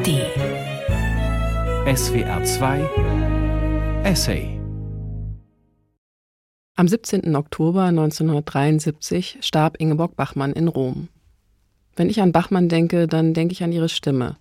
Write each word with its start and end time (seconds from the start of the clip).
ARD 0.00 0.08
SWR 1.94 2.42
2 2.42 4.02
Essay 4.04 4.58
Am 6.74 6.88
17. 6.88 7.36
Oktober 7.36 7.82
1973 7.84 9.38
starb 9.42 9.76
Ingeborg 9.78 10.16
Bachmann 10.16 10.54
in 10.54 10.68
Rom. 10.68 11.08
Wenn 11.96 12.08
ich 12.08 12.22
an 12.22 12.32
Bachmann 12.32 12.70
denke, 12.70 13.08
dann 13.08 13.34
denke 13.34 13.52
ich 13.52 13.62
an 13.62 13.72
ihre 13.72 13.90
Stimme 13.90 14.36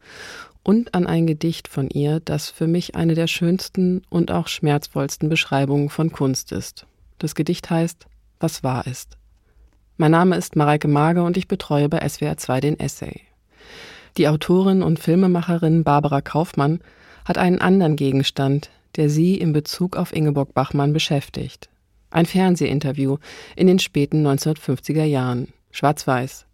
und 0.63 0.93
an 0.95 1.05
ein 1.05 1.27
Gedicht 1.27 1.67
von 1.67 1.89
ihr, 1.89 2.21
das 2.21 2.49
für 2.49 2.67
mich 2.67 2.95
eine 2.95 3.15
der 3.15 3.27
schönsten 3.27 4.03
und 4.09 4.31
auch 4.31 4.47
schmerzvollsten 4.47 5.27
Beschreibungen 5.27 5.89
von 5.89 6.13
Kunst 6.13 6.53
ist. 6.53 6.85
Das 7.17 7.35
Gedicht 7.35 7.69
heißt 7.69 8.07
Was 8.39 8.63
wahr 8.63 8.87
ist. 8.87 9.17
Mein 9.97 10.11
Name 10.11 10.37
ist 10.37 10.55
Mareike 10.55 10.87
Mage 10.87 11.21
und 11.21 11.35
ich 11.35 11.49
betreue 11.49 11.89
bei 11.89 12.07
SWR 12.07 12.37
2 12.37 12.61
den 12.61 12.79
Essay. 12.79 13.28
Die 14.17 14.27
Autorin 14.27 14.83
und 14.83 14.99
Filmemacherin 14.99 15.83
Barbara 15.83 16.21
Kaufmann 16.21 16.79
hat 17.25 17.37
einen 17.37 17.59
anderen 17.59 17.95
Gegenstand, 17.95 18.69
der 18.95 19.09
sie 19.09 19.35
in 19.35 19.53
Bezug 19.53 19.95
auf 19.95 20.15
Ingeborg 20.15 20.53
Bachmann 20.53 20.93
beschäftigt. 20.93 21.69
Ein 22.11 22.25
Fernsehinterview 22.25 23.17
in 23.55 23.67
den 23.67 23.79
späten 23.79 24.25
1950er 24.25 25.03
Jahren. 25.03 25.49
Schwarz-Weiß. 25.71 26.47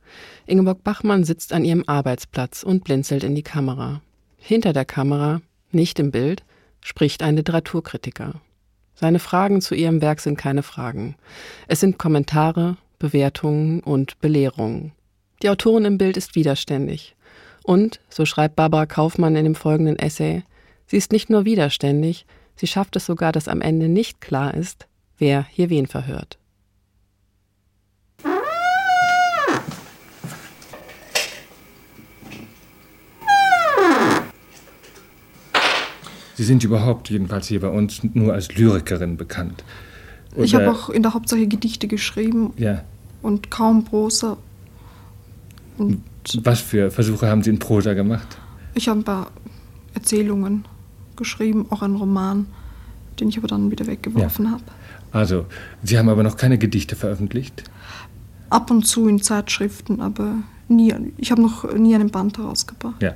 Ingeborg 0.45 0.83
Bachmann 0.83 1.23
sitzt 1.23 1.53
an 1.53 1.63
ihrem 1.63 1.83
Arbeitsplatz 1.87 2.63
und 2.63 2.83
blinzelt 2.83 3.23
in 3.23 3.35
die 3.35 3.43
Kamera. 3.43 4.01
Hinter 4.37 4.73
der 4.73 4.85
Kamera, 4.85 5.41
nicht 5.71 5.97
im 5.99 6.11
Bild, 6.11 6.43
spricht 6.81 7.23
ein 7.23 7.35
Literaturkritiker. 7.35 8.41
Seine 8.93 9.19
Fragen 9.19 9.61
zu 9.61 9.75
ihrem 9.75 10.01
Werk 10.01 10.19
sind 10.19 10.37
keine 10.37 10.63
Fragen. 10.63 11.15
Es 11.67 11.79
sind 11.79 11.97
Kommentare, 11.97 12.77
Bewertungen 12.99 13.79
und 13.79 14.19
Belehrungen. 14.19 14.91
Die 15.41 15.49
Autorin 15.49 15.85
im 15.85 15.97
Bild 15.97 16.15
ist 16.15 16.35
widerständig. 16.35 17.14
Und, 17.65 17.99
so 18.09 18.25
schreibt 18.25 18.55
Barbara 18.55 18.85
Kaufmann 18.85 19.35
in 19.35 19.43
dem 19.43 19.55
folgenden 19.55 19.97
Essay, 19.97 20.43
sie 20.85 20.97
ist 20.97 21.11
nicht 21.11 21.31
nur 21.31 21.45
widerständig, 21.45 22.27
sie 22.55 22.67
schafft 22.67 22.95
es 22.95 23.07
sogar, 23.07 23.31
dass 23.31 23.47
am 23.47 23.59
Ende 23.59 23.89
nicht 23.89 24.21
klar 24.21 24.53
ist, 24.53 24.85
wer 25.17 25.43
hier 25.49 25.71
wen 25.71 25.87
verhört. 25.87 26.37
Sie 36.35 36.43
sind 36.43 36.63
überhaupt, 36.63 37.09
jedenfalls 37.09 37.47
hier 37.47 37.61
bei 37.61 37.69
uns, 37.69 38.01
nur 38.13 38.33
als 38.33 38.53
Lyrikerin 38.53 39.17
bekannt. 39.17 39.63
Oder 40.35 40.43
ich 40.43 40.53
habe 40.53 40.69
auch 40.69 40.89
in 40.89 41.01
der 41.01 41.13
Hauptsache 41.13 41.47
Gedichte 41.47 41.87
geschrieben. 41.87 42.53
Ja. 42.57 42.83
Und 43.21 43.49
kaum 43.49 43.85
Prosa. 43.85 44.37
Und 45.77 46.03
Was 46.43 46.59
für 46.59 46.91
Versuche 46.91 47.27
haben 47.27 47.43
Sie 47.43 47.49
in 47.49 47.59
Prosa 47.59 47.93
gemacht? 47.93 48.37
Ich 48.73 48.87
habe 48.89 48.99
ein 48.99 49.03
paar 49.03 49.31
Erzählungen 49.93 50.65
geschrieben, 51.15 51.67
auch 51.69 51.81
einen 51.81 51.95
Roman, 51.95 52.47
den 53.19 53.29
ich 53.29 53.37
aber 53.37 53.47
dann 53.47 53.71
wieder 53.71 53.87
weggeworfen 53.87 54.45
ja. 54.45 54.51
habe. 54.51 54.63
Also, 55.11 55.45
Sie 55.83 55.97
haben 55.97 56.09
aber 56.09 56.23
noch 56.23 56.35
keine 56.35 56.57
Gedichte 56.57 56.95
veröffentlicht? 56.95 57.63
Ab 58.49 58.69
und 58.69 58.85
zu 58.85 59.07
in 59.07 59.21
Zeitschriften, 59.21 60.01
aber 60.01 60.35
nie. 60.67 60.93
Ich 61.17 61.31
habe 61.31 61.41
noch 61.41 61.71
nie 61.73 61.95
einen 61.95 62.09
Band 62.09 62.37
herausgebracht. 62.37 63.01
Ja. 63.01 63.15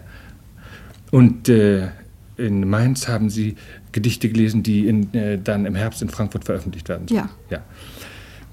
Und 1.11 1.49
äh, 1.49 1.89
in 2.37 2.69
Mainz 2.69 3.07
haben 3.07 3.29
Sie 3.29 3.55
Gedichte 3.91 4.29
gelesen, 4.29 4.63
die 4.63 4.87
in, 4.87 5.13
äh, 5.13 5.37
dann 5.37 5.65
im 5.65 5.75
Herbst 5.75 6.01
in 6.01 6.09
Frankfurt 6.09 6.45
veröffentlicht 6.45 6.87
werden. 6.87 7.07
Ja. 7.09 7.29
ja. 7.49 7.59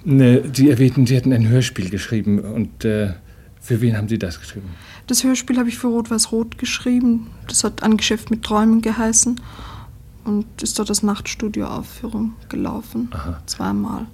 Ne, 0.05 0.43
Sie 0.53 0.71
erwähnten, 0.71 1.07
Sie 1.07 1.15
hätten 1.15 1.33
ein 1.33 1.49
Hörspiel 1.49 1.91
geschrieben. 1.91 2.41
Und 2.41 2.85
äh, 2.85 3.13
für 3.67 3.81
wen 3.81 3.97
haben 3.97 4.09
Sie 4.09 4.19
das 4.19 4.41
geschrieben? 4.41 4.69
Das 5.09 5.25
Hörspiel 5.25 5.59
habe 5.59 5.69
ich 5.69 5.77
für 5.77 5.89
Rot-Weiß-Rot 5.89 6.57
geschrieben. 6.57 7.29
Das 7.49 7.65
hat 7.65 7.83
ein 7.83 7.97
Geschäft 7.97 8.31
mit 8.31 8.43
Träumen 8.43 8.81
geheißen. 8.81 9.41
Und 10.25 10.63
ist 10.63 10.79
dort 10.79 10.89
als 10.89 11.03
Nachtstudio-Aufführung 11.03 12.35
gelaufen. 12.49 13.09
Aha. 13.13 13.41
Zweimal. 13.47 14.07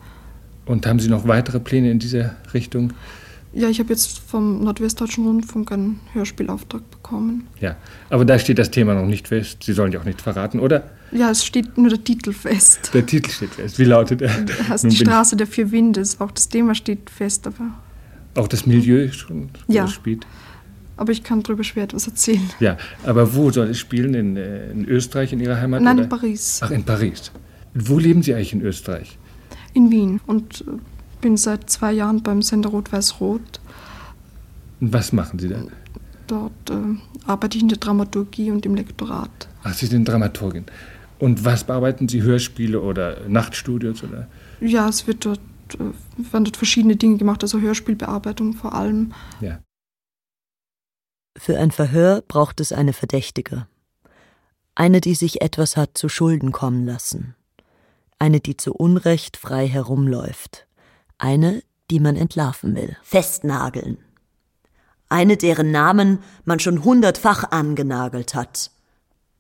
Und 0.67 0.87
haben 0.87 1.01
Sie 1.01 1.09
noch 1.09 1.27
weitere 1.27 1.61
Pläne 1.61 1.91
in 1.91 1.99
dieser 1.99 2.37
Richtung? 2.55 2.93
Ja, 3.55 3.69
ich 3.69 3.79
habe 3.79 3.91
jetzt 3.91 4.19
vom 4.19 4.65
Nordwestdeutschen 4.65 5.27
Rundfunk 5.27 5.73
einen 5.73 6.01
Hörspielauftrag 6.15 6.91
bekommen. 6.91 7.47
Ja, 7.61 7.77
aber 8.09 8.25
da 8.25 8.39
steht 8.39 8.59
das 8.59 8.71
Thema 8.71 8.95
noch 8.95 9.07
nicht 9.07 9.29
fest. 9.29 9.63
Sie 9.63 9.75
sollen 9.75 9.93
ja 9.93 10.01
auch 10.01 10.05
nicht 10.05 10.23
verraten, 10.23 10.61
oder? 10.61 10.91
Ja, 11.11 11.31
es 11.31 11.45
steht 11.45 11.77
nur 11.77 11.91
der 11.91 12.03
Titel 12.03 12.33
fest. 12.33 12.91
Der 12.95 13.05
Titel 13.05 13.31
steht 13.31 13.51
fest. 13.51 13.79
Wie 13.79 13.85
lautet 13.85 14.23
er? 14.23 14.41
Das 14.41 14.69
heißt 14.69 14.85
die 14.85 14.97
Straße 14.97 15.37
der 15.37 15.47
vier 15.47 15.71
Winde. 15.71 16.03
Auch 16.19 16.31
das 16.31 16.49
Thema 16.49 16.75
steht 16.75 17.11
fest, 17.11 17.47
aber. 17.47 17.71
Auch 18.35 18.49
das 18.49 18.67
Milieu 18.67 19.11
schon, 19.13 19.51
ja. 19.69 19.87
spielt? 19.89 20.27
Aber 20.97 21.13
ich 21.13 21.23
kann 21.23 21.43
darüber 21.43 21.65
schwer 21.65 21.85
etwas 21.85 22.07
erzählen. 22.07 22.49
Ja, 22.61 22.77
aber 23.05 23.35
wo 23.35 23.51
soll 23.51 23.69
es 23.69 23.79
spielen? 23.79 24.15
In, 24.15 24.37
äh, 24.37 24.71
in 24.71 24.87
Österreich, 24.87 25.33
in 25.33 25.41
Ihrer 25.41 25.61
Heimat? 25.61 25.83
Nein, 25.83 25.97
oder? 25.97 26.05
in 26.05 26.09
Paris. 26.09 26.61
Ach, 26.63 26.71
in 26.71 26.85
Paris. 26.85 27.33
Wo 27.75 27.99
leben 27.99 28.23
Sie 28.23 28.35
eigentlich 28.35 28.53
in 28.53 28.63
Österreich? 28.63 29.19
In 29.75 29.91
Wien. 29.91 30.21
Und 30.27 30.63
äh, 30.63 30.73
bin 31.21 31.37
seit 31.37 31.71
zwei 31.71 31.93
Jahren 31.93 32.23
beim 32.23 32.43
Sender 32.43 32.71
Rot-Weiß-Rot. 32.71 33.61
Und 34.81 34.93
was 34.93 35.13
machen 35.13 35.39
Sie 35.39 35.49
da? 35.49 35.63
Dort 36.27 36.71
äh, 36.71 36.75
arbeite 37.27 37.57
ich 37.57 37.63
in 37.63 37.69
der 37.69 37.79
Dramaturgie 37.79 38.51
und 38.51 38.67
im 38.67 38.75
Lektorat. 38.75 39.49
Ach, 39.63 39.75
Sie 39.75 39.87
sind 39.87 40.07
Dramaturgin. 40.07 40.65
Und 41.19 41.45
was 41.45 41.65
bearbeiten 41.65 42.09
Sie? 42.09 42.23
Hörspiele 42.23 42.81
oder 42.81 43.29
Nachtstudios? 43.29 44.03
Oder? 44.03 44.27
Ja, 44.61 44.89
es 44.89 45.07
wird 45.07 45.25
dort, 45.25 45.41
äh, 45.75 45.93
werden 46.33 46.45
dort 46.45 46.57
verschiedene 46.57 46.97
Dinge 46.97 47.17
gemacht, 47.19 47.43
also 47.43 47.61
Hörspielbearbeitung 47.61 48.55
vor 48.55 48.75
allem. 48.75 49.13
Ja. 49.41 49.61
Für 51.37 51.59
ein 51.59 51.71
Verhör 51.71 52.23
braucht 52.23 52.61
es 52.61 52.73
eine 52.73 52.93
Verdächtige. 52.93 53.67
Eine, 54.75 55.01
die 55.01 55.15
sich 55.15 55.43
etwas 55.43 55.77
hat 55.77 55.97
zu 55.99 56.09
Schulden 56.09 56.53
kommen 56.53 56.87
lassen. 56.87 57.35
Eine, 58.19 58.41
die 58.41 58.57
zu 58.57 58.73
Unrecht 58.73 59.37
frei 59.37 59.67
herumläuft. 59.67 60.67
Eine, 61.19 61.63
die 61.91 62.01
man 62.01 62.17
entlarven 62.17 62.75
will. 62.75 62.97
Festnageln. 63.03 63.99
Eine, 65.09 65.37
deren 65.37 65.71
Namen 65.71 66.21
man 66.45 66.59
schon 66.59 66.85
hundertfach 66.85 67.51
angenagelt 67.51 68.35
hat. 68.35 68.71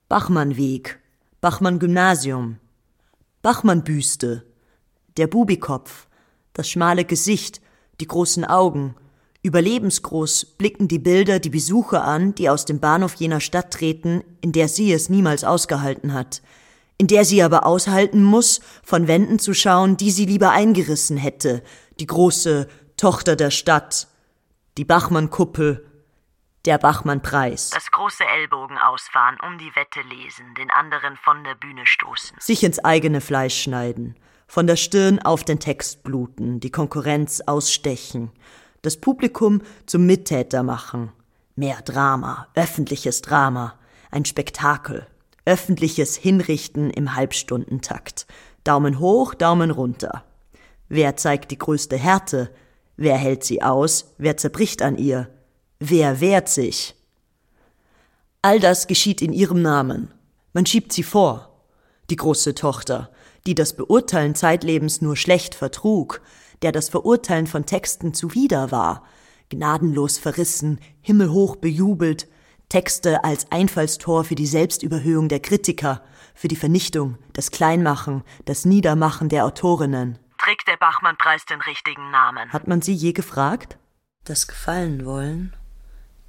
Bachmann-Weg, 0.08 0.98
Bachmann-Gymnasium, 1.40 2.58
Bachmann-Büste, 3.40 4.44
der 5.16 5.26
Bubikopf, 5.26 6.08
das 6.52 6.68
schmale 6.68 7.04
Gesicht, 7.04 7.60
die 8.00 8.06
großen 8.06 8.44
Augen, 8.44 8.94
Überlebensgroß 9.44 10.44
blicken 10.44 10.86
die 10.86 11.00
Bilder 11.00 11.40
die 11.40 11.50
Besucher 11.50 12.04
an, 12.04 12.34
die 12.34 12.48
aus 12.48 12.64
dem 12.64 12.78
Bahnhof 12.78 13.14
jener 13.16 13.40
Stadt 13.40 13.72
treten, 13.72 14.22
in 14.40 14.52
der 14.52 14.68
sie 14.68 14.92
es 14.92 15.08
niemals 15.08 15.42
ausgehalten 15.42 16.14
hat, 16.14 16.42
in 16.96 17.08
der 17.08 17.24
sie 17.24 17.42
aber 17.42 17.66
aushalten 17.66 18.22
muss, 18.22 18.60
von 18.84 19.08
Wänden 19.08 19.40
zu 19.40 19.52
schauen, 19.52 19.96
die 19.96 20.12
sie 20.12 20.26
lieber 20.26 20.52
eingerissen 20.52 21.16
hätte, 21.16 21.64
die 21.98 22.06
große 22.06 22.68
Tochter 22.96 23.34
der 23.34 23.50
Stadt, 23.50 24.06
die 24.78 24.84
Bachmann-Kuppel, 24.84 25.88
der 26.64 26.78
Bachmann-Preis. 26.78 27.70
Das 27.70 27.90
große 27.90 28.24
Ellbogen 28.24 28.78
ausfahren, 28.78 29.36
um 29.44 29.58
die 29.58 29.74
Wette 29.74 30.02
lesen, 30.02 30.54
den 30.54 30.70
anderen 30.70 31.16
von 31.16 31.42
der 31.42 31.56
Bühne 31.56 31.84
stoßen. 31.84 32.36
Sich 32.38 32.62
ins 32.62 32.78
eigene 32.78 33.20
Fleisch 33.20 33.60
schneiden, 33.60 34.14
von 34.52 34.66
der 34.66 34.76
Stirn 34.76 35.18
auf 35.18 35.44
den 35.44 35.60
Text 35.60 36.02
bluten, 36.02 36.60
die 36.60 36.68
Konkurrenz 36.68 37.40
ausstechen, 37.40 38.30
das 38.82 38.98
Publikum 38.98 39.62
zum 39.86 40.04
Mittäter 40.04 40.62
machen. 40.62 41.10
Mehr 41.56 41.80
Drama, 41.80 42.48
öffentliches 42.54 43.22
Drama, 43.22 43.78
ein 44.10 44.26
Spektakel, 44.26 45.06
öffentliches 45.46 46.16
Hinrichten 46.16 46.90
im 46.90 47.14
Halbstundentakt. 47.14 48.26
Daumen 48.62 48.98
hoch, 48.98 49.32
Daumen 49.32 49.70
runter. 49.70 50.22
Wer 50.90 51.16
zeigt 51.16 51.50
die 51.50 51.58
größte 51.58 51.96
Härte? 51.96 52.50
Wer 52.98 53.16
hält 53.16 53.44
sie 53.44 53.62
aus? 53.62 54.12
Wer 54.18 54.36
zerbricht 54.36 54.82
an 54.82 54.98
ihr? 54.98 55.30
Wer 55.80 56.20
wehrt 56.20 56.50
sich? 56.50 56.94
All 58.42 58.60
das 58.60 58.86
geschieht 58.86 59.22
in 59.22 59.32
ihrem 59.32 59.62
Namen. 59.62 60.12
Man 60.52 60.66
schiebt 60.66 60.92
sie 60.92 61.04
vor. 61.04 61.48
Die 62.10 62.16
große 62.16 62.54
Tochter, 62.54 63.08
die 63.46 63.54
das 63.54 63.74
Beurteilen 63.74 64.34
Zeitlebens 64.34 65.00
nur 65.00 65.16
schlecht 65.16 65.54
vertrug, 65.54 66.20
der 66.62 66.72
das 66.72 66.88
Verurteilen 66.88 67.46
von 67.46 67.66
Texten 67.66 68.14
zuwider 68.14 68.70
war, 68.70 69.04
gnadenlos 69.48 70.18
verrissen, 70.18 70.80
himmelhoch 71.00 71.56
bejubelt, 71.56 72.28
Texte 72.68 73.22
als 73.22 73.52
Einfallstor 73.52 74.24
für 74.24 74.34
die 74.34 74.46
Selbstüberhöhung 74.46 75.28
der 75.28 75.40
Kritiker, 75.40 76.02
für 76.34 76.48
die 76.48 76.56
Vernichtung, 76.56 77.18
das 77.34 77.50
Kleinmachen, 77.50 78.24
das 78.46 78.64
Niedermachen 78.64 79.28
der 79.28 79.44
Autorinnen. 79.44 80.18
Trägt 80.38 80.66
der 80.66 80.78
Bachmann-Preis 80.78 81.44
den 81.44 81.60
richtigen 81.60 82.10
Namen? 82.10 82.50
Hat 82.52 82.66
man 82.66 82.80
sie 82.80 82.94
je 82.94 83.12
gefragt? 83.12 83.76
Das 84.24 84.46
Gefallen 84.46 85.04
wollen, 85.04 85.54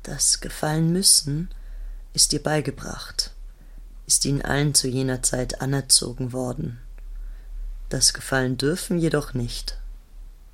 das 0.04 0.42
Gefallen 0.42 0.92
müssen, 0.92 1.50
ist 2.13 2.33
ihr 2.33 2.44
beigebracht, 2.44 3.31
ist 4.06 4.25
ihnen 4.25 4.42
allen 4.42 4.75
zu 4.75 4.88
jener 4.88 5.24
Zeit 5.24 5.62
anerzogen 5.62 6.33
worden. 6.33 6.82
Das 7.93 8.15
Gefallen 8.15 8.57
dürfen 8.57 8.97
jedoch 8.97 9.35
nicht. 9.35 9.77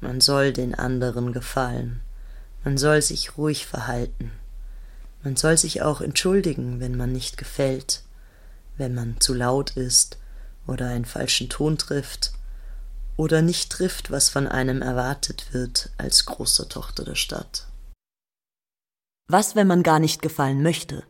Man 0.02 0.20
soll 0.20 0.52
den 0.52 0.76
anderen 0.76 1.32
gefallen, 1.32 2.02
man 2.66 2.78
soll 2.78 3.02
sich 3.02 3.38
ruhig 3.38 3.66
verhalten. 3.66 4.34
Man 5.24 5.38
soll 5.38 5.56
sich 5.56 5.82
auch 5.82 6.02
entschuldigen, 6.02 6.82
wenn 6.82 6.98
man 6.98 7.14
nicht 7.14 7.38
gefällt, 7.38 8.04
wenn 8.76 8.94
man 8.94 9.22
zu 9.22 9.34
laut 9.34 9.78
ist 9.78 10.18
oder 10.68 10.90
einen 10.90 11.06
falschen 11.06 11.48
Ton 11.48 11.78
trifft 11.78 12.34
oder 13.16 13.42
nicht 13.42 13.72
trifft, 13.72 14.12
was 14.12 14.28
von 14.28 14.46
einem 14.46 14.82
erwartet 14.82 15.54
wird 15.54 15.92
als 15.98 16.26
großer 16.26 16.68
Tochter 16.68 17.06
der 17.06 17.16
Stadt. 17.16 17.68
Was, 19.30 19.56
wenn 19.56 19.68
man 19.68 19.82
gar 19.82 20.02
nicht 20.02 20.22
gefallen 20.22 20.62
möchte? 20.62 21.04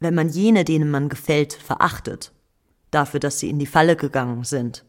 Wenn 0.00 0.16
man 0.16 0.28
jene, 0.28 0.64
denen 0.64 0.90
man 0.90 1.08
gefällt, 1.08 1.52
verachtet, 1.52 2.32
dafür, 2.90 3.20
dass 3.20 3.38
sie 3.38 3.48
in 3.48 3.60
die 3.60 3.66
Falle 3.66 3.94
gegangen 3.94 4.42
sind, 4.42 4.84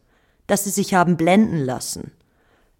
dass 0.46 0.64
sie 0.64 0.70
sich 0.70 0.94
haben 0.94 1.16
blenden 1.16 1.58
lassen, 1.58 2.12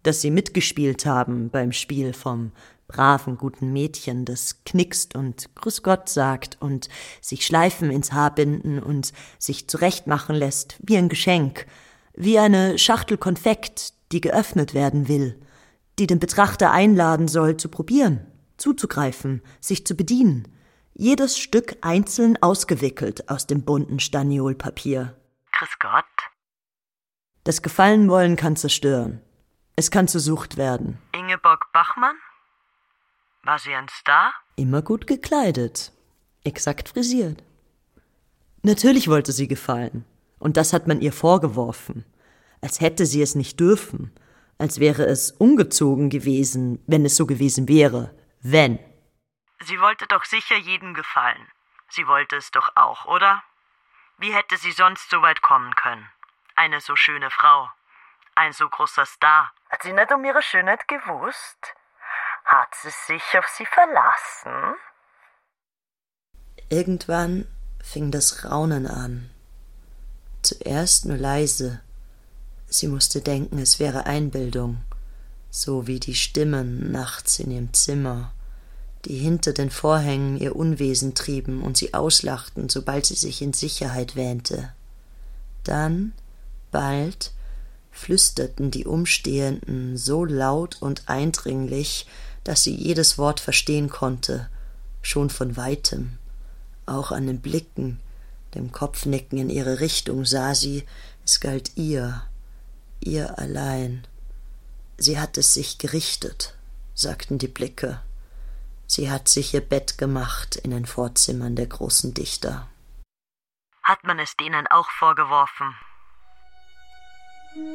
dass 0.03 0.21
sie 0.21 0.31
mitgespielt 0.31 1.07
haben 1.07 1.51
beim 1.51 1.73
Spiel 1.73 2.13
vom 2.13 2.53
braven, 2.87 3.39
guten 3.39 3.73
Mädchen, 3.73 4.25
das 4.25 4.63
knickst 4.65 5.15
und 5.15 5.55
Grüß 5.55 5.83
Gott 5.83 6.09
sagt 6.09 6.59
und 6.61 6.89
sich 7.21 7.47
Schleifen 7.47 7.91
ins 7.91 8.13
Haar 8.13 8.35
binden 8.35 8.79
und 8.79 9.13
sich 9.39 9.69
zurechtmachen 9.69 10.37
lässt, 10.37 10.77
wie 10.81 10.97
ein 10.97 11.09
Geschenk, 11.09 11.67
wie 12.15 12.39
eine 12.39 12.79
Schachtel 12.79 13.17
Konfekt, 13.17 13.95
die 14.13 14.21
geöffnet 14.21 14.75
werden 14.75 15.09
will, 15.09 15.41
die 15.99 16.07
den 16.07 16.19
Betrachter 16.19 16.71
einladen 16.71 17.29
soll, 17.29 17.57
zu 17.57 17.69
probieren, 17.69 18.27
zuzugreifen, 18.59 19.43
sich 19.61 19.87
zu 19.87 19.97
bedienen, 19.97 20.49
jedes 20.95 21.39
Stück 21.39 21.77
einzeln 21.81 22.41
ausgewickelt 22.41 23.29
aus 23.29 23.47
dem 23.47 23.63
bunten 23.63 23.99
Staniolpapier. 23.99 25.17
Grüß 25.53 25.79
Gott. 25.81 26.14
Das 27.45 27.61
Gefallenwollen 27.61 28.37
kann 28.37 28.57
zerstören. 28.57 29.21
Es 29.77 29.91
kann 29.91 30.09
zur 30.09 30.23
Sucht 30.23 30.57
werden. 30.57 30.99
Ingeborg 31.13 31.71
Bachmann? 31.73 32.17
War 33.43 33.59
sie 33.59 33.75
ein 33.75 33.89
Star? 33.89 34.33
Immer 34.57 34.81
gut 34.81 35.07
gekleidet. 35.07 35.93
Exakt 36.43 36.89
frisiert. 36.89 37.43
Natürlich 38.63 39.09
wollte 39.09 39.33
sie 39.33 39.47
gefallen. 39.47 40.07
Und 40.39 40.57
das 40.57 40.73
hat 40.73 40.87
man 40.87 41.03
ihr 41.03 41.13
vorgeworfen. 41.13 42.07
Als 42.63 42.81
hätte 42.81 43.05
sie 43.05 43.21
es 43.21 43.35
nicht 43.35 43.61
dürfen. 43.61 44.15
Als 44.57 44.81
wäre 44.81 45.05
es 45.05 45.31
ungezogen 45.31 46.09
gewesen, 46.09 46.83
wenn 46.87 47.05
es 47.05 47.17
so 47.17 47.27
gewesen 47.27 47.69
wäre. 47.69 48.15
Wenn. 48.41 48.79
Sie 49.61 49.79
wollte 49.81 50.07
doch 50.07 50.25
sicher 50.25 50.57
jedem 50.57 50.95
gefallen. 50.95 51.47
Sie 51.91 52.07
wollte 52.07 52.37
es 52.37 52.51
doch 52.53 52.71
auch, 52.75 53.05
oder? 53.05 53.43
Wie 54.17 54.33
hätte 54.33 54.57
sie 54.57 54.73
sonst 54.73 55.11
so 55.11 55.21
weit 55.21 55.43
kommen 55.43 55.75
können? 55.75 56.09
Eine 56.57 56.81
so 56.81 56.95
schöne 56.95 57.31
Frau. 57.31 57.69
Ein 58.37 58.53
so 58.53 58.69
großer 58.69 59.07
Star. 59.07 59.53
Hat 59.71 59.83
sie 59.83 59.93
nicht 59.93 60.13
um 60.13 60.25
ihre 60.25 60.43
Schönheit 60.43 60.87
gewusst? 60.87 61.75
Hat 62.45 62.75
sie 62.75 62.91
sich 62.91 63.39
auf 63.39 63.47
sie 63.49 63.67
verlassen? 63.67 64.75
Irgendwann 66.69 67.47
fing 67.83 68.11
das 68.11 68.45
Raunen 68.45 68.87
an. 68.87 69.31
Zuerst 70.43 71.07
nur 71.07 71.17
leise. 71.17 71.83
Sie 72.67 72.89
musste 72.89 73.21
denken, 73.21 73.59
es 73.59 73.81
wäre 73.81 74.07
Einbildung, 74.07 74.85
so 75.51 75.87
wie 75.87 76.01
die 76.01 76.15
Stimmen 76.15 76.93
nachts 76.93 77.39
in 77.39 77.51
ihrem 77.51 77.73
Zimmer, 77.73 78.33
die 79.05 79.17
hinter 79.17 79.53
den 79.53 79.71
Vorhängen 79.71 80.37
ihr 80.37 80.57
Unwesen 80.57 81.15
trieben 81.15 81.63
und 81.63 81.77
sie 81.77 81.95
auslachten, 81.95 82.69
sobald 82.69 83.07
sie 83.07 83.15
sich 83.15 83.43
in 83.43 83.53
Sicherheit 83.53 84.17
wähnte. 84.17 84.75
Dann, 85.63 86.13
bald, 86.75 87.33
flüsterten 87.93 88.73
die 88.73 88.85
Umstehenden 88.85 89.97
so 89.97 90.25
laut 90.25 90.83
und 90.83 91.09
eindringlich, 91.09 92.07
dass 92.43 92.65
sie 92.65 92.75
jedes 92.75 93.17
Wort 93.17 93.39
verstehen 93.39 93.89
konnte, 93.89 94.51
schon 95.01 95.31
von 95.31 95.57
weitem. 95.57 96.19
Auch 96.85 97.13
an 97.13 97.29
den 97.29 97.41
Blicken, 97.41 98.01
dem 98.57 98.73
Kopfnicken 98.73 99.39
in 99.39 99.51
ihre 99.51 99.79
Richtung 99.79 100.25
sah 100.25 100.55
sie, 100.57 100.85
es 101.25 101.39
galt 101.39 101.77
ihr, 101.77 102.23
ihr 103.01 103.39
allein. 103.39 104.05
Sie 104.99 105.19
hat 105.19 105.39
es 105.39 105.55
sich 105.55 105.79
gerichtet, 105.79 106.55
sagten 106.93 107.39
die 107.39 107.49
Blicke. 107.49 108.01
Sie 108.87 109.11
hat 109.11 109.29
sich 109.29 109.55
ihr 109.55 109.61
Bett 109.63 109.97
gemacht 109.97 110.57
in 110.57 110.73
den 110.73 110.87
Vorzimmern 110.87 111.55
der 111.55 111.67
großen 111.67 112.15
Dichter. 112.15 112.69
Hat 113.85 114.03
man 114.03 114.19
es 114.19 114.35
denen 114.37 114.67
auch 114.67 114.91
vorgeworfen? 114.91 115.75
Warum 117.55 117.67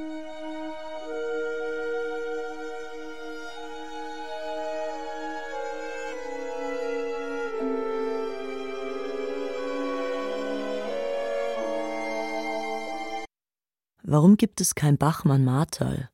gibt 14.36 14.60
es 14.60 14.76
kein 14.76 14.98
Bachmann-Martal 14.98 16.10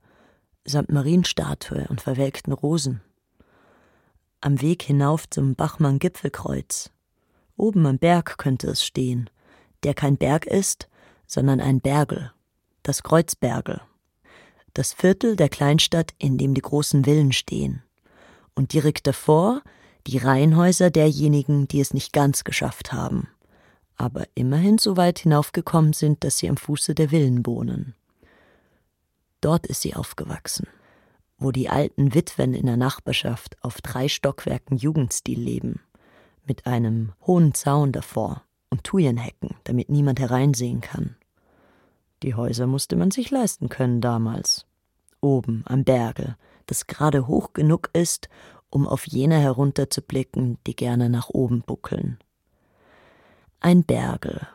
samt 0.64 0.92
Marienstatue 0.92 1.88
und 1.90 2.02
verwelkten 2.02 2.54
Rosen? 2.54 3.02
Am 4.42 4.62
Weg 4.62 4.84
hinauf 4.84 5.28
zum 5.28 5.56
Bachmann-Gipfelkreuz. 5.56 6.92
Oben 7.58 7.88
am 7.88 7.98
Berg 7.98 8.38
könnte 8.38 8.68
es 8.68 8.86
stehen, 8.86 9.28
der 9.82 9.96
kein 9.96 10.18
Berg 10.18 10.46
ist, 10.46 10.88
sondern 11.26 11.60
ein 11.60 11.82
Bergel, 11.82 12.32
das 12.88 13.04
Kreuzbergel, 13.04 13.82
das 14.74 14.94
Viertel 14.94 15.36
der 15.36 15.50
Kleinstadt, 15.50 16.14
in 16.18 16.38
dem 16.38 16.54
die 16.54 16.62
großen 16.62 17.04
Villen 17.04 17.32
stehen. 17.32 17.84
Und 18.56 18.74
direkt 18.74 19.08
davor 19.08 19.62
die 20.08 20.18
Reihenhäuser 20.18 20.92
derjenigen, 20.92 21.68
die 21.68 21.82
es 21.82 21.94
nicht 21.94 22.14
ganz 22.14 22.44
geschafft 22.44 22.94
haben 22.94 23.28
aber 23.98 24.26
immerhin 24.36 24.78
so 24.78 24.98
weit 24.98 25.20
hinaufgekommen 25.20 25.94
sind, 25.94 26.24
dass 26.24 26.38
sie 26.38 26.50
am 26.50 26.58
Fuße 26.58 26.96
der 26.96 27.10
Villen 27.10 27.46
wohnen. 27.46 27.96
Dort 29.42 29.68
ist 29.68 29.82
sie 29.82 29.96
aufgewachsen, 29.96 30.68
wo 31.38 31.52
die 31.52 31.70
alten 31.70 32.14
Witwen 32.14 32.54
in 32.54 32.66
der 32.66 32.78
Nachbarschaft 32.78 33.58
auf 33.62 33.82
drei 33.82 34.08
Stockwerken 34.08 34.78
Jugendstil 34.78 35.40
leben, 35.40 35.82
mit 36.46 36.66
einem 36.66 37.14
hohen 37.26 37.54
Zaun 37.54 37.92
davor 37.92 38.44
und 38.70 38.84
Thujenhecken, 38.84 39.56
damit 39.64 39.90
niemand 39.90 40.20
hereinsehen 40.20 40.82
kann. 40.82 41.16
Die 42.26 42.34
Häuser 42.34 42.66
musste 42.66 42.96
man 42.96 43.12
sich 43.12 43.30
leisten 43.30 43.70
können 43.70 44.02
damals. 44.02 44.66
Oben 45.22 45.64
am 45.68 45.84
Berge, 45.84 46.38
das 46.66 46.88
gerade 46.88 47.28
hoch 47.28 47.54
genug 47.54 47.92
ist, 47.94 48.30
um 48.72 48.88
auf 48.88 49.06
jene 49.06 49.38
herunterzublicken, 49.38 50.58
die 50.66 50.76
gerne 50.76 51.12
nach 51.12 51.30
oben 51.30 51.62
buckeln 51.62 52.18
ein 53.60 53.84
Bergel, 53.84 54.48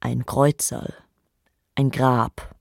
ein 0.00 0.26
Kreuzerl, 0.26 0.94
ein 1.76 1.90
Grab, 1.90 2.56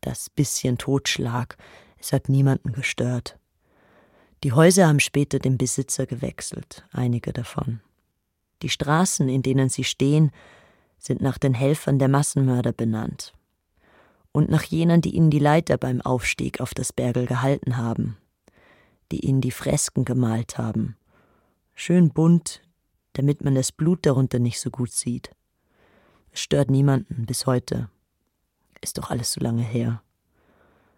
das 0.00 0.28
bisschen 0.28 0.76
Totschlag, 0.76 1.56
es 1.98 2.12
hat 2.12 2.28
niemanden 2.28 2.72
gestört. 2.72 3.38
Die 4.42 4.52
Häuser 4.52 4.88
haben 4.88 5.00
später 5.00 5.38
den 5.38 5.56
Besitzer 5.56 6.06
gewechselt, 6.06 6.84
einige 6.90 7.32
davon. 7.32 7.80
Die 8.62 8.70
Straßen, 8.70 9.28
in 9.28 9.42
denen 9.42 9.68
sie 9.68 9.84
stehen, 9.84 10.32
sind 10.98 11.20
nach 11.20 11.38
den 11.38 11.54
Helfern 11.54 12.00
der 12.00 12.08
Massenmörder 12.08 12.72
benannt 12.72 13.34
und 14.38 14.48
nach 14.48 14.62
jenen, 14.62 15.00
die 15.00 15.16
ihnen 15.16 15.30
die 15.30 15.40
Leiter 15.40 15.76
beim 15.76 16.00
Aufstieg 16.00 16.60
auf 16.60 16.72
das 16.72 16.92
Bergel 16.92 17.26
gehalten 17.26 17.76
haben, 17.76 18.16
die 19.10 19.26
ihnen 19.26 19.40
die 19.40 19.50
Fresken 19.50 20.04
gemalt 20.04 20.58
haben, 20.58 20.96
schön 21.74 22.10
bunt 22.10 22.62
damit 23.18 23.42
man 23.42 23.56
das 23.56 23.72
Blut 23.72 24.06
darunter 24.06 24.38
nicht 24.38 24.60
so 24.60 24.70
gut 24.70 24.92
sieht. 24.92 25.34
Es 26.30 26.38
stört 26.38 26.70
niemanden 26.70 27.26
bis 27.26 27.46
heute. 27.46 27.90
Ist 28.80 28.96
doch 28.96 29.10
alles 29.10 29.32
so 29.32 29.40
lange 29.40 29.64
her. 29.64 30.04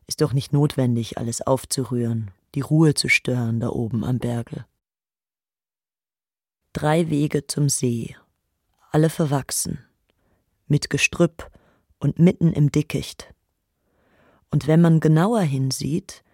Ist 0.06 0.20
doch 0.20 0.34
nicht 0.34 0.52
notwendig, 0.52 1.16
alles 1.16 1.40
aufzurühren, 1.40 2.30
die 2.54 2.60
Ruhe 2.60 2.92
zu 2.92 3.08
stören 3.08 3.58
da 3.58 3.70
oben 3.70 4.04
am 4.04 4.18
Berge. 4.18 4.66
Drei 6.74 7.08
Wege 7.08 7.46
zum 7.46 7.70
See, 7.70 8.14
alle 8.90 9.08
verwachsen, 9.08 9.78
mit 10.66 10.90
Gestrüpp 10.90 11.50
und 12.00 12.18
mitten 12.18 12.52
im 12.52 12.72
Dickicht. 12.72 13.32
Und 14.50 14.66
wenn 14.66 14.80
man 14.80 14.98
genauer 14.98 15.42
hinsieht, 15.42 16.24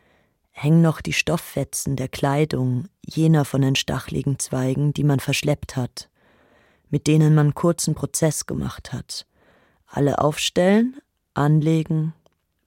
hängen 0.53 0.81
noch 0.81 1.03
die 1.03 1.13
Stofffetzen 1.13 1.97
der 1.97 2.09
Kleidung 2.09 2.89
jener 3.05 3.45
von 3.45 3.61
den 3.61 3.77
stachligen 3.77 4.39
Zweigen, 4.39 4.95
die 4.95 5.05
man 5.05 5.21
verschleppt 5.21 5.77
hat, 5.77 6.09
mit 6.89 7.07
denen 7.07 7.35
man 7.35 7.55
kurzen 7.55 7.95
Prozess 7.95 8.47
gemacht 8.47 8.95
hat. 8.95 9.27
Alle 9.87 10.19
aufstellen, 10.19 10.97
anlegen, 11.35 12.15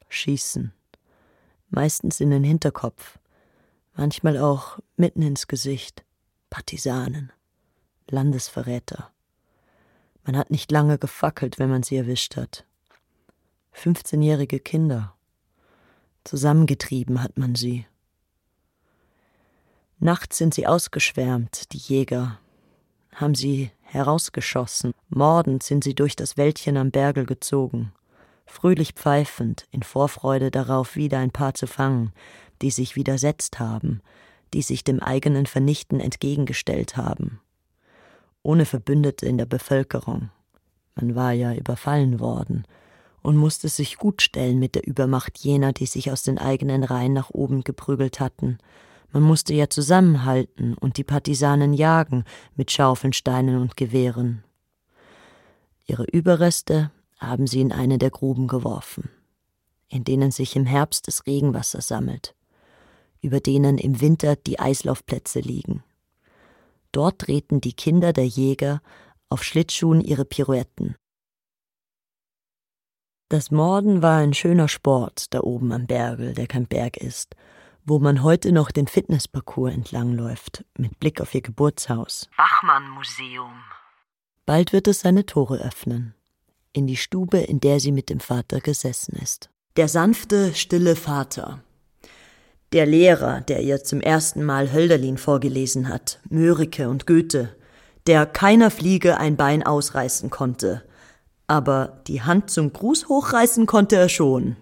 schießen. 0.09 0.71
Meistens 1.69 2.19
in 2.19 2.29
den 2.29 2.43
Hinterkopf, 2.43 3.17
manchmal 3.95 4.37
auch 4.37 4.79
mitten 4.97 5.23
ins 5.23 5.47
Gesicht. 5.47 6.03
Partisanen, 6.49 7.31
Landesverräter. 8.09 9.11
Man 10.23 10.35
hat 10.37 10.49
nicht 10.51 10.71
lange 10.71 10.97
gefackelt, 10.97 11.59
wenn 11.59 11.69
man 11.69 11.83
sie 11.83 11.95
erwischt 11.95 12.35
hat. 12.35 12.65
15-jährige 13.73 14.59
Kinder, 14.59 15.15
Zusammengetrieben 16.23 17.23
hat 17.23 17.37
man 17.37 17.55
sie. 17.55 17.85
Nachts 19.99 20.37
sind 20.37 20.53
sie 20.53 20.67
ausgeschwärmt, 20.67 21.73
die 21.73 21.77
Jäger, 21.77 22.39
haben 23.15 23.35
sie 23.35 23.71
herausgeschossen, 23.81 24.93
mordend 25.09 25.63
sind 25.63 25.83
sie 25.83 25.95
durch 25.95 26.15
das 26.15 26.37
Wäldchen 26.37 26.77
am 26.77 26.91
Bergel 26.91 27.25
gezogen, 27.25 27.91
fröhlich 28.45 28.93
pfeifend, 28.93 29.67
in 29.71 29.83
Vorfreude 29.83 30.51
darauf, 30.51 30.95
wieder 30.95 31.17
ein 31.17 31.31
Paar 31.31 31.53
zu 31.53 31.67
fangen, 31.67 32.13
die 32.61 32.71
sich 32.71 32.95
widersetzt 32.95 33.59
haben, 33.59 34.01
die 34.53 34.61
sich 34.61 34.83
dem 34.83 34.99
eigenen 34.99 35.47
Vernichten 35.47 35.99
entgegengestellt 35.99 36.95
haben. 36.95 37.41
Ohne 38.43 38.65
Verbündete 38.65 39.25
in 39.25 39.37
der 39.37 39.45
Bevölkerung. 39.45 40.29
Man 40.95 41.15
war 41.15 41.33
ja 41.33 41.53
überfallen 41.53 42.19
worden 42.19 42.65
und 43.21 43.37
musste 43.37 43.69
sich 43.69 43.97
gut 43.97 44.21
stellen 44.21 44.59
mit 44.59 44.75
der 44.75 44.87
Übermacht 44.87 45.37
jener, 45.39 45.73
die 45.73 45.85
sich 45.85 46.11
aus 46.11 46.23
den 46.23 46.37
eigenen 46.37 46.83
Reihen 46.83 47.13
nach 47.13 47.29
oben 47.29 47.63
geprügelt 47.63 48.19
hatten. 48.19 48.57
Man 49.11 49.23
musste 49.23 49.53
ja 49.53 49.69
zusammenhalten 49.69 50.75
und 50.75 50.97
die 50.97 51.03
Partisanen 51.03 51.73
jagen 51.73 52.23
mit 52.55 52.71
Schaufeln, 52.71 53.13
Steinen 53.13 53.59
und 53.59 53.75
Gewehren. 53.75 54.43
Ihre 55.87 56.05
Überreste 56.05 56.91
haben 57.17 57.47
sie 57.47 57.61
in 57.61 57.71
eine 57.71 57.97
der 57.97 58.11
Gruben 58.11 58.47
geworfen, 58.47 59.09
in 59.87 60.03
denen 60.03 60.31
sich 60.31 60.55
im 60.55 60.65
Herbst 60.65 61.07
das 61.07 61.25
Regenwasser 61.25 61.81
sammelt 61.81 62.35
über 63.21 63.39
denen 63.39 63.77
im 63.77 64.01
Winter 64.01 64.35
die 64.35 64.59
Eislaufplätze 64.59 65.39
liegen. 65.39 65.83
Dort 66.91 67.19
treten 67.19 67.61
die 67.61 67.73
Kinder 67.73 68.13
der 68.13 68.25
Jäger 68.25 68.81
auf 69.29 69.43
Schlittschuhen 69.43 70.01
ihre 70.01 70.25
Pirouetten. 70.25 70.95
Das 73.29 73.51
Morden 73.51 74.01
war 74.01 74.17
ein 74.17 74.33
schöner 74.33 74.67
Sport 74.67 75.31
da 75.35 75.41
oben 75.41 75.71
am 75.71 75.85
Bergel, 75.85 76.33
der 76.33 76.47
kein 76.47 76.65
Berg 76.65 76.97
ist, 76.97 77.35
wo 77.85 77.99
man 77.99 78.23
heute 78.23 78.51
noch 78.51 78.71
den 78.71 78.87
Fitnessparcours 78.87 79.71
entlangläuft, 79.71 80.65
mit 80.75 80.99
Blick 80.99 81.21
auf 81.21 81.35
ihr 81.35 81.41
Geburtshaus. 81.41 82.27
Bachmann 82.35 82.89
Museum. 82.89 83.53
Bald 84.47 84.73
wird 84.73 84.87
es 84.87 85.01
seine 85.01 85.27
Tore 85.27 85.59
öffnen, 85.59 86.15
in 86.73 86.87
die 86.87 86.97
Stube, 86.97 87.37
in 87.37 87.59
der 87.59 87.79
sie 87.79 87.91
mit 87.91 88.09
dem 88.09 88.19
Vater 88.19 88.61
gesessen 88.61 89.15
ist. 89.21 89.51
Der 89.75 89.87
sanfte, 89.87 90.55
stille 90.55 90.95
Vater, 90.95 91.61
der 92.73 92.87
Lehrer, 92.87 93.41
der 93.41 93.61
ihr 93.61 93.83
zum 93.83 94.01
ersten 94.01 94.43
Mal 94.43 94.73
Hölderlin 94.73 95.19
vorgelesen 95.19 95.87
hat, 95.87 96.19
Mörike 96.31 96.89
und 96.89 97.05
Goethe, 97.05 97.55
der 98.07 98.25
keiner 98.25 98.71
Fliege 98.71 99.19
ein 99.19 99.37
Bein 99.37 99.63
ausreißen 99.63 100.31
konnte, 100.31 100.83
aber 101.49 102.01
die 102.07 102.21
Hand 102.21 102.49
zum 102.49 102.71
Gruß 102.71 103.07
hochreißen 103.09 103.65
konnte 103.65 103.95
er 103.95 104.09
schon. 104.09 104.55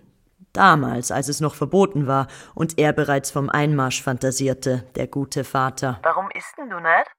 Damals, 0.53 1.11
als 1.11 1.27
es 1.27 1.39
noch 1.39 1.53
verboten 1.53 2.07
war 2.07 2.27
und 2.55 2.79
er 2.79 2.93
bereits 2.93 3.29
vom 3.29 3.49
Einmarsch 3.49 4.01
fantasierte, 4.01 4.89
der 4.95 5.07
gute 5.07 5.43
Vater. 5.43 5.99
Warum 6.03 6.31
isst 6.31 6.57
denn 6.57 6.69
du 6.69 6.79
nicht? 6.79 7.11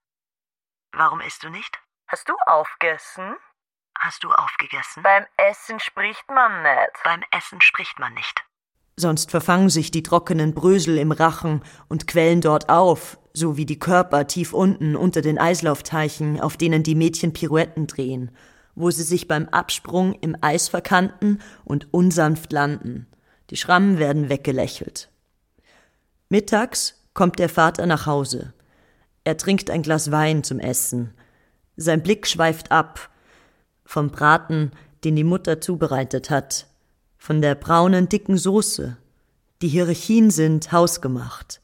Warum 0.92 1.20
isst 1.20 1.44
du 1.44 1.50
nicht? 1.50 1.78
Hast 2.08 2.28
du 2.28 2.34
aufgegessen? 2.46 3.36
Hast 3.98 4.24
du 4.24 4.30
aufgegessen? 4.30 5.02
Beim 5.02 5.26
Essen 5.36 5.78
spricht 5.78 6.28
man 6.28 6.62
nicht. 6.62 6.92
Beim 7.04 7.22
Essen 7.30 7.60
spricht 7.60 7.98
man 7.98 8.14
nicht 8.14 8.44
sonst 8.98 9.30
verfangen 9.30 9.70
sich 9.70 9.90
die 9.90 10.02
trockenen 10.02 10.54
Brösel 10.54 10.98
im 10.98 11.12
Rachen 11.12 11.62
und 11.88 12.06
quellen 12.06 12.40
dort 12.40 12.68
auf, 12.68 13.18
so 13.32 13.56
wie 13.56 13.66
die 13.66 13.78
Körper 13.78 14.26
tief 14.26 14.52
unten 14.52 14.96
unter 14.96 15.22
den 15.22 15.38
Eislaufteichen, 15.38 16.40
auf 16.40 16.56
denen 16.56 16.82
die 16.82 16.94
Mädchen 16.94 17.32
Pirouetten 17.32 17.86
drehen, 17.86 18.30
wo 18.78 18.90
sie 18.90 19.02
sich 19.02 19.26
beim 19.26 19.48
Absprung 19.48 20.14
im 20.20 20.36
Eis 20.40 20.68
verkanten 20.68 21.40
und 21.64 21.92
unsanft 21.92 22.52
landen. 22.52 23.06
Die 23.50 23.56
Schrammen 23.56 23.98
werden 23.98 24.28
weggelächelt. 24.28 25.10
Mittags 26.28 26.94
kommt 27.12 27.38
der 27.38 27.48
Vater 27.48 27.86
nach 27.86 28.06
Hause. 28.06 28.52
Er 29.24 29.36
trinkt 29.36 29.70
ein 29.70 29.82
Glas 29.82 30.10
Wein 30.10 30.44
zum 30.44 30.60
Essen. 30.60 31.14
Sein 31.76 32.02
Blick 32.02 32.26
schweift 32.26 32.70
ab 32.70 33.10
vom 33.84 34.10
Braten, 34.10 34.72
den 35.02 35.16
die 35.16 35.24
Mutter 35.24 35.60
zubereitet 35.60 36.28
hat, 36.28 36.66
von 37.16 37.40
der 37.40 37.54
braunen, 37.54 38.08
dicken 38.08 38.36
Soße. 38.36 38.96
Die 39.62 39.68
Hierarchien 39.68 40.30
sind 40.30 40.70
hausgemacht. 40.70 41.62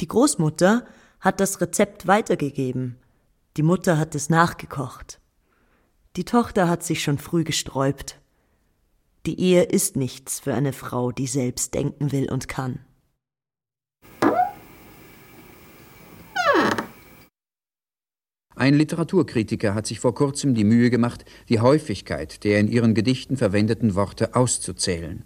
Die 0.00 0.08
Großmutter 0.08 0.84
hat 1.20 1.40
das 1.40 1.60
Rezept 1.60 2.06
weitergegeben. 2.06 2.96
Die 3.56 3.62
Mutter 3.62 3.98
hat 3.98 4.14
es 4.14 4.28
nachgekocht. 4.30 5.20
Die 6.18 6.24
Tochter 6.24 6.68
hat 6.68 6.82
sich 6.82 7.00
schon 7.00 7.16
früh 7.16 7.44
gesträubt. 7.44 8.18
Die 9.24 9.38
Ehe 9.38 9.62
ist 9.62 9.94
nichts 9.94 10.40
für 10.40 10.52
eine 10.52 10.72
Frau, 10.72 11.12
die 11.12 11.28
selbst 11.28 11.74
denken 11.74 12.10
will 12.10 12.28
und 12.28 12.48
kann. 12.48 12.80
Ein 18.56 18.74
Literaturkritiker 18.74 19.76
hat 19.76 19.86
sich 19.86 20.00
vor 20.00 20.12
kurzem 20.12 20.56
die 20.56 20.64
Mühe 20.64 20.90
gemacht, 20.90 21.24
die 21.48 21.60
Häufigkeit 21.60 22.42
der 22.42 22.58
in 22.58 22.66
ihren 22.66 22.94
Gedichten 22.94 23.36
verwendeten 23.36 23.94
Worte 23.94 24.34
auszuzählen. 24.34 25.24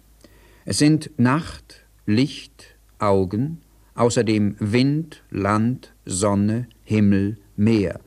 Es 0.63 0.77
sind 0.77 1.09
Nacht, 1.17 1.87
Licht, 2.05 2.75
Augen, 2.99 3.61
außerdem 3.95 4.57
Wind, 4.59 5.23
Land, 5.31 5.95
Sonne, 6.05 6.67
Himmel, 6.83 7.39
Meer, 7.55 7.99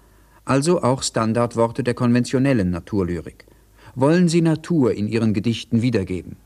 also 0.46 0.82
auch 0.82 1.02
Standardworte 1.02 1.82
der 1.82 1.94
konventionellen 1.94 2.70
Naturlyrik. 2.70 3.46
Wollen 3.94 4.28
Sie 4.28 4.40
Natur 4.40 4.92
in 4.92 5.08
Ihren 5.08 5.34
Gedichten 5.34 5.82
wiedergeben? 5.82 6.36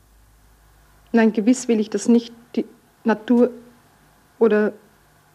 Nein, 1.12 1.32
gewiss 1.32 1.68
will 1.68 1.78
ich 1.78 1.90
das 1.90 2.08
nicht. 2.08 2.32
Die 2.56 2.64
Natur 3.04 3.50
oder 4.38 4.72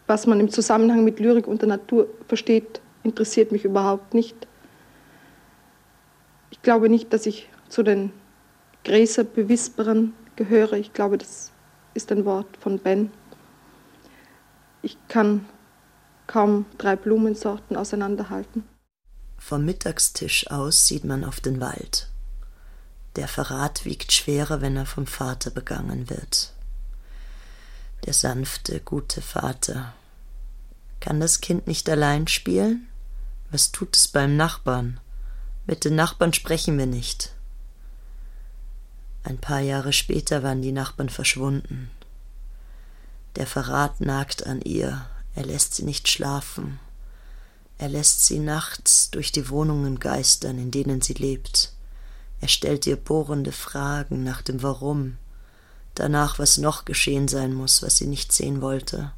was 0.07 0.27
man 0.27 0.39
im 0.39 0.49
Zusammenhang 0.49 1.03
mit 1.03 1.19
Lyrik 1.19 1.47
unter 1.47 1.67
Natur 1.67 2.07
versteht, 2.27 2.81
interessiert 3.03 3.51
mich 3.51 3.65
überhaupt 3.65 4.13
nicht. 4.13 4.35
Ich 6.51 6.61
glaube 6.61 6.89
nicht, 6.89 7.13
dass 7.13 7.25
ich 7.25 7.49
zu 7.69 7.83
den 7.83 8.11
Gräserbewisperern 8.83 10.13
gehöre. 10.35 10.73
Ich 10.73 10.93
glaube, 10.93 11.17
das 11.17 11.51
ist 11.93 12.11
ein 12.11 12.25
Wort 12.25 12.57
von 12.59 12.79
Ben. 12.79 13.11
Ich 14.81 14.97
kann 15.07 15.45
kaum 16.27 16.65
drei 16.77 16.95
Blumensorten 16.95 17.75
auseinanderhalten. 17.75 18.63
Vom 19.37 19.65
Mittagstisch 19.65 20.49
aus 20.49 20.87
sieht 20.87 21.03
man 21.03 21.23
auf 21.23 21.39
den 21.39 21.59
Wald. 21.61 22.09
Der 23.15 23.27
Verrat 23.27 23.85
wiegt 23.85 24.11
schwerer, 24.11 24.61
wenn 24.61 24.75
er 24.75 24.85
vom 24.85 25.07
Vater 25.07 25.51
begangen 25.51 26.09
wird. 26.09 26.51
Der 28.05 28.13
sanfte, 28.13 28.81
gute 28.81 29.21
Vater. 29.21 29.93
Kann 30.99 31.19
das 31.19 31.41
Kind 31.41 31.67
nicht 31.67 31.89
allein 31.89 32.27
spielen? 32.27 32.87
Was 33.51 33.71
tut 33.71 33.95
es 33.95 34.07
beim 34.07 34.35
Nachbarn? 34.35 34.99
Mit 35.65 35.85
den 35.85 35.95
Nachbarn 35.95 36.33
sprechen 36.33 36.77
wir 36.77 36.87
nicht. 36.87 37.31
Ein 39.23 39.37
paar 39.37 39.59
Jahre 39.59 39.93
später 39.93 40.43
waren 40.43 40.61
die 40.61 40.71
Nachbarn 40.71 41.09
verschwunden. 41.09 41.89
Der 43.37 43.47
Verrat 43.47 44.01
nagt 44.01 44.45
an 44.45 44.61
ihr, 44.61 45.05
er 45.35 45.45
lässt 45.45 45.75
sie 45.75 45.83
nicht 45.83 46.07
schlafen. 46.07 46.79
Er 47.77 47.89
lässt 47.89 48.25
sie 48.25 48.39
nachts 48.39 49.11
durch 49.11 49.33
die 49.33 49.49
Wohnungen 49.49 49.99
geistern, 49.99 50.57
in 50.57 50.71
denen 50.71 51.01
sie 51.01 51.13
lebt. 51.13 51.73
Er 52.39 52.47
stellt 52.47 52.87
ihr 52.87 52.95
bohrende 52.95 53.51
Fragen 53.51 54.23
nach 54.23 54.41
dem 54.41 54.63
Warum, 54.63 55.17
danach, 55.93 56.39
was 56.39 56.57
noch 56.57 56.85
geschehen 56.85 57.27
sein 57.27 57.53
muss, 57.53 57.83
was 57.83 57.97
sie 57.97 58.07
nicht 58.07 58.31
sehen 58.31 58.61
wollte 58.61 59.11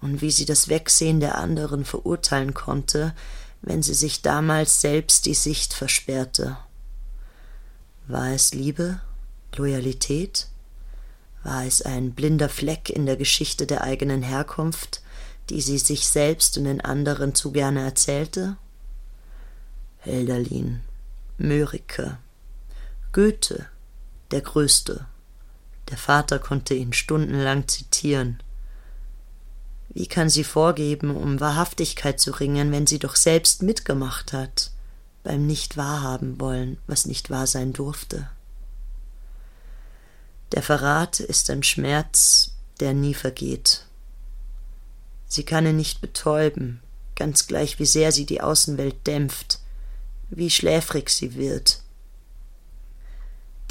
und 0.00 0.20
wie 0.20 0.30
sie 0.30 0.44
das 0.44 0.68
Wegsehen 0.68 1.20
der 1.20 1.38
anderen 1.38 1.84
verurteilen 1.84 2.54
konnte, 2.54 3.14
wenn 3.62 3.82
sie 3.82 3.94
sich 3.94 4.22
damals 4.22 4.80
selbst 4.80 5.26
die 5.26 5.34
Sicht 5.34 5.72
versperrte. 5.72 6.56
War 8.06 8.30
es 8.30 8.54
Liebe, 8.54 9.00
Loyalität? 9.56 10.48
War 11.42 11.64
es 11.64 11.82
ein 11.82 12.12
blinder 12.12 12.48
Fleck 12.48 12.90
in 12.90 13.06
der 13.06 13.16
Geschichte 13.16 13.66
der 13.66 13.82
eigenen 13.82 14.22
Herkunft, 14.22 15.02
die 15.50 15.60
sie 15.60 15.78
sich 15.78 16.08
selbst 16.08 16.58
und 16.58 16.64
den 16.64 16.80
anderen 16.80 17.34
zu 17.34 17.52
gerne 17.52 17.82
erzählte? 17.82 18.56
Hölderlin, 20.04 20.80
Mörike, 21.38 22.18
Goethe, 23.12 23.66
der 24.30 24.42
Größte. 24.42 25.06
Der 25.90 25.96
Vater 25.96 26.38
konnte 26.38 26.74
ihn 26.74 26.92
stundenlang 26.92 27.66
zitieren. 27.66 28.42
Wie 29.88 30.06
kann 30.06 30.28
sie 30.28 30.44
vorgeben, 30.44 31.16
um 31.16 31.40
Wahrhaftigkeit 31.40 32.20
zu 32.20 32.32
ringen, 32.32 32.72
wenn 32.72 32.86
sie 32.86 32.98
doch 32.98 33.16
selbst 33.16 33.62
mitgemacht 33.62 34.32
hat 34.32 34.70
beim 35.24 35.46
nicht 35.46 35.76
wahrhaben 35.76 36.40
wollen, 36.40 36.78
was 36.86 37.04
nicht 37.04 37.28
wahr 37.28 37.46
sein 37.46 37.72
durfte? 37.72 38.28
Der 40.52 40.62
Verrat 40.62 41.20
ist 41.20 41.50
ein 41.50 41.62
Schmerz, 41.62 42.52
der 42.80 42.94
nie 42.94 43.14
vergeht. 43.14 43.87
Sie 45.28 45.44
kann 45.44 45.66
ihn 45.66 45.76
nicht 45.76 46.00
betäuben, 46.00 46.80
ganz 47.14 47.46
gleich 47.46 47.78
wie 47.78 47.86
sehr 47.86 48.12
sie 48.12 48.26
die 48.26 48.40
Außenwelt 48.40 49.06
dämpft, 49.06 49.60
wie 50.30 50.50
schläfrig 50.50 51.10
sie 51.10 51.34
wird. 51.34 51.82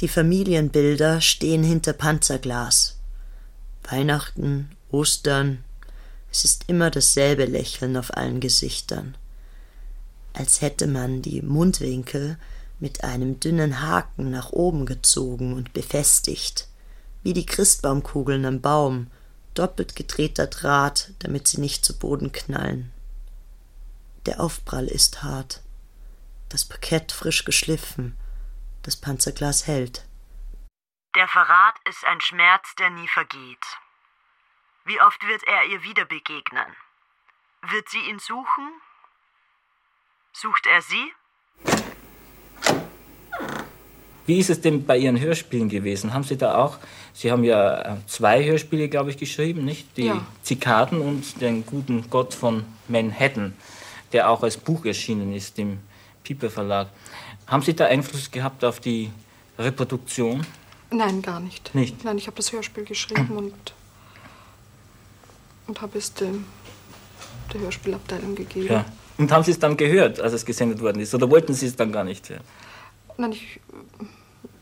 Die 0.00 0.08
Familienbilder 0.08 1.20
stehen 1.20 1.64
hinter 1.64 1.92
Panzerglas. 1.92 2.98
Weihnachten, 3.82 4.70
Ostern, 4.90 5.64
es 6.30 6.44
ist 6.44 6.64
immer 6.68 6.90
dasselbe 6.90 7.46
Lächeln 7.46 7.96
auf 7.96 8.16
allen 8.16 8.40
Gesichtern. 8.40 9.16
als 10.34 10.60
hätte 10.60 10.86
man 10.86 11.20
die 11.20 11.42
Mundwinkel 11.42 12.38
mit 12.78 13.02
einem 13.02 13.40
dünnen 13.40 13.82
Haken 13.82 14.30
nach 14.30 14.52
oben 14.52 14.86
gezogen 14.86 15.52
und 15.52 15.72
befestigt, 15.72 16.68
wie 17.24 17.32
die 17.32 17.46
Christbaumkugeln 17.46 18.44
am 18.44 18.60
Baum, 18.60 19.08
doppelt 19.58 19.96
gedrehter 19.96 20.46
Draht, 20.46 21.10
damit 21.18 21.48
sie 21.48 21.60
nicht 21.60 21.84
zu 21.84 21.98
Boden 21.98 22.32
knallen. 22.32 22.92
Der 24.26 24.40
Aufprall 24.40 24.86
ist 24.86 25.22
hart, 25.22 25.62
das 26.48 26.68
Parkett 26.68 27.12
frisch 27.12 27.44
geschliffen, 27.44 28.18
das 28.82 28.96
Panzerglas 28.96 29.66
hält. 29.66 30.06
Der 31.14 31.28
Verrat 31.28 31.76
ist 31.88 32.04
ein 32.04 32.20
Schmerz, 32.20 32.74
der 32.78 32.90
nie 32.90 33.08
vergeht. 33.08 33.64
Wie 34.84 35.00
oft 35.00 35.22
wird 35.26 35.42
er 35.44 35.64
ihr 35.64 35.82
wieder 35.82 36.04
begegnen? 36.04 36.76
Wird 37.62 37.88
sie 37.88 38.00
ihn 38.08 38.18
suchen? 38.18 38.80
Sucht 40.32 40.66
er 40.66 40.82
sie? 40.82 41.12
Wie 44.28 44.38
ist 44.38 44.50
es 44.50 44.60
denn 44.60 44.84
bei 44.84 44.98
Ihren 44.98 45.18
Hörspielen 45.18 45.70
gewesen? 45.70 46.12
Haben 46.12 46.22
Sie 46.22 46.36
da 46.36 46.56
auch, 46.62 46.76
Sie 47.14 47.32
haben 47.32 47.44
ja 47.44 47.94
äh, 47.94 47.96
zwei 48.06 48.44
Hörspiele, 48.44 48.90
glaube 48.90 49.08
ich, 49.08 49.16
geschrieben, 49.16 49.64
nicht? 49.64 49.96
Die 49.96 50.04
Ja. 50.04 50.26
Zikaden 50.42 51.00
und 51.00 51.40
den 51.40 51.64
guten 51.64 52.10
Gott 52.10 52.34
von 52.34 52.64
Manhattan, 52.88 53.54
der 54.12 54.28
auch 54.28 54.42
als 54.42 54.58
Buch 54.58 54.84
erschienen 54.84 55.32
ist 55.32 55.58
im 55.58 55.78
Piper 56.24 56.50
Verlag. 56.50 56.88
Haben 57.46 57.62
Sie 57.62 57.72
da 57.74 57.86
Einfluss 57.86 58.30
gehabt 58.30 58.66
auf 58.66 58.80
die 58.80 59.10
Reproduktion? 59.58 60.46
Nein, 60.90 61.22
gar 61.22 61.40
nicht. 61.40 61.74
Nicht? 61.74 62.04
Nein, 62.04 62.18
ich 62.18 62.26
habe 62.26 62.36
das 62.36 62.52
Hörspiel 62.52 62.84
geschrieben 62.84 63.30
und, 63.34 63.54
und 65.68 65.80
habe 65.80 65.96
es 65.96 66.12
dem, 66.12 66.44
der 67.54 67.62
Hörspielabteilung 67.62 68.34
gegeben. 68.34 68.66
Ja. 68.66 68.84
Und 69.16 69.32
haben 69.32 69.42
Sie 69.42 69.52
es 69.52 69.58
dann 69.58 69.78
gehört, 69.78 70.20
als 70.20 70.34
es 70.34 70.44
gesendet 70.44 70.82
worden 70.82 71.00
ist? 71.00 71.14
Oder 71.14 71.30
wollten 71.30 71.54
Sie 71.54 71.64
es 71.64 71.76
dann 71.76 71.90
gar 71.92 72.04
nicht 72.04 72.28
hören? 72.28 72.42
Nein, 73.16 73.32
ich, 73.32 73.58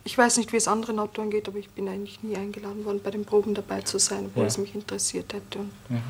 ich 0.06 0.16
weiß 0.16 0.36
nicht, 0.38 0.52
wie 0.52 0.56
es 0.56 0.68
anderen 0.68 0.98
Autoren 1.00 1.30
geht, 1.30 1.48
aber 1.48 1.58
ich 1.58 1.68
bin 1.70 1.88
eigentlich 1.88 2.22
nie 2.22 2.36
eingeladen 2.36 2.84
worden, 2.84 3.00
bei 3.02 3.10
den 3.10 3.24
Proben 3.24 3.54
dabei 3.54 3.80
zu 3.82 3.98
sein, 3.98 4.26
obwohl 4.26 4.44
Ja. 4.44 4.46
es 4.48 4.56
mich 4.56 4.74
interessiert 4.74 5.32
hätte. 5.34 5.58
Und 5.58 6.02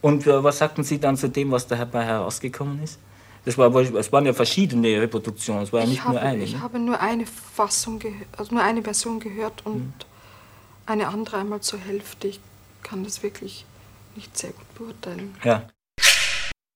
Und 0.00 0.26
äh, 0.26 0.42
was 0.42 0.58
sagten 0.58 0.82
Sie 0.82 0.98
dann 0.98 1.16
zu 1.16 1.28
dem, 1.28 1.50
was 1.52 1.66
dabei 1.66 2.04
herausgekommen 2.04 2.82
ist? 2.82 2.98
Das 3.44 3.58
war, 3.58 3.74
es 3.74 4.10
waren 4.12 4.24
ja 4.24 4.32
verschiedene 4.32 5.00
Reproduktionen, 5.00 5.62
es 5.64 5.72
war 5.72 5.80
ja 5.80 5.84
ich 5.84 5.90
nicht 5.90 6.04
habe, 6.04 6.14
nur 6.14 6.22
eine. 6.22 6.42
ich 6.44 6.52
ne? 6.54 6.60
habe 6.62 6.78
nur 6.78 6.98
eine 7.00 7.26
Fassung, 7.26 8.00
also 8.38 8.54
nur 8.54 8.62
eine 8.64 8.82
Version 8.82 9.20
gehört 9.20 9.66
und 9.66 9.76
Mhm. 9.78 9.92
eine 10.86 11.08
andere 11.08 11.36
einmal 11.38 11.60
zur 11.60 11.78
Hälfte. 11.80 12.28
Ich 12.28 12.40
kann 12.82 13.04
das 13.04 13.22
wirklich 13.22 13.64
nicht 14.16 14.36
sehr 14.38 14.50
gut 14.50 14.74
beurteilen. 14.76 15.34
Ja. 15.44 15.68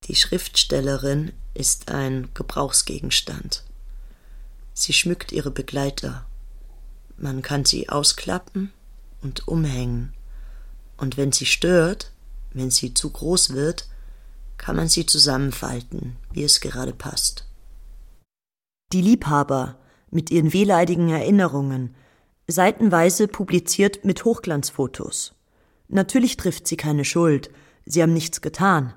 Die 0.05 0.15
Schriftstellerin 0.15 1.33
ist 1.55 1.91
ein 1.91 2.29
Gebrauchsgegenstand. 2.35 3.63
Sie 4.79 4.93
schmückt 4.93 5.33
ihre 5.33 5.51
Begleiter. 5.51 6.27
Man 7.17 7.41
kann 7.41 7.65
sie 7.65 7.89
ausklappen 7.89 8.73
und 9.23 9.49
umhängen. 9.49 10.13
Und 10.99 11.17
wenn 11.17 11.33
sie 11.33 11.47
stört, 11.47 12.13
wenn 12.53 12.71
sie 12.71 12.93
zu 12.93 13.09
groß 13.09 13.55
wird, 13.55 13.89
kann 14.59 14.77
man 14.77 14.89
sie 14.89 15.07
zusammenfalten, 15.07 16.17
wie 16.31 16.45
es 16.45 16.61
gerade 16.61 16.93
passt. 16.93 17.49
Die 18.93 19.01
Liebhaber 19.01 19.79
mit 20.11 20.31
ihren 20.31 20.53
wehleidigen 20.53 21.09
Erinnerungen, 21.09 21.95
seitenweise 22.47 23.29
publiziert 23.29 24.05
mit 24.05 24.27
Hochglanzfotos. 24.27 25.35
Natürlich 25.89 26.37
trifft 26.37 26.69
sie 26.69 26.77
keine 26.77 27.07
Schuld, 27.07 27.49
sie 27.87 28.03
haben 28.03 28.13
nichts 28.13 28.43
getan. 28.43 28.93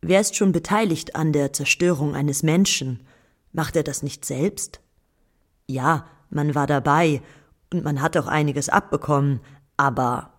Wer 0.00 0.22
ist 0.22 0.36
schon 0.36 0.52
beteiligt 0.52 1.16
an 1.16 1.34
der 1.34 1.52
Zerstörung 1.52 2.14
eines 2.14 2.42
Menschen? 2.42 3.06
Macht 3.52 3.76
er 3.76 3.82
das 3.82 4.02
nicht 4.02 4.24
selbst? 4.24 4.80
Ja, 5.72 6.04
man 6.28 6.54
war 6.54 6.66
dabei 6.66 7.22
und 7.72 7.82
man 7.82 8.02
hat 8.02 8.16
auch 8.18 8.26
einiges 8.26 8.68
abbekommen, 8.68 9.40
aber 9.78 10.32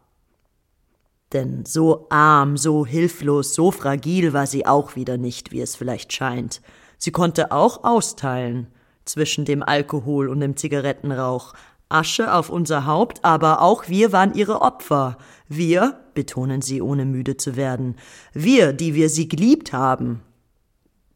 denn 1.34 1.65
so 1.65 2.06
arm, 2.12 2.58
so 2.58 2.86
hilflos, 2.86 3.56
so 3.56 3.72
fragil 3.72 4.34
war 4.34 4.46
sie 4.46 4.67
auch 4.67 4.96
wieder 4.96 5.17
nicht, 5.17 5.52
wie 5.52 5.62
es 5.62 5.76
vielleicht 5.76 6.13
scheint. 6.13 6.62
Sie 7.00 7.12
konnte 7.12 7.52
auch 7.52 7.84
austeilen 7.84 8.67
zwischen 9.06 9.43
dem 9.43 9.63
Alkohol 9.63 10.30
und 10.30 10.39
dem 10.39 10.56
Zigarettenrauch. 10.56 11.54
Asche 11.89 12.32
auf 12.32 12.52
unser 12.52 12.86
Haupt, 12.86 13.26
aber 13.26 13.62
auch 13.62 13.88
wir 13.88 14.12
waren 14.12 14.36
ihre 14.36 14.62
Opfer. 14.62 15.17
Wir, 15.48 16.00
betonen 16.13 16.62
sie, 16.62 16.82
ohne 16.82 17.06
müde 17.06 17.38
zu 17.38 17.56
werden, 17.56 17.96
wir, 18.34 18.72
die 18.72 18.93
wir 18.93 19.10
sie 19.10 19.28
geliebt 19.28 19.74
haben. 19.74 20.22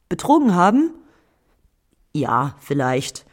Betrogen 0.10 0.56
haben? 0.56 0.92
Ja, 2.14 2.56
vielleicht. 2.60 3.27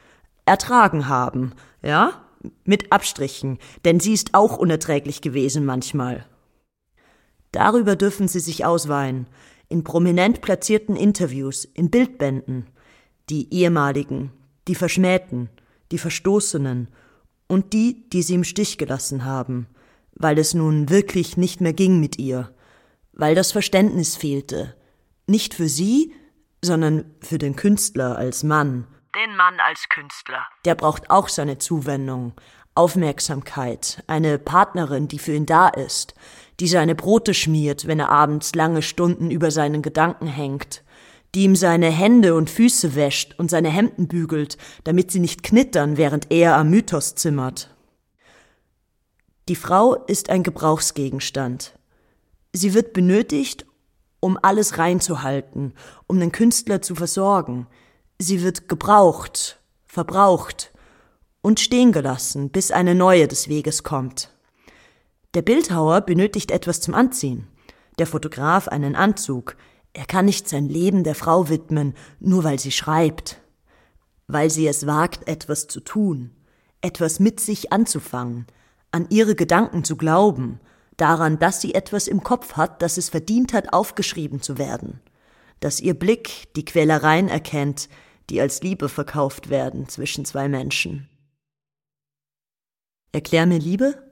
Ertragen 0.46 1.09
haben, 1.09 1.52
ja? 1.83 2.20
Mit 2.64 2.92
Abstrichen, 2.92 3.59
denn 3.87 4.00
sie 4.00 4.12
ist 4.12 4.35
auch 4.35 4.59
unerträglich 4.59 5.22
gewesen 5.22 5.64
manchmal. 5.64 6.26
Darüber 7.52 7.96
dürfen 7.96 8.28
sie 8.28 8.40
sich 8.40 8.66
ausweinen, 8.66 9.26
in 9.68 9.83
prominent 9.83 10.40
platzierten 10.40 10.96
Interviews, 10.96 11.64
in 11.64 11.90
Bildbänden. 11.90 12.66
Die 13.30 13.52
ehemaligen, 13.54 14.30
die 14.68 14.74
Verschmähten, 14.74 15.48
die 15.90 15.98
Verstoßenen 15.98 16.88
und 17.46 17.72
die, 17.72 18.09
die 18.11 18.22
sie 18.22 18.35
im 18.35 18.44
Stich 18.44 18.76
gelassen 18.76 19.24
haben, 19.24 19.68
weil 20.14 20.38
es 20.38 20.54
nun 20.54 20.90
wirklich 20.90 21.37
nicht 21.37 21.61
mehr 21.61 21.72
ging 21.72 22.00
mit 22.00 22.18
ihr, 22.18 22.52
weil 23.12 23.35
das 23.35 23.52
Verständnis 23.52 24.16
fehlte, 24.16 24.74
nicht 25.26 25.54
für 25.54 25.68
sie, 25.68 26.12
sondern 26.62 27.04
für 27.20 27.38
den 27.38 27.57
Künstler 27.57 28.16
als 28.16 28.42
Mann. 28.42 28.87
Den 29.14 29.37
Mann 29.37 29.61
als 29.61 29.88
Künstler. 29.88 30.44
Der 30.64 30.74
braucht 30.74 31.09
auch 31.11 31.29
seine 31.29 31.59
Zuwendung, 31.59 32.33
Aufmerksamkeit, 32.74 34.03
eine 34.09 34.38
Partnerin, 34.38 35.07
die 35.07 35.20
für 35.20 35.35
ihn 35.35 35.46
da 35.46 35.68
ist, 35.68 36.14
die 36.59 36.66
seine 36.66 36.96
Brote 36.96 37.33
schmiert, 37.33 37.87
wenn 37.87 38.00
er 38.00 38.11
abends 38.11 38.55
lange 38.57 38.83
Stunden 38.83 39.31
über 39.31 39.53
seinen 39.53 39.83
Gedanken 39.83 40.27
hängt, 40.27 40.83
die 41.35 41.44
ihm 41.44 41.55
seine 41.55 41.90
Hände 41.90 42.35
und 42.35 42.50
Füße 42.50 42.96
wäscht 42.96 43.38
und 43.38 43.50
seine 43.50 43.68
Hemden 43.68 44.09
bügelt, 44.09 44.59
damit 44.83 45.12
sie 45.12 45.20
nicht 45.20 45.44
knittern, 45.44 45.96
während 45.96 46.33
er 46.33 46.57
am 46.57 46.70
Mythos 46.70 47.14
zimmert. 47.14 47.70
Die 49.48 49.57
Frau 49.57 49.94
ist 49.94 50.31
ein 50.31 50.42
Gebrauchsgegenstand. 50.42 51.79
Sie 52.53 52.74
wird 52.74 52.92
benötigt, 52.92 53.66
um 54.18 54.38
alles 54.40 54.79
reinzuhalten, 54.79 55.74
um 56.07 56.18
den 56.18 56.33
Künstler 56.33 56.83
zu 56.83 56.94
versorgen. 56.94 57.66
Sie 58.18 58.42
wird 58.42 58.68
gebraucht, 58.68 59.61
verbraucht 59.87 60.72
und 61.42 61.61
stehen 61.61 61.92
gelassen, 61.92 62.50
bis 62.50 62.70
eine 62.70 62.94
neue 62.94 63.29
des 63.29 63.48
Weges 63.48 63.83
kommt. 63.83 64.31
Der 65.35 65.42
Bildhauer 65.42 66.00
benötigt 66.00 66.53
etwas 66.53 66.81
zum 66.81 66.94
Anziehen, 66.94 67.48
der 67.98 68.07
Fotograf 68.07 68.68
einen 68.68 68.94
Anzug. 68.94 69.57
Er 69.92 70.07
kann 70.07 70.27
nicht 70.27 70.48
sein 70.48 70.68
Leben 70.68 71.03
der 71.03 71.16
Frau 71.16 71.48
widmen, 71.48 71.94
nur 72.20 72.44
weil 72.44 72.61
sie 72.61 72.70
schreibt, 72.70 73.40
weil 74.29 74.48
sie 74.48 74.66
es 74.68 74.87
wagt, 74.87 75.27
etwas 75.29 75.66
zu 75.66 75.81
tun, 75.81 76.31
etwas 76.83 77.18
mit 77.18 77.40
sich 77.40 77.72
anzufangen, 77.72 78.46
an 78.92 79.07
ihre 79.11 79.35
Gedanken 79.35 79.83
zu 79.83 79.96
glauben, 79.96 80.61
daran, 80.96 81.40
dass 81.40 81.61
sie 81.61 81.74
etwas 81.74 82.07
im 82.07 82.22
Kopf 82.22 82.53
hat, 82.53 82.81
das 82.81 82.96
es 82.96 83.09
verdient 83.09 83.53
hat, 83.53 83.72
aufgeschrieben 83.72 84.40
zu 84.40 84.57
werden, 84.57 85.00
dass 85.59 85.81
ihr 85.81 85.94
Blick 85.94 86.55
die 86.55 86.64
Quälereien 86.64 87.29
erkennt, 87.29 87.88
die 88.30 88.40
als 88.40 88.62
Liebe 88.62 88.88
verkauft 88.88 89.50
werden 89.50 89.88
zwischen 89.88 90.24
zwei 90.24 90.48
Menschen. 90.48 91.08
Erklär 93.12 93.46
mir 93.46 93.58
Liebe? 93.58 94.02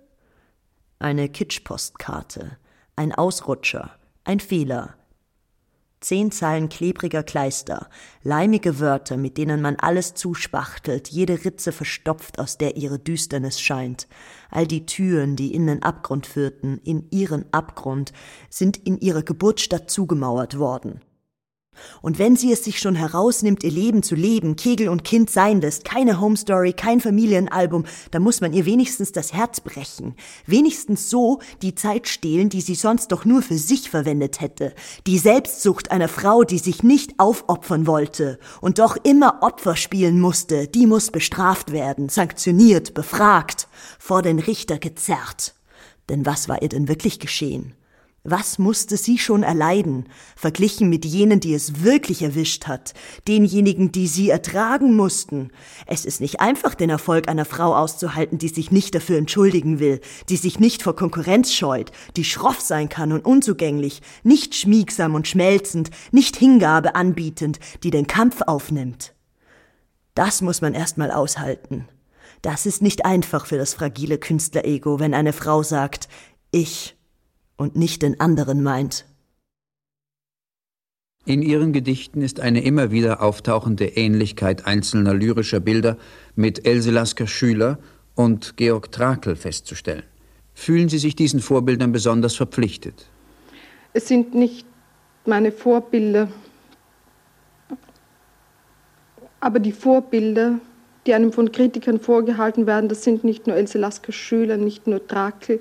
Eine 0.99 1.29
Kitschpostkarte, 1.29 2.57
ein 2.95 3.13
Ausrutscher, 3.13 3.99
ein 4.25 4.39
Fehler. 4.39 4.95
Zehn 5.99 6.33
Zeilen 6.33 6.69
klebriger 6.69 7.23
Kleister, 7.23 7.89
leimige 8.23 8.81
Wörter, 8.81 9.17
mit 9.17 9.39
denen 9.39 9.61
man 9.61 9.77
alles 9.77 10.15
zuspachtelt, 10.15 11.09
jede 11.09 11.45
Ritze 11.45 11.71
verstopft, 11.71 12.41
aus 12.41 12.59
der 12.59 12.77
ihre 12.77 12.99
Düsternis 12.99 13.61
scheint. 13.61 14.09
All 14.51 14.67
die 14.67 14.85
Türen, 14.85 15.37
die 15.37 15.55
in 15.55 15.69
den 15.69 15.83
Abgrund 15.83 16.27
führten, 16.27 16.79
in 16.79 17.09
ihren 17.11 17.53
Abgrund, 17.53 18.13
sind 18.51 18.77
in 18.77 18.99
ihrer 18.99 19.23
Geburtsstadt 19.23 19.91
zugemauert 19.91 20.59
worden. 20.59 21.01
Und 22.03 22.19
wenn 22.19 22.37
sie 22.37 22.53
es 22.53 22.65
sich 22.65 22.81
schon 22.81 22.97
herausnimmt, 22.97 23.63
ihr 23.63 23.71
Leben 23.71 24.03
zu 24.03 24.15
leben, 24.15 24.57
Kegel 24.57 24.89
und 24.89 25.05
Kind 25.05 25.31
sein 25.31 25.61
lässt, 25.61 25.85
keine 25.85 26.21
Home 26.21 26.37
Story, 26.37 26.73
kein 26.73 27.01
Familienalbum, 27.01 27.85
dann 28.11 28.23
muss 28.23 28.41
man 28.41 28.53
ihr 28.53 28.67
wenigstens 28.67 29.13
das 29.13 29.33
Herz 29.33 29.61
brechen. 29.61 30.15
Wenigstens 30.47 31.09
so 31.09 31.41
die 31.63 31.75
Zeit 31.75 32.09
stehlen, 32.09 32.49
die 32.49 32.61
sie 32.61 32.75
sonst 32.75 33.13
doch 33.13 33.25
nur 33.25 33.43
für 33.43 33.57
sich 33.57 33.89
verwendet 33.89 34.41
hätte. 34.41 34.75
Die 35.07 35.19
Selbstsucht 35.19 35.91
einer 35.91 36.09
Frau, 36.09 36.43
die 36.43 36.59
sich 36.59 36.83
nicht 36.83 37.19
aufopfern 37.19 37.87
wollte 37.87 38.39
und 38.61 38.79
doch 38.79 38.97
immer 39.05 39.43
Opfer 39.43 39.77
spielen 39.77 40.21
musste, 40.21 40.67
die 40.67 40.87
muss 40.87 41.11
bestraft 41.11 41.73
werden, 41.73 42.09
sanktioniert, 42.09 42.95
befragt, 42.95 43.69
vor 43.99 44.23
den 44.23 44.39
Richter 44.39 44.79
gezerrt. 44.79 45.55
Denn 46.09 46.27
was 46.27 46.49
war 46.49 46.63
ihr 46.63 46.69
denn 46.69 46.89
wirklich 46.89 47.21
geschehen? 47.21 47.75
Was 48.25 48.61
musste 48.61 48.97
sie 48.97 49.19
schon 49.19 49.43
erleiden, 49.43 50.09
verglichen 50.37 50.89
mit 50.89 51.05
jenen, 51.05 51.41
die 51.41 51.55
es 51.55 51.83
wirklich 51.83 52.23
erwischt 52.23 52.69
hat, 52.69 52.95
denjenigen, 53.27 53.91
die 53.91 54.07
sie 54.07 54.31
ertragen 54.31 54.95
mussten? 54.95 55.51
Es 55.87 56.05
ist 56.05 56.21
nicht 56.21 56.41
einfach, 56.41 56.77
den 56.77 56.89
Erfolg 56.89 57.27
einer 57.27 57.45
Frau 57.45 57.75
auszuhalten, 57.75 58.39
die 58.39 58.47
sich 58.47 58.71
nicht 58.71 58.95
dafür 58.95 59.19
entschuldigen 59.19 59.81
will, 59.81 60.01
die 60.29 60.37
sich 60.37 60.61
nicht 60.61 60.85
vor 60.85 60.95
Konkurrenz 60.95 61.53
scheut, 61.53 61.91
die 62.17 62.23
schroff 62.23 62.61
sein 62.61 62.89
kann 62.89 63.11
und 63.11 63.25
unzugänglich, 63.25 64.03
nicht 64.23 64.55
schmiegsam 64.55 65.17
und 65.17 65.27
schmelzend, 65.27 65.91
nicht 66.13 66.37
Hingabe 66.37 66.95
anbietend, 66.95 67.59
die 67.83 67.91
den 67.91 68.07
Kampf 68.07 68.43
aufnimmt. 68.43 69.15
Das 70.15 70.43
muss 70.43 70.61
man 70.61 70.75
erst 70.75 70.97
mal 70.97 71.11
aushalten. 71.11 71.89
Das 72.41 72.67
ist 72.67 72.83
nicht 72.83 73.05
einfach 73.05 73.47
für 73.47 73.59
das 73.59 73.75
fragile 73.75 74.19
Künstlerego, 74.19 75.01
wenn 75.01 75.13
eine 75.13 75.33
Frau 75.33 75.65
sagt, 75.65 76.09
ich 76.53 76.97
und 77.63 77.77
nicht 77.77 78.03
den 78.03 78.19
anderen 78.21 78.63
meint. 78.63 79.07
In 81.25 81.43
ihren 81.43 81.73
Gedichten 81.73 82.21
ist 82.21 82.41
eine 82.41 82.65
immer 82.65 82.91
wieder 82.91 83.23
auftauchende 83.23 83.85
Ähnlichkeit 83.87 84.67
einzelner 84.67 85.15
lyrischer 85.15 85.61
Bilder 85.61 85.97
mit 86.35 86.67
Else 86.67 86.91
Lasker 86.91 87.29
Schüler 87.29 87.79
und 88.17 88.57
Georg 88.57 88.91
Trakl 88.91 89.37
festzustellen. 89.37 90.03
Fühlen 90.55 90.89
Sie 90.89 90.99
sich 90.99 91.15
diesen 91.15 91.41
Vorbildern 91.41 91.93
besonders 91.93 92.35
verpflichtet? 92.35 93.07
Es 93.93 94.09
sind 94.09 94.35
nicht 94.35 94.67
meine 95.25 95.53
Vorbilder, 95.53 96.29
aber 99.39 99.61
die 99.61 99.73
Vorbilder, 99.73 100.59
die 101.07 101.15
einem 101.15 101.33
von 101.33 101.53
Kritikern 101.53 102.01
vorgehalten 102.01 102.67
werden, 102.67 102.89
das 102.89 103.05
sind 103.05 103.23
nicht 103.23 103.47
nur 103.47 103.55
Else 103.55 103.79
Lasker 103.79 104.13
Schüler, 104.13 104.57
nicht 104.57 104.89
nur 104.89 105.07
Trakl, 105.07 105.61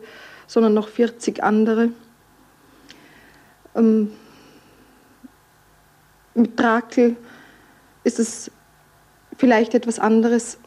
sondern 0.51 0.73
noch 0.73 0.89
40 0.89 1.41
andere. 1.41 1.91
Ähm, 3.73 4.11
mit 6.33 6.57
Trakl 6.57 7.15
ist 8.03 8.19
es 8.19 8.51
vielleicht 9.37 9.73
etwas 9.75 9.97
anderes. 9.97 10.57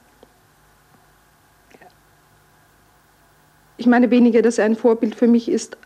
Ich 3.77 3.87
meine 3.87 4.11
weniger, 4.11 4.41
dass 4.41 4.57
er 4.57 4.65
ein 4.65 4.75
Vorbild 4.75 5.17
für 5.17 5.27
mich 5.27 5.51
ist, 5.51 5.77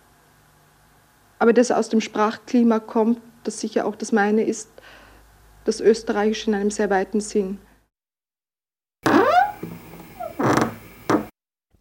aber 1.41 1.53
dass 1.53 1.71
er 1.71 1.79
aus 1.79 1.89
dem 1.89 2.01
Sprachklima 2.01 2.79
kommt, 2.79 3.21
das 3.43 3.59
sicher 3.59 3.85
auch 3.85 3.97
das 3.97 4.13
meine 4.13 4.45
ist, 4.45 4.71
das 5.65 5.81
Österreichische 5.81 6.51
in 6.51 6.55
einem 6.55 6.71
sehr 6.71 6.89
weiten 6.89 7.21
Sinn. 7.21 7.59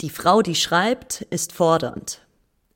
Die 0.02 0.12
Frau, 0.12 0.44
die 0.44 0.54
schreibt, 0.54 1.22
ist 1.32 1.54
fordernd. 1.54 2.22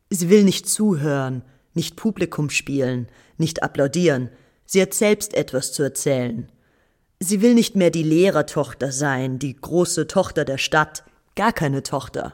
Sie 0.10 0.32
will 0.32 0.44
nicht 0.44 0.68
zuhören, 0.68 1.44
nicht 1.76 1.96
Publikum 1.96 2.50
spielen, 2.50 3.08
nicht 3.38 3.62
applaudieren. 3.62 4.30
Sie 4.66 4.82
hat 4.82 4.96
selbst 4.96 5.36
etwas 5.36 5.72
zu 5.72 5.84
erzählen. 5.84 6.52
Sie 7.20 7.44
will 7.44 7.54
nicht 7.54 7.76
mehr 7.76 7.92
die 7.92 8.02
Lehrertochter 8.02 8.92
sein, 8.92 9.38
die 9.38 9.56
große 9.56 10.08
Tochter 10.08 10.46
der 10.46 10.58
Stadt, 10.58 11.04
gar 11.36 11.54
keine 11.54 11.84
Tochter. 11.84 12.34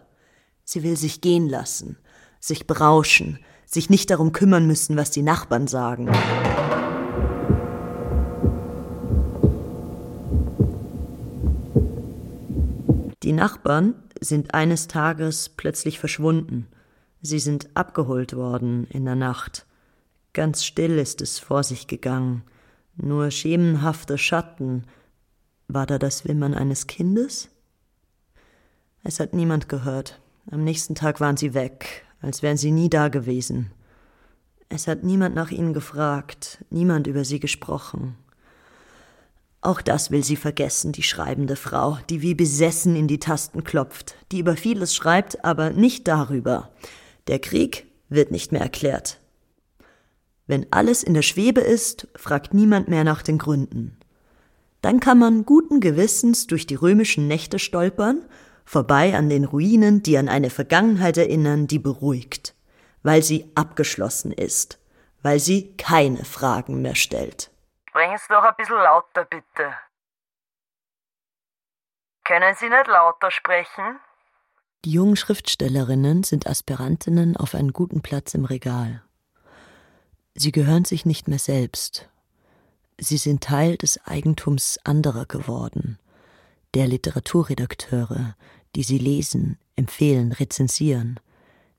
Sie 0.64 0.84
will 0.84 0.96
sich 0.96 1.20
gehen 1.20 1.50
lassen, 1.50 1.98
sich 2.40 2.66
berauschen, 2.66 3.40
sich 3.66 3.90
nicht 3.90 4.10
darum 4.10 4.32
kümmern 4.32 4.66
müssen, 4.66 4.96
was 4.96 5.12
die 5.12 5.22
Nachbarn 5.22 5.68
sagen. 5.68 6.10
Die 13.24 13.34
Nachbarn 13.34 13.96
sind 14.22 14.54
eines 14.54 14.88
Tages 14.88 15.50
plötzlich 15.50 16.00
verschwunden. 16.00 16.68
Sie 17.22 17.40
sind 17.40 17.70
abgeholt 17.76 18.36
worden 18.36 18.86
in 18.90 19.06
der 19.06 19.16
Nacht. 19.16 19.66
Ganz 20.34 20.64
still 20.64 20.98
ist 21.00 21.22
es 21.22 21.40
vor 21.40 21.64
sich 21.64 21.88
gegangen. 21.88 22.44
Nur 22.96 23.32
schemenhafte 23.32 24.18
Schatten. 24.18 24.86
War 25.68 25.86
da 25.86 25.98
das 25.98 26.28
Wimmern 26.28 26.54
eines 26.54 26.88
Kindes? 26.88 27.50
Es 29.04 29.20
hat 29.20 29.34
niemand 29.34 29.70
gehört. 29.70 30.20
Am 30.50 30.64
nächsten 30.64 30.96
Tag 30.96 31.20
waren 31.20 31.38
sie 31.38 31.54
weg, 31.54 32.06
als 32.22 32.42
wären 32.42 32.58
sie 32.58 32.72
nie 32.72 32.90
da 32.90 33.10
gewesen. 33.10 33.72
Es 34.70 34.88
hat 34.88 35.04
niemand 35.04 35.36
nach 35.36 35.52
ihnen 35.52 35.74
gefragt, 35.74 36.64
niemand 36.70 37.08
über 37.08 37.24
sie 37.24 37.40
gesprochen. 37.40 38.16
Auch 39.68 39.82
das 39.82 40.12
will 40.12 40.24
sie 40.24 40.38
vergessen, 40.38 40.94
die 40.94 41.04
schreibende 41.04 41.58
Frau, 41.58 41.98
die 42.10 42.22
wie 42.22 42.36
besessen 42.36 42.96
in 42.96 43.10
die 43.10 43.20
Tasten 43.20 43.66
klopft, 43.66 44.16
die 44.32 44.40
über 44.40 44.56
vieles 44.56 44.96
schreibt, 44.96 45.44
aber 45.44 45.72
nicht 45.72 46.08
darüber. 46.08 46.72
Der 47.28 47.40
Krieg 47.40 47.86
wird 48.08 48.32
nicht 48.32 48.54
mehr 48.54 48.62
erklärt. 48.62 49.20
Wenn 50.46 50.68
alles 50.72 51.04
in 51.04 51.14
der 51.14 51.22
Schwebe 51.22 51.60
ist, 51.60 52.08
fragt 52.16 52.54
niemand 52.54 52.88
mehr 52.88 53.04
nach 53.04 53.22
den 53.22 53.38
Gründen. 53.38 53.98
Dann 54.80 55.02
kann 55.02 55.20
man 55.20 55.44
guten 55.44 55.82
Gewissens 55.82 56.48
durch 56.48 56.66
die 56.66 56.76
römischen 56.76 57.28
Nächte 57.28 57.60
stolpern, 57.60 58.22
vorbei 58.64 59.18
an 59.18 59.28
den 59.28 59.44
Ruinen, 59.44 60.02
die 60.02 60.18
an 60.18 60.30
eine 60.30 60.50
Vergangenheit 60.50 61.18
erinnern, 61.18 61.68
die 61.68 61.80
beruhigt, 61.80 62.56
weil 63.04 63.22
sie 63.22 63.52
abgeschlossen 63.54 64.32
ist, 64.32 64.80
weil 65.24 65.42
sie 65.42 65.74
keine 65.76 66.24
Fragen 66.24 66.82
mehr 66.82 66.96
stellt. 66.96 67.52
Sprechen 67.98 68.18
Sie 68.20 68.28
doch 68.32 68.44
ein 68.44 68.54
bisschen 68.56 68.76
lauter, 68.76 69.26
bitte. 69.26 69.74
Können 72.24 72.54
Sie 72.54 72.70
nicht 72.70 72.86
lauter 72.86 73.32
sprechen? 73.32 74.00
Die 74.86 74.92
jungen 74.92 75.16
Schriftstellerinnen 75.16 76.22
sind 76.22 76.46
Aspirantinnen 76.46 77.36
auf 77.36 77.56
einen 77.56 77.74
guten 77.74 78.04
Platz 78.04 78.36
im 78.36 78.46
Regal. 78.46 79.02
Sie 80.36 80.52
gehören 80.52 80.86
sich 80.86 81.08
nicht 81.08 81.28
mehr 81.28 81.40
selbst. 81.40 82.08
Sie 83.00 83.18
sind 83.18 83.44
Teil 83.44 83.78
des 83.78 84.06
Eigentums 84.06 84.80
anderer 84.84 85.26
geworden, 85.26 85.98
der 86.76 86.86
Literaturredakteure, 86.86 88.36
die 88.76 88.84
sie 88.84 89.00
lesen, 89.00 89.58
empfehlen, 89.76 90.34
rezensieren, 90.34 91.20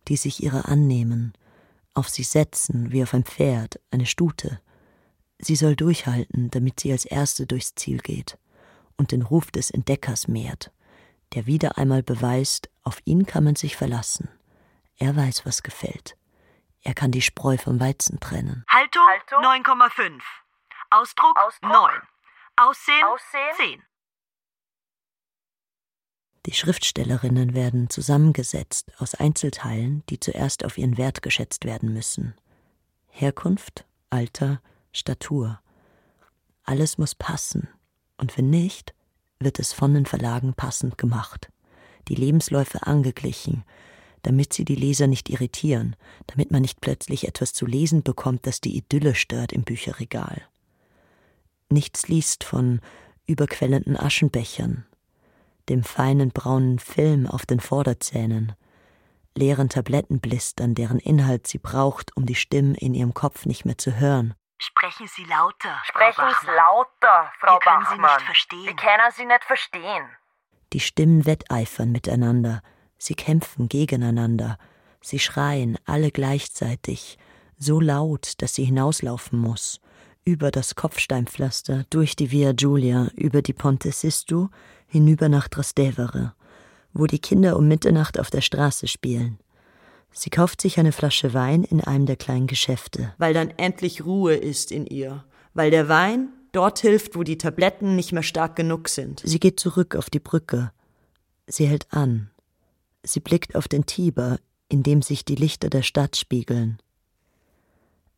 die 0.08 0.16
sich 0.16 0.42
ihrer 0.42 0.68
annehmen, 0.68 1.32
auf 1.94 2.08
sie 2.08 2.24
setzen 2.24 2.90
wie 2.90 3.04
auf 3.04 3.14
ein 3.14 3.22
Pferd, 3.22 3.78
eine 3.92 4.06
Stute, 4.06 4.60
Sie 5.38 5.56
soll 5.56 5.76
durchhalten, 5.76 6.50
damit 6.50 6.80
sie 6.80 6.92
als 6.92 7.04
Erste 7.04 7.46
durchs 7.46 7.74
Ziel 7.74 7.98
geht 7.98 8.38
und 8.96 9.12
den 9.12 9.22
Ruf 9.22 9.50
des 9.50 9.70
Entdeckers 9.70 10.28
mehrt, 10.28 10.72
der 11.34 11.46
wieder 11.46 11.78
einmal 11.78 12.02
beweist, 12.02 12.68
auf 12.82 12.98
ihn 13.04 13.26
kann 13.26 13.44
man 13.44 13.54
sich 13.54 13.76
verlassen. 13.76 14.28
Er 14.96 15.14
weiß, 15.14 15.46
was 15.46 15.62
gefällt. 15.62 16.16
Er 16.82 16.94
kann 16.94 17.12
die 17.12 17.22
Spreu 17.22 17.56
vom 17.56 17.80
Weizen 17.80 18.18
trennen. 18.18 18.64
Haltung, 18.68 19.02
Haltung 19.06 19.44
9,5. 19.44 20.20
Ausdruck, 20.90 21.38
Ausdruck 21.38 21.70
9. 21.70 22.02
Aussehen, 22.56 23.04
Aussehen 23.04 23.78
10. 23.78 23.82
Die 26.46 26.54
Schriftstellerinnen 26.54 27.52
werden 27.54 27.90
zusammengesetzt 27.90 28.90
aus 28.98 29.14
Einzelteilen, 29.14 30.02
die 30.08 30.18
zuerst 30.18 30.64
auf 30.64 30.78
ihren 30.78 30.96
Wert 30.96 31.22
geschätzt 31.22 31.64
werden 31.64 31.92
müssen. 31.92 32.34
Herkunft, 33.08 33.84
Alter, 34.08 34.62
Statur. 34.98 35.60
Alles 36.64 36.98
muss 36.98 37.14
passen, 37.14 37.68
und 38.18 38.36
wenn 38.36 38.50
nicht, 38.50 38.94
wird 39.38 39.58
es 39.58 39.72
von 39.72 39.94
den 39.94 40.06
Verlagen 40.06 40.54
passend 40.54 40.98
gemacht, 40.98 41.50
die 42.08 42.14
Lebensläufe 42.14 42.86
angeglichen, 42.86 43.64
damit 44.22 44.52
sie 44.52 44.64
die 44.64 44.74
Leser 44.74 45.06
nicht 45.06 45.30
irritieren, 45.30 45.96
damit 46.26 46.50
man 46.50 46.62
nicht 46.62 46.80
plötzlich 46.80 47.28
etwas 47.28 47.52
zu 47.52 47.64
lesen 47.64 48.02
bekommt, 48.02 48.46
das 48.46 48.60
die 48.60 48.76
Idylle 48.76 49.14
stört 49.14 49.52
im 49.52 49.62
Bücherregal. 49.62 50.42
Nichts 51.70 52.08
liest 52.08 52.44
von 52.44 52.80
überquellenden 53.26 53.96
Aschenbechern, 53.96 54.84
dem 55.68 55.84
feinen 55.84 56.30
braunen 56.30 56.78
Film 56.78 57.26
auf 57.26 57.46
den 57.46 57.60
Vorderzähnen, 57.60 58.54
leeren 59.36 59.68
Tablettenblistern, 59.68 60.74
deren 60.74 60.98
Inhalt 60.98 61.46
sie 61.46 61.58
braucht, 61.58 62.16
um 62.16 62.26
die 62.26 62.34
Stimmen 62.34 62.74
in 62.74 62.94
ihrem 62.94 63.14
Kopf 63.14 63.46
nicht 63.46 63.64
mehr 63.64 63.78
zu 63.78 63.98
hören, 64.00 64.34
Sprechen 64.58 65.06
Sie 65.06 65.24
lauter, 65.24 65.80
Sprechen 65.84 66.14
Frau 66.14 66.30
Sie 66.40 66.46
lauter, 66.48 67.32
Frau 67.38 67.54
Wir 67.54 67.58
können 67.60 67.84
Bachmann. 67.84 67.96
Sie 67.96 68.02
nicht 68.02 68.22
verstehen. 68.26 68.66
Wir 68.66 68.76
können 68.76 69.12
Sie 69.12 69.24
nicht 69.24 69.44
verstehen. 69.44 70.08
Die 70.72 70.80
Stimmen 70.80 71.24
wetteifern 71.24 71.92
miteinander, 71.92 72.62
sie 72.98 73.14
kämpfen 73.14 73.68
gegeneinander, 73.68 74.58
sie 75.00 75.18
schreien 75.18 75.78
alle 75.86 76.10
gleichzeitig, 76.10 77.18
so 77.56 77.80
laut, 77.80 78.34
dass 78.42 78.54
sie 78.54 78.64
hinauslaufen 78.64 79.38
muss, 79.38 79.80
über 80.24 80.50
das 80.50 80.74
Kopfsteinpflaster, 80.74 81.84
durch 81.88 82.16
die 82.16 82.30
Via 82.30 82.52
Giulia, 82.52 83.08
über 83.14 83.40
die 83.40 83.54
Ponte 83.54 83.92
Sistu, 83.92 84.48
hinüber 84.86 85.28
nach 85.28 85.48
Trastevere, 85.48 86.34
wo 86.92 87.06
die 87.06 87.18
Kinder 87.18 87.56
um 87.56 87.66
Mitternacht 87.66 88.18
auf 88.20 88.28
der 88.28 88.42
Straße 88.42 88.88
spielen. 88.88 89.38
Sie 90.12 90.30
kauft 90.30 90.60
sich 90.60 90.78
eine 90.78 90.92
Flasche 90.92 91.34
Wein 91.34 91.64
in 91.64 91.82
einem 91.82 92.06
der 92.06 92.16
kleinen 92.16 92.46
Geschäfte. 92.46 93.14
Weil 93.18 93.34
dann 93.34 93.50
endlich 93.50 94.04
Ruhe 94.04 94.34
ist 94.34 94.72
in 94.72 94.86
ihr. 94.86 95.24
Weil 95.54 95.70
der 95.70 95.88
Wein 95.88 96.30
dort 96.52 96.80
hilft, 96.80 97.16
wo 97.16 97.22
die 97.22 97.38
Tabletten 97.38 97.96
nicht 97.96 98.12
mehr 98.12 98.22
stark 98.22 98.56
genug 98.56 98.88
sind. 98.88 99.22
Sie 99.24 99.40
geht 99.40 99.60
zurück 99.60 99.96
auf 99.96 100.10
die 100.10 100.20
Brücke. 100.20 100.72
Sie 101.46 101.66
hält 101.66 101.86
an. 101.92 102.30
Sie 103.02 103.20
blickt 103.20 103.54
auf 103.54 103.68
den 103.68 103.86
Tiber, 103.86 104.38
in 104.68 104.82
dem 104.82 105.02
sich 105.02 105.24
die 105.24 105.36
Lichter 105.36 105.70
der 105.70 105.82
Stadt 105.82 106.16
spiegeln. 106.16 106.78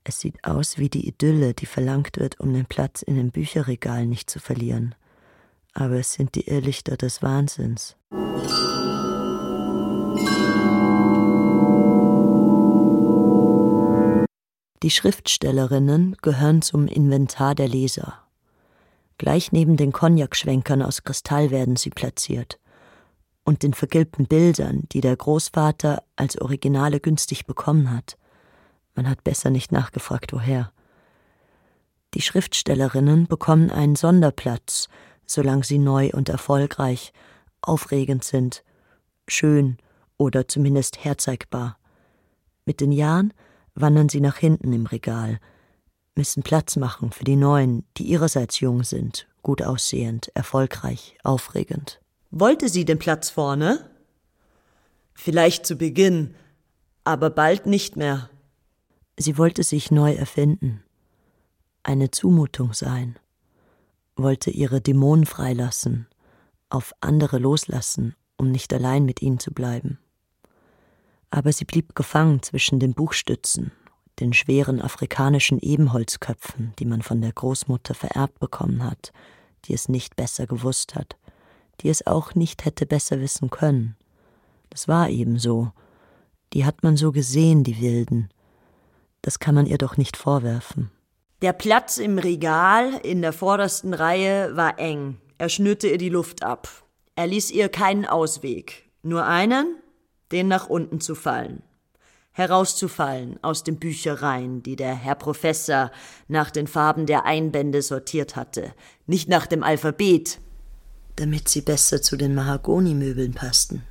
Es 0.02 0.20
sieht 0.20 0.42
aus 0.44 0.78
wie 0.78 0.88
die 0.88 1.06
Idylle, 1.06 1.54
die 1.54 1.66
verlangt 1.66 2.18
wird, 2.18 2.40
um 2.40 2.52
den 2.52 2.66
Platz 2.66 3.02
in 3.02 3.16
den 3.16 3.30
Bücherregalen 3.30 4.08
nicht 4.08 4.30
zu 4.30 4.40
verlieren. 4.40 4.94
Aber 5.74 5.96
es 5.96 6.14
sind 6.14 6.34
die 6.34 6.48
Irrlichter 6.48 6.96
des 6.96 7.22
Wahnsinns. 7.22 7.96
Die 14.82 14.90
Schriftstellerinnen 14.90 16.16
gehören 16.22 16.62
zum 16.62 16.86
Inventar 16.86 17.54
der 17.54 17.68
Leser. 17.68 18.14
Gleich 19.18 19.52
neben 19.52 19.76
den 19.76 19.92
Cognac-Schwenkern 19.92 20.80
aus 20.80 21.04
Kristall 21.04 21.50
werden 21.50 21.76
sie 21.76 21.90
platziert. 21.90 22.58
Und 23.44 23.62
den 23.62 23.74
vergilbten 23.74 24.26
Bildern, 24.26 24.84
die 24.92 25.02
der 25.02 25.14
Großvater 25.14 26.02
als 26.16 26.40
Originale 26.40 26.98
günstig 26.98 27.44
bekommen 27.44 27.94
hat. 27.94 28.16
Man 28.94 29.06
hat 29.06 29.22
besser 29.22 29.50
nicht 29.50 29.70
nachgefragt, 29.70 30.32
woher. 30.32 30.72
Die 32.14 32.22
Schriftstellerinnen 32.22 33.26
bekommen 33.26 33.70
einen 33.70 33.96
Sonderplatz, 33.96 34.88
solange 35.26 35.64
sie 35.64 35.78
neu 35.78 36.10
und 36.14 36.30
erfolgreich, 36.30 37.12
aufregend 37.60 38.24
sind, 38.24 38.64
schön 39.28 39.76
oder 40.16 40.48
zumindest 40.48 41.04
herzeigbar. 41.04 41.76
Mit 42.64 42.80
den 42.80 42.92
Jahren 42.92 43.34
wandern 43.80 44.08
sie 44.08 44.20
nach 44.20 44.36
hinten 44.36 44.72
im 44.72 44.86
Regal, 44.86 45.40
müssen 46.14 46.42
Platz 46.42 46.76
machen 46.76 47.12
für 47.12 47.24
die 47.24 47.36
Neuen, 47.36 47.84
die 47.96 48.04
ihrerseits 48.04 48.60
jung 48.60 48.82
sind, 48.84 49.26
gut 49.42 49.62
aussehend, 49.62 50.30
erfolgreich, 50.34 51.16
aufregend. 51.24 52.00
Wollte 52.30 52.68
sie 52.68 52.84
den 52.84 52.98
Platz 52.98 53.30
vorne? 53.30 53.90
Vielleicht 55.14 55.66
zu 55.66 55.76
Beginn, 55.76 56.34
aber 57.04 57.30
bald 57.30 57.66
nicht 57.66 57.96
mehr. 57.96 58.30
Sie 59.18 59.36
wollte 59.36 59.62
sich 59.62 59.90
neu 59.90 60.14
erfinden, 60.14 60.82
eine 61.82 62.10
Zumutung 62.10 62.72
sein, 62.72 63.18
wollte 64.16 64.50
ihre 64.50 64.80
Dämonen 64.80 65.26
freilassen, 65.26 66.06
auf 66.68 66.94
andere 67.00 67.38
loslassen, 67.38 68.14
um 68.36 68.50
nicht 68.50 68.72
allein 68.72 69.04
mit 69.04 69.22
ihnen 69.22 69.38
zu 69.38 69.52
bleiben. 69.52 69.98
Aber 71.30 71.52
sie 71.52 71.64
blieb 71.64 71.94
gefangen 71.94 72.42
zwischen 72.42 72.80
den 72.80 72.94
Buchstützen, 72.94 73.72
den 74.18 74.32
schweren 74.32 74.80
afrikanischen 74.80 75.58
Ebenholzköpfen, 75.60 76.72
die 76.78 76.84
man 76.84 77.02
von 77.02 77.20
der 77.20 77.32
Großmutter 77.32 77.94
vererbt 77.94 78.40
bekommen 78.40 78.84
hat, 78.84 79.12
die 79.64 79.74
es 79.74 79.88
nicht 79.88 80.16
besser 80.16 80.46
gewusst 80.46 80.94
hat, 80.94 81.16
die 81.80 81.88
es 81.88 82.06
auch 82.06 82.34
nicht 82.34 82.64
hätte 82.64 82.86
besser 82.86 83.20
wissen 83.20 83.50
können. 83.50 83.96
Das 84.70 84.88
war 84.88 85.08
eben 85.08 85.38
so. 85.38 85.72
Die 86.52 86.64
hat 86.64 86.82
man 86.82 86.96
so 86.96 87.12
gesehen, 87.12 87.62
die 87.64 87.80
Wilden, 87.80 88.28
das 89.22 89.38
kann 89.38 89.54
man 89.54 89.66
ihr 89.66 89.78
doch 89.78 89.96
nicht 89.96 90.16
vorwerfen. 90.16 90.90
Der 91.42 91.52
Platz 91.52 91.98
im 91.98 92.18
Regal 92.18 92.92
in 93.02 93.22
der 93.22 93.32
vordersten 93.32 93.94
Reihe 93.94 94.56
war 94.56 94.78
eng. 94.78 95.18
Er 95.38 95.48
schnürte 95.48 95.88
ihr 95.88 95.98
die 95.98 96.08
Luft 96.08 96.42
ab. 96.42 96.68
Er 97.16 97.26
ließ 97.26 97.50
ihr 97.50 97.68
keinen 97.68 98.06
Ausweg. 98.06 98.90
Nur 99.02 99.24
einen, 99.24 99.76
den 100.32 100.48
nach 100.48 100.68
unten 100.68 101.00
zu 101.00 101.14
fallen. 101.14 101.62
Herauszufallen 102.32 103.42
aus 103.42 103.64
den 103.64 103.76
Büchereien, 103.76 104.62
die 104.62 104.76
der 104.76 104.94
Herr 104.94 105.16
Professor 105.16 105.90
nach 106.28 106.50
den 106.50 106.66
Farben 106.66 107.06
der 107.06 107.24
Einbände 107.24 107.82
sortiert 107.82 108.36
hatte, 108.36 108.72
nicht 109.06 109.28
nach 109.28 109.46
dem 109.46 109.62
Alphabet. 109.62 110.38
Damit 111.16 111.48
sie 111.48 111.60
besser 111.60 112.00
zu 112.00 112.16
den 112.16 112.34
Mahagonimöbeln 112.34 113.34
passten. 113.34 113.82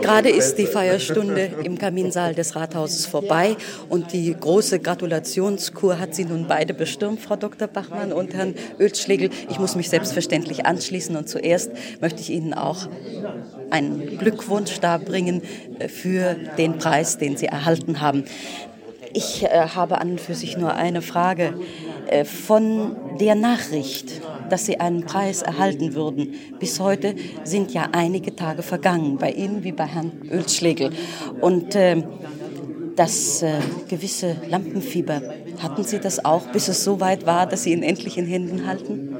Gerade 0.00 0.30
ist 0.30 0.56
die 0.56 0.66
Feierstunde 0.66 1.50
im 1.62 1.78
Kaminsaal 1.78 2.34
des 2.34 2.56
Rathauses 2.56 3.06
vorbei 3.06 3.56
und 3.88 4.12
die 4.12 4.34
große 4.38 4.80
Gratulationskur 4.80 5.98
hat 5.98 6.14
Sie 6.14 6.24
nun 6.24 6.46
beide 6.46 6.74
bestürmt, 6.74 7.20
Frau 7.20 7.36
Dr. 7.36 7.68
Bachmann 7.68 8.12
und 8.12 8.34
Herrn 8.34 8.54
Ölschlegel. 8.78 9.30
Ich 9.50 9.58
muss 9.58 9.76
mich 9.76 9.88
selbstverständlich 9.90 10.66
anschließen 10.66 11.16
und 11.16 11.28
zuerst 11.28 11.70
möchte 12.00 12.20
ich 12.20 12.30
Ihnen 12.30 12.54
auch 12.54 12.88
einen 13.70 14.18
Glückwunsch 14.18 14.80
darbringen 14.80 15.42
für 15.88 16.36
den 16.58 16.78
Preis, 16.78 17.18
den 17.18 17.36
Sie 17.36 17.46
erhalten 17.46 18.00
haben. 18.00 18.24
Ich 19.14 19.44
äh, 19.44 19.48
habe 19.48 20.00
an 20.00 20.12
und 20.12 20.20
für 20.20 20.34
sich 20.34 20.56
nur 20.56 20.74
eine 20.74 21.02
Frage. 21.02 21.54
Äh, 22.06 22.24
von 22.24 22.96
der 23.20 23.34
Nachricht, 23.34 24.20
dass 24.48 24.66
Sie 24.66 24.80
einen 24.80 25.04
Preis 25.04 25.42
erhalten 25.42 25.94
würden, 25.94 26.34
bis 26.58 26.80
heute 26.80 27.14
sind 27.44 27.72
ja 27.72 27.88
einige 27.92 28.34
Tage 28.34 28.62
vergangen, 28.62 29.18
bei 29.18 29.30
Ihnen 29.30 29.64
wie 29.64 29.72
bei 29.72 29.86
Herrn 29.86 30.12
Ölschlegel. 30.30 30.90
Und 31.40 31.74
äh, 31.74 32.02
das 32.96 33.42
äh, 33.42 33.54
gewisse 33.88 34.36
Lampenfieber, 34.48 35.22
hatten 35.62 35.84
Sie 35.84 36.00
das 36.00 36.24
auch, 36.24 36.46
bis 36.48 36.68
es 36.68 36.82
so 36.82 37.00
weit 37.00 37.26
war, 37.26 37.46
dass 37.46 37.64
Sie 37.64 37.72
ihn 37.72 37.82
endlich 37.82 38.18
in 38.18 38.26
Händen 38.26 38.66
halten? 38.66 39.11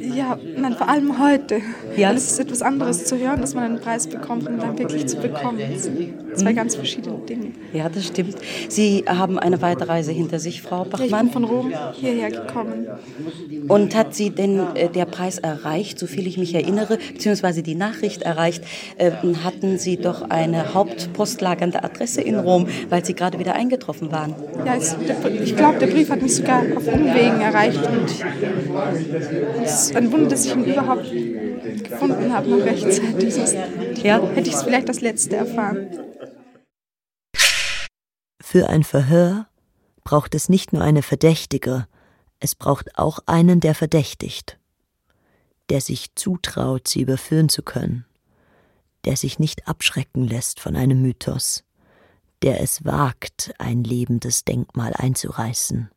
Ja, 0.00 0.38
nein, 0.56 0.74
vor 0.74 0.88
allem 0.88 1.22
heute. 1.22 1.60
Ja. 1.96 2.12
Es 2.12 2.32
ist 2.32 2.40
etwas 2.40 2.62
anderes 2.62 3.04
zu 3.04 3.18
hören, 3.18 3.40
dass 3.40 3.54
man 3.54 3.64
einen 3.64 3.80
Preis 3.80 4.06
bekommt 4.06 4.48
und 4.48 4.58
dann 4.58 4.78
wirklich 4.78 5.06
zu 5.06 5.18
bekommen. 5.18 5.58
Das 5.58 5.84
sind 5.84 6.14
zwei 6.34 6.52
mhm. 6.52 6.56
ganz 6.56 6.74
verschiedene 6.74 7.18
Dinge. 7.18 7.52
Ja, 7.72 7.88
das 7.88 8.06
stimmt. 8.06 8.36
Sie 8.68 9.04
haben 9.06 9.38
eine 9.38 9.60
Weiterreise 9.60 10.12
hinter 10.12 10.38
sich, 10.38 10.62
Frau 10.62 10.84
Bachmann. 10.84 11.10
Ja, 11.10 11.16
ich 11.16 11.22
bin 11.22 11.30
von 11.32 11.44
Rom 11.44 11.72
hierher 11.92 12.30
gekommen. 12.30 12.86
Und 13.68 13.94
hat 13.94 14.14
Sie 14.14 14.30
denn 14.30 14.60
äh, 14.74 14.88
der 14.88 15.04
Preis 15.04 15.38
erreicht, 15.38 15.98
soviel 15.98 16.26
ich 16.26 16.38
mich 16.38 16.54
erinnere, 16.54 16.98
beziehungsweise 17.12 17.62
die 17.62 17.74
Nachricht 17.74 18.22
erreicht, 18.22 18.64
äh, 18.96 19.10
hatten 19.44 19.78
Sie 19.78 19.96
doch 19.96 20.30
eine 20.30 20.72
hauptpostlagernde 20.72 21.84
Adresse 21.84 22.22
in 22.22 22.38
Rom, 22.38 22.68
weil 22.88 23.04
Sie 23.04 23.14
gerade 23.14 23.38
wieder 23.38 23.54
eingetroffen 23.54 24.10
waren? 24.10 24.34
Ja, 24.64 24.76
es, 24.76 24.96
ich 25.42 25.56
glaube, 25.56 25.78
der 25.78 25.88
Brief 25.88 26.10
hat 26.10 26.22
mich 26.22 26.36
sogar 26.36 26.62
auf 26.74 26.86
Umwegen 26.86 27.40
erreicht 27.40 27.80
und 27.86 28.24
es 29.62 29.89
ein 29.96 30.12
Wunder, 30.12 30.28
dass 30.28 30.46
ich 30.46 30.54
ihn 30.54 30.64
überhaupt 30.64 31.10
gefunden 31.10 32.32
habe, 32.32 32.50
noch 32.50 32.64
rechtzeitig. 32.64 33.36
Ja. 34.02 34.20
hätte 34.20 34.48
ich 34.48 34.54
es 34.54 34.62
vielleicht 34.62 34.88
das 34.88 35.00
letzte 35.00 35.36
erfahren. 35.36 35.88
Für 38.40 38.68
ein 38.68 38.82
Verhör 38.82 39.46
braucht 40.02 40.34
es 40.34 40.48
nicht 40.48 40.72
nur 40.72 40.82
eine 40.82 41.02
Verdächtige, 41.02 41.86
es 42.40 42.54
braucht 42.54 42.98
auch 42.98 43.20
einen, 43.26 43.60
der 43.60 43.74
verdächtigt, 43.74 44.58
der 45.68 45.80
sich 45.80 46.14
zutraut, 46.14 46.88
sie 46.88 47.02
überführen 47.02 47.48
zu 47.48 47.62
können, 47.62 48.06
der 49.04 49.16
sich 49.16 49.38
nicht 49.38 49.68
abschrecken 49.68 50.26
lässt 50.26 50.58
von 50.58 50.74
einem 50.74 51.02
Mythos, 51.02 51.64
der 52.42 52.60
es 52.60 52.84
wagt, 52.84 53.52
ein 53.58 53.84
lebendes 53.84 54.44
Denkmal 54.44 54.94
einzureißen 54.94 55.90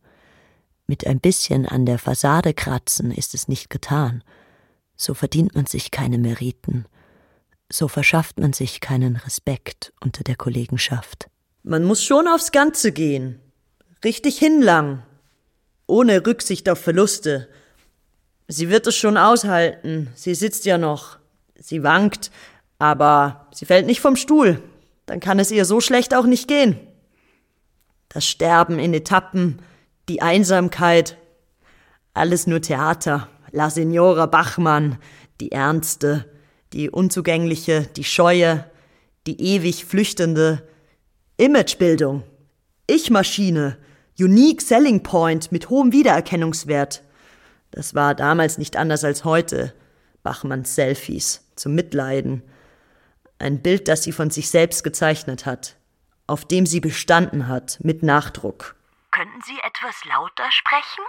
mit 0.94 1.08
ein 1.08 1.20
bisschen 1.20 1.66
an 1.66 1.88
der 1.88 1.98
Fassade 1.98 2.54
kratzen 2.54 3.10
ist 3.10 3.34
es 3.34 3.48
nicht 3.48 3.72
getan. 3.72 4.24
So 4.96 5.16
verdient 5.16 5.56
man 5.56 5.66
sich 5.66 5.90
keine 5.90 6.20
Meriten. 6.20 6.86
So 7.72 7.88
verschafft 7.88 8.40
man 8.40 8.54
sich 8.54 8.80
keinen 8.80 9.16
Respekt 9.16 9.92
unter 10.02 10.24
der 10.24 10.36
Kollegenschaft. 10.36 11.32
Man 11.64 11.84
muss 11.84 12.04
schon 12.04 12.28
aufs 12.28 12.52
Ganze 12.52 12.92
gehen. 12.92 13.40
Richtig 14.04 14.38
hinlangen. 14.38 15.02
Ohne 15.88 16.28
Rücksicht 16.28 16.70
auf 16.70 16.78
Verluste. 16.78 17.50
Sie 18.48 18.70
wird 18.70 18.86
es 18.86 18.96
schon 18.96 19.18
aushalten. 19.18 20.12
Sie 20.14 20.36
sitzt 20.36 20.64
ja 20.66 20.78
noch. 20.78 21.18
Sie 21.56 21.82
wankt, 21.82 22.30
aber 22.78 23.48
sie 23.52 23.66
fällt 23.66 23.88
nicht 23.88 24.00
vom 24.00 24.16
Stuhl. 24.16 24.62
Dann 25.08 25.20
kann 25.20 25.40
es 25.40 25.50
ihr 25.50 25.66
so 25.66 25.82
schlecht 25.82 26.14
auch 26.14 26.28
nicht 26.28 26.48
gehen. 26.48 26.80
Das 28.10 28.28
Sterben 28.28 28.78
in 28.78 28.94
Etappen, 28.94 29.60
die 30.10 30.22
Einsamkeit, 30.22 31.18
alles 32.14 32.48
nur 32.48 32.62
Theater. 32.62 33.30
La 33.52 33.70
Signora 33.70 34.26
Bachmann, 34.26 34.98
die 35.40 35.52
Ernste, 35.52 36.26
die 36.74 36.90
Unzugängliche, 36.90 37.84
die 37.96 38.04
Scheue, 38.04 38.66
die 39.28 39.40
ewig 39.40 39.86
Flüchtende. 39.86 40.68
Imagebildung, 41.38 42.24
Ich-Maschine, 42.88 43.78
Unique 44.20 44.62
Selling 44.62 45.04
Point 45.04 45.52
mit 45.52 45.70
hohem 45.70 45.92
Wiedererkennungswert. 45.92 47.04
Das 47.72 47.96
war 47.96 48.16
damals 48.16 48.58
nicht 48.58 48.76
anders 48.76 49.04
als 49.04 49.24
heute. 49.24 49.74
Bachmanns 50.22 50.76
Selfies 50.76 51.42
zum 51.56 51.76
Mitleiden. 51.76 52.44
Ein 53.40 53.62
Bild, 53.62 53.88
das 53.88 54.04
sie 54.04 54.12
von 54.12 54.30
sich 54.30 54.50
selbst 54.50 54.84
gezeichnet 54.84 55.46
hat, 55.46 55.76
auf 56.28 56.46
dem 56.46 56.66
sie 56.66 56.80
bestanden 56.80 57.48
hat, 57.48 57.80
mit 57.84 58.04
Nachdruck. 58.04 58.76
Könnten 59.14 59.42
Sie 59.44 59.60
etwas 59.60 60.06
lauter 60.06 60.52
sprechen? 60.52 61.04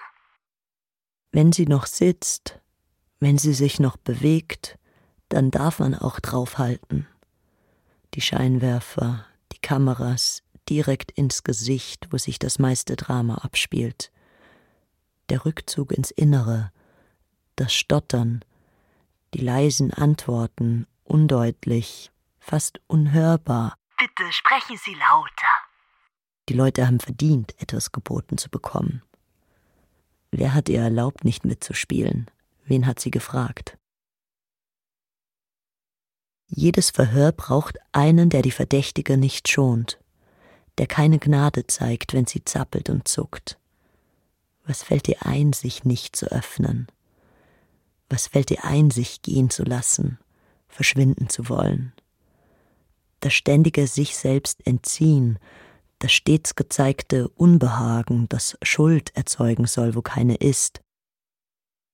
Wenn 1.33 1.53
sie 1.53 1.65
noch 1.65 1.87
sitzt, 1.87 2.61
wenn 3.19 3.39
sie 3.39 3.55
sich 3.55 3.81
noch 3.81 3.97
bewegt, 3.97 4.79
dann 5.31 5.51
darf 5.51 5.79
man 5.79 5.95
auch 5.95 6.21
draufhalten. 6.21 7.09
Die 8.13 8.21
Scheinwerfer, 8.21 9.25
die 9.53 9.59
Kameras, 9.59 10.43
direkt 10.69 11.13
ins 11.13 11.45
Gesicht, 11.45 12.09
wo 12.11 12.19
sich 12.19 12.39
das 12.39 12.59
meiste 12.59 12.95
Drama 12.97 13.37
abspielt. 13.37 14.13
Der 15.31 15.47
Rückzug 15.47 15.91
ins 15.91 16.11
Innere, 16.11 16.73
das 17.57 17.73
Stottern, 17.73 18.45
die 19.33 19.41
leisen 19.41 19.95
Antworten, 19.95 20.87
undeutlich, 21.05 22.13
fast 22.39 22.83
unhörbar. 22.87 23.77
Bitte 23.97 24.31
sprechen 24.31 24.77
Sie 24.77 24.95
lauter. 24.95 25.54
Die 26.49 26.55
Leute 26.55 26.87
haben 26.87 27.01
verdient, 27.01 27.55
etwas 27.61 27.93
geboten 27.93 28.39
zu 28.39 28.51
bekommen. 28.51 29.03
Wer 30.31 30.53
hat 30.53 30.69
ihr 30.69 30.81
erlaubt, 30.81 31.25
nicht 31.25 31.45
mitzuspielen? 31.45 32.31
Wen 32.67 32.87
hat 32.87 33.01
sie 33.01 33.11
gefragt? 33.11 33.79
Jedes 36.47 36.91
Verhör 36.91 37.33
braucht 37.33 37.79
einen, 37.93 38.31
der 38.31 38.43
die 38.43 38.51
Verdächtige 38.51 39.17
nicht 39.17 39.49
schont, 39.49 39.99
der 40.79 40.87
keine 40.87 41.19
Gnade 41.19 41.67
zeigt, 41.67 42.13
wenn 42.13 42.27
sie 42.27 42.45
zappelt 42.45 42.91
und 42.91 43.09
zuckt. 43.09 43.59
Was 44.67 44.83
fällt 44.83 45.07
dir 45.07 45.25
ein, 45.25 45.53
sich 45.53 45.85
nicht 45.85 46.17
zu 46.17 46.27
öffnen? 46.27 46.89
Was 48.09 48.29
fällt 48.29 48.51
dir 48.51 48.65
ein, 48.65 48.91
sich 48.91 49.23
gehen 49.23 49.51
zu 49.51 49.63
lassen, 49.63 50.19
verschwinden 50.69 51.29
zu 51.29 51.49
wollen? 51.49 51.93
Das 53.21 53.33
ständige 53.33 53.87
sich 53.87 54.17
selbst 54.17 54.67
entziehen, 54.67 55.39
das 55.99 56.13
stets 56.13 56.55
gezeigte 56.55 57.29
Unbehagen, 57.29 58.29
das 58.29 58.57
Schuld 58.63 59.15
erzeugen 59.17 59.67
soll, 59.67 59.95
wo 59.95 60.03
keine 60.03 60.37
ist. 60.37 60.81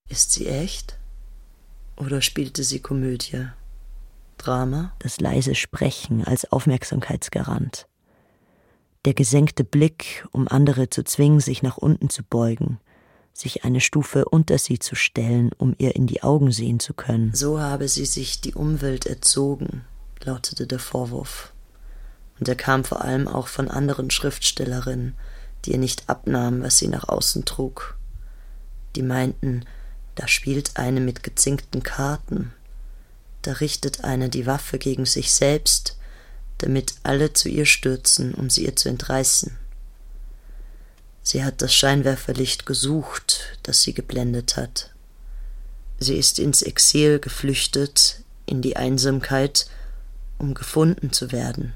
Ist 0.09 0.33
sie 0.33 0.47
echt? 0.47 0.99
Oder 1.97 2.23
spielte 2.23 2.65
sie 2.65 2.81
Komödie? 2.81 3.49
Drama? 4.39 4.93
Das 4.99 5.21
leise 5.21 5.55
Sprechen 5.55 6.25
als 6.25 6.51
Aufmerksamkeitsgarant. 6.51 7.87
Der 9.05 9.15
gesenkte 9.15 9.65
Blick, 9.65 10.27
um 10.33 10.49
andere 10.49 10.91
zu 10.91 11.05
zwingen, 11.05 11.41
sich 11.41 11.63
nach 11.63 11.77
unten 11.77 12.11
zu 12.11 12.23
beugen, 12.23 12.81
sich 13.33 13.65
eine 13.65 13.81
Stufe 13.81 14.25
unter 14.27 14.59
sie 14.59 14.79
zu 14.79 14.95
stellen, 14.95 15.51
um 15.57 15.75
ihr 15.79 15.95
in 15.95 16.07
die 16.07 16.23
Augen 16.23 16.53
sehen 16.53 16.81
zu 16.81 16.95
können. 16.95 17.33
So 17.35 17.61
habe 17.61 17.89
sie 17.89 18.05
sich 18.05 18.41
die 18.41 18.55
Umwelt 18.55 19.07
erzogen, 19.07 19.85
lautete 20.23 20.67
der 20.67 20.79
Vorwurf. 20.79 21.53
Und 22.41 22.49
er 22.49 22.57
kam 22.57 22.85
vor 22.85 23.03
allem 23.03 23.29
auch 23.29 23.47
von 23.47 23.71
anderen 23.71 24.11
Schriftstellerinnen, 24.11 25.15
die 25.65 25.73
ihr 25.73 25.79
nicht 25.79 26.09
abnahmen, 26.09 26.63
was 26.63 26.79
sie 26.79 26.89
nach 26.89 27.09
außen 27.09 27.45
trug. 27.45 27.97
Die 28.97 29.03
meinten, 29.03 29.67
da 30.15 30.27
spielt 30.27 30.77
eine 30.77 31.01
mit 31.01 31.23
gezinkten 31.23 31.83
Karten, 31.83 32.53
da 33.43 33.53
richtet 33.53 34.05
eine 34.05 34.29
die 34.29 34.47
Waffe 34.47 34.79
gegen 34.79 35.07
sich 35.07 35.33
selbst, 35.33 35.99
damit 36.59 36.95
alle 37.03 37.33
zu 37.33 37.49
ihr 37.49 37.67
stürzen, 37.67 38.35
um 38.35 38.51
sie 38.51 38.65
ihr 38.65 38.77
zu 38.77 38.89
entreißen. 38.89 39.57
Sie 41.23 41.45
hat 41.45 41.63
das 41.63 41.75
Scheinwerferlicht 41.75 42.67
gesucht, 42.67 43.59
das 43.63 43.83
sie 43.83 43.95
geblendet 43.95 44.57
hat. 44.57 44.91
Sie 45.99 46.17
ist 46.17 46.39
ins 46.39 46.63
Exil 46.63 47.19
geflüchtet, 47.19 48.23
in 48.47 48.63
die 48.63 48.77
Einsamkeit, 48.77 49.67
um 50.39 50.55
gefunden 50.55 51.13
zu 51.13 51.33
werden. 51.33 51.75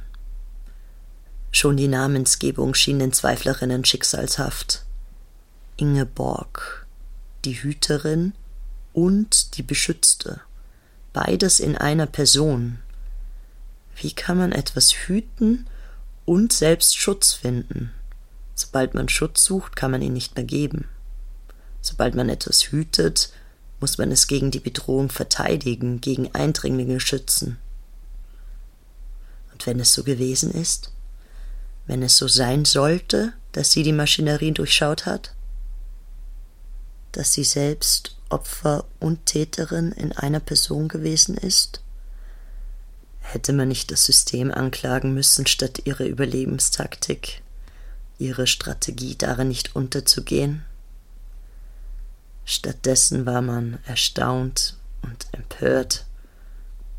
Schon 1.56 1.76
die 1.76 1.86
Namensgebung 1.86 2.74
schien 2.74 2.98
den 2.98 3.12
Zweiflerinnen 3.12 3.84
schicksalshaft. 3.84 4.82
Ingeborg, 5.76 6.84
die 7.44 7.62
Hüterin 7.62 8.32
und 8.92 9.56
die 9.56 9.62
Beschützte, 9.62 10.40
beides 11.12 11.60
in 11.60 11.78
einer 11.78 12.06
Person. 12.06 12.80
Wie 13.94 14.10
kann 14.10 14.36
man 14.36 14.50
etwas 14.50 14.90
hüten 15.06 15.68
und 16.24 16.52
selbst 16.52 16.98
Schutz 16.98 17.34
finden? 17.34 17.92
Sobald 18.56 18.94
man 18.94 19.08
Schutz 19.08 19.44
sucht, 19.44 19.76
kann 19.76 19.92
man 19.92 20.02
ihn 20.02 20.12
nicht 20.12 20.34
mehr 20.34 20.44
geben. 20.44 20.88
Sobald 21.80 22.16
man 22.16 22.30
etwas 22.30 22.72
hütet, 22.72 23.32
muss 23.78 23.96
man 23.96 24.10
es 24.10 24.26
gegen 24.26 24.50
die 24.50 24.58
Bedrohung 24.58 25.08
verteidigen, 25.08 26.00
gegen 26.00 26.34
Eindringlinge 26.34 26.98
schützen. 26.98 27.58
Und 29.52 29.68
wenn 29.68 29.78
es 29.78 29.94
so 29.94 30.02
gewesen 30.02 30.50
ist, 30.50 30.90
wenn 31.86 32.02
es 32.02 32.16
so 32.16 32.28
sein 32.28 32.64
sollte, 32.64 33.32
dass 33.52 33.72
sie 33.72 33.82
die 33.82 33.92
Maschinerie 33.92 34.52
durchschaut 34.52 35.06
hat, 35.06 35.34
dass 37.12 37.32
sie 37.32 37.44
selbst 37.44 38.16
Opfer 38.28 38.84
und 38.98 39.26
Täterin 39.26 39.92
in 39.92 40.12
einer 40.12 40.40
Person 40.40 40.88
gewesen 40.88 41.36
ist? 41.36 41.80
Hätte 43.20 43.52
man 43.52 43.68
nicht 43.68 43.90
das 43.90 44.04
System 44.04 44.52
anklagen 44.52 45.14
müssen, 45.14 45.46
statt 45.46 45.82
ihre 45.84 46.06
Überlebenstaktik, 46.06 47.42
ihre 48.18 48.46
Strategie 48.46 49.16
darin 49.16 49.48
nicht 49.48 49.74
unterzugehen? 49.74 50.64
Stattdessen 52.44 53.24
war 53.24 53.40
man 53.40 53.78
erstaunt 53.86 54.76
und 55.02 55.26
empört 55.32 56.04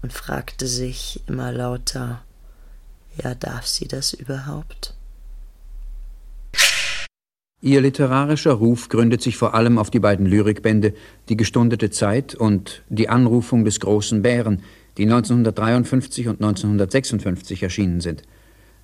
und 0.02 0.12
fragte 0.12 0.68
sich 0.68 1.22
immer 1.28 1.52
lauter, 1.52 2.25
ja, 3.24 3.36
darf 3.36 3.66
sie 3.66 3.88
das 3.88 4.14
überhaupt? 4.14 4.96
Ihr 7.62 7.82
literarischer 7.82 8.54
Ruf 8.54 8.90
gründet 8.90 9.22
sich 9.22 9.38
vor 9.38 9.56
allem 9.56 9.80
auf 9.80 9.90
die 9.90 10.00
beiden 10.00 10.26
Lyrikbände 10.26 10.94
Die 11.30 11.38
gestundete 11.38 11.90
Zeit 11.90 12.36
und 12.36 12.84
Die 12.90 13.10
Anrufung 13.10 13.66
des 13.66 13.80
großen 13.80 14.22
Bären, 14.22 14.62
die 14.98 15.04
1953 15.04 16.28
und 16.28 16.42
1956 16.42 17.64
erschienen 17.64 18.02
sind. 18.02 18.22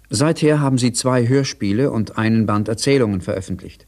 Seither 0.10 0.60
haben 0.60 0.78
sie 0.78 0.94
zwei 0.94 1.28
Hörspiele 1.28 1.92
und 1.92 2.18
einen 2.18 2.46
Band 2.46 2.68
Erzählungen 2.68 3.22
veröffentlicht. 3.22 3.86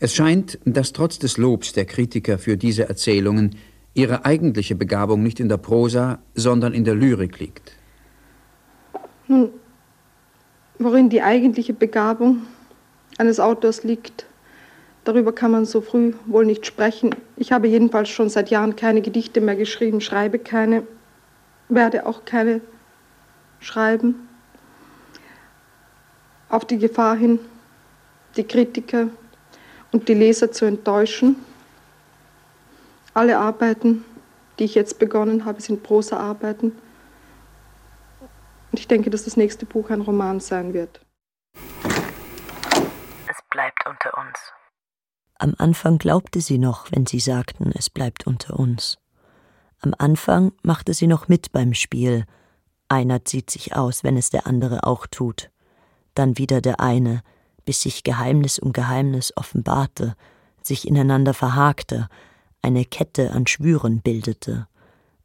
Es 0.00 0.14
scheint, 0.14 0.58
dass 0.64 0.92
trotz 0.92 1.18
des 1.18 1.36
Lobs 1.36 1.72
der 1.72 1.84
Kritiker 1.84 2.38
für 2.38 2.56
diese 2.56 2.88
Erzählungen 2.88 3.56
ihre 3.94 4.24
eigentliche 4.24 4.74
Begabung 4.74 5.22
nicht 5.22 5.38
in 5.38 5.48
der 5.48 5.58
Prosa, 5.58 6.20
sondern 6.34 6.72
in 6.72 6.84
der 6.84 6.94
Lyrik 6.94 7.38
liegt. 7.38 7.72
Nun, 9.28 9.50
worin 10.78 11.08
die 11.08 11.22
eigentliche 11.22 11.72
Begabung 11.72 12.46
eines 13.18 13.40
Autors 13.40 13.84
liegt, 13.84 14.26
darüber 15.04 15.32
kann 15.32 15.50
man 15.50 15.64
so 15.64 15.80
früh 15.80 16.14
wohl 16.26 16.46
nicht 16.46 16.66
sprechen. 16.66 17.14
Ich 17.36 17.52
habe 17.52 17.68
jedenfalls 17.68 18.08
schon 18.08 18.28
seit 18.28 18.50
Jahren 18.50 18.76
keine 18.76 19.02
Gedichte 19.02 19.40
mehr 19.40 19.56
geschrieben, 19.56 20.00
schreibe 20.00 20.38
keine, 20.38 20.84
werde 21.68 22.06
auch 22.06 22.24
keine 22.24 22.60
schreiben. 23.60 24.28
Auf 26.48 26.64
die 26.64 26.78
Gefahr 26.78 27.16
hin, 27.16 27.38
die 28.36 28.44
Kritiker 28.44 29.08
und 29.92 30.08
die 30.08 30.14
Leser 30.14 30.52
zu 30.52 30.64
enttäuschen. 30.64 31.36
Alle 33.14 33.38
Arbeiten, 33.38 34.04
die 34.58 34.64
ich 34.64 34.74
jetzt 34.74 34.98
begonnen 34.98 35.44
habe, 35.44 35.60
sind 35.60 35.82
Prosa-Arbeiten. 35.82 36.72
Und 38.72 38.80
ich 38.80 38.88
denke, 38.88 39.10
dass 39.10 39.24
das 39.24 39.36
nächste 39.36 39.66
Buch 39.66 39.90
ein 39.90 40.00
Roman 40.00 40.40
sein 40.40 40.72
wird. 40.72 41.04
Es 41.54 43.38
bleibt 43.50 43.86
unter 43.86 44.16
uns. 44.16 44.38
Am 45.38 45.54
Anfang 45.58 45.98
glaubte 45.98 46.40
sie 46.40 46.56
noch, 46.56 46.90
wenn 46.90 47.04
sie 47.04 47.20
sagten, 47.20 47.70
es 47.74 47.90
bleibt 47.90 48.26
unter 48.26 48.58
uns. 48.58 48.96
Am 49.80 49.94
Anfang 49.98 50.52
machte 50.62 50.94
sie 50.94 51.06
noch 51.06 51.28
mit 51.28 51.52
beim 51.52 51.74
Spiel. 51.74 52.24
Einer 52.88 53.24
zieht 53.26 53.50
sich 53.50 53.76
aus, 53.76 54.04
wenn 54.04 54.16
es 54.16 54.30
der 54.30 54.46
andere 54.46 54.84
auch 54.84 55.06
tut. 55.06 55.50
Dann 56.14 56.38
wieder 56.38 56.62
der 56.62 56.80
eine, 56.80 57.22
bis 57.66 57.82
sich 57.82 58.04
Geheimnis 58.04 58.58
um 58.58 58.72
Geheimnis 58.72 59.36
offenbarte, 59.36 60.16
sich 60.62 60.88
ineinander 60.88 61.34
verhakte, 61.34 62.08
eine 62.62 62.84
Kette 62.86 63.32
an 63.32 63.46
Schwüren 63.46 64.00
bildete. 64.00 64.66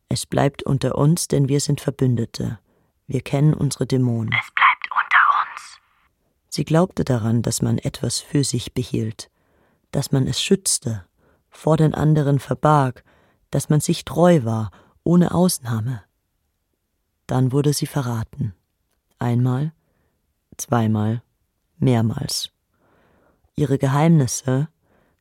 Es 0.09 0.25
bleibt 0.25 0.63
unter 0.63 0.97
uns, 0.97 1.27
denn 1.27 1.47
wir 1.47 1.59
sind 1.61 1.79
Verbündete. 1.79 2.59
Wir 3.07 3.21
kennen 3.21 3.53
unsere 3.53 3.87
Dämonen. 3.87 4.33
Es 4.33 4.51
bleibt 4.53 4.89
unter 4.91 5.19
uns. 5.41 5.79
Sie 6.49 6.65
glaubte 6.65 7.05
daran, 7.05 7.41
dass 7.41 7.61
man 7.61 7.77
etwas 7.77 8.19
für 8.19 8.43
sich 8.43 8.73
behielt, 8.73 9.31
dass 9.91 10.11
man 10.11 10.27
es 10.27 10.41
schützte, 10.41 11.05
vor 11.49 11.77
den 11.77 11.93
anderen 11.93 12.39
verbarg, 12.39 13.05
dass 13.49 13.69
man 13.69 13.79
sich 13.79 14.03
treu 14.03 14.43
war, 14.43 14.71
ohne 15.03 15.33
Ausnahme. 15.33 16.03
Dann 17.27 17.53
wurde 17.53 17.71
sie 17.71 17.87
verraten. 17.87 18.53
Einmal, 19.19 19.71
zweimal, 20.57 21.23
mehrmals. 21.77 22.51
Ihre 23.55 23.77
Geheimnisse, 23.77 24.67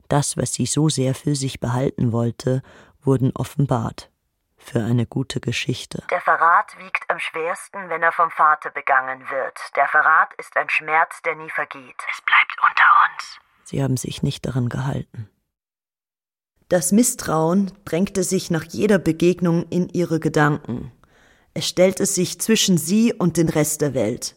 das, 0.08 0.36
was 0.36 0.52
sie 0.52 0.66
so 0.66 0.88
sehr 0.88 1.14
für 1.14 1.36
sich 1.36 1.60
behalten 1.60 2.10
wollte, 2.10 2.62
wurden 3.00 3.30
offenbart 3.34 4.10
für 4.66 4.82
eine 4.82 5.06
gute 5.06 5.40
Geschichte. 5.40 6.02
Der 6.10 6.20
Verrat 6.20 6.76
wiegt 6.78 7.08
am 7.08 7.18
schwersten, 7.18 7.88
wenn 7.88 8.02
er 8.02 8.12
vom 8.12 8.30
Vater 8.30 8.70
begangen 8.70 9.20
wird. 9.30 9.58
Der 9.76 9.88
Verrat 9.88 10.34
ist 10.38 10.56
ein 10.56 10.68
Schmerz, 10.68 11.22
der 11.22 11.36
nie 11.36 11.50
vergeht. 11.50 11.96
Es 12.10 12.20
bleibt 12.22 12.56
unter 12.60 12.84
uns. 13.06 13.38
Sie 13.64 13.82
haben 13.82 13.96
sich 13.96 14.22
nicht 14.22 14.46
daran 14.46 14.68
gehalten. 14.68 15.28
Das 16.68 16.90
Misstrauen 16.90 17.72
drängte 17.84 18.24
sich 18.24 18.50
nach 18.50 18.64
jeder 18.64 18.98
Begegnung 18.98 19.68
in 19.70 19.88
ihre 19.88 20.18
Gedanken. 20.18 20.92
Es 21.54 21.68
stellte 21.68 22.06
sich 22.06 22.40
zwischen 22.40 22.76
sie 22.76 23.14
und 23.14 23.36
den 23.36 23.48
Rest 23.48 23.80
der 23.80 23.94
Welt. 23.94 24.34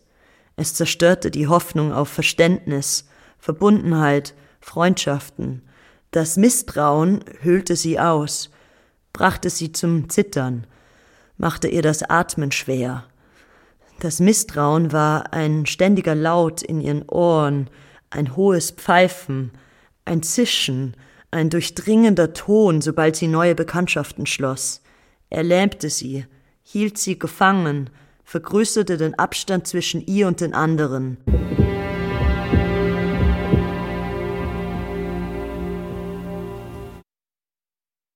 Es 0.56 0.76
zerstörte 0.76 1.32
die 1.32 1.48
Hoffnung 1.48 1.92
auf 1.92 2.10
Verständnis, 2.10 3.10
Verbundenheit, 3.40 4.36
Freundschaften. 4.62 5.68
Das 6.12 6.38
Misstrauen 6.38 7.24
hüllte 7.42 7.76
sie 7.76 8.00
aus, 8.00 8.52
brachte 9.14 9.50
sie 9.50 9.72
zum 9.72 10.10
Zittern, 10.10 10.66
machte 11.38 11.68
ihr 11.68 11.82
das 11.82 12.04
Atmen 12.04 12.52
schwer. 12.52 13.06
Das 14.00 14.20
Misstrauen 14.20 14.92
war 14.92 15.34
ein 15.34 15.66
ständiger 15.66 16.16
Laut 16.16 16.62
in 16.62 16.80
ihren 16.80 17.08
Ohren, 17.10 17.70
ein 18.10 18.36
hohes 18.36 18.72
Pfeifen, 18.72 19.52
ein 20.06 20.24
Zischen, 20.24 20.96
ein 21.32 21.50
durchdringender 21.50 22.34
Ton, 22.34 22.82
sobald 22.82 23.16
sie 23.16 23.28
neue 23.28 23.56
Bekanntschaften 23.56 24.26
schloss. 24.26 24.82
Er 25.30 25.44
lähmte 25.44 25.90
sie, 25.90 26.26
hielt 26.64 26.98
sie 26.98 27.20
gefangen, 27.20 27.90
vergrößerte 28.24 28.98
den 28.98 29.18
Abstand 29.18 29.68
zwischen 29.68 30.06
ihr 30.06 30.28
und 30.28 30.42
den 30.42 30.54
anderen. 30.54 31.18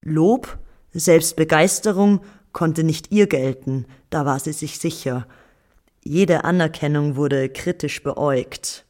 Lob, 0.06 0.60
Selbstbegeisterung 1.00 2.22
konnte 2.52 2.84
nicht 2.84 3.12
ihr 3.12 3.28
gelten, 3.28 3.86
da 4.10 4.26
war 4.26 4.40
sie 4.40 4.54
sich 4.54 4.80
sicher. 4.80 5.28
Jede 6.04 6.44
Anerkennung 6.44 7.16
wurde 7.16 7.50
kritisch 7.50 8.04
beäugt, 8.04 8.86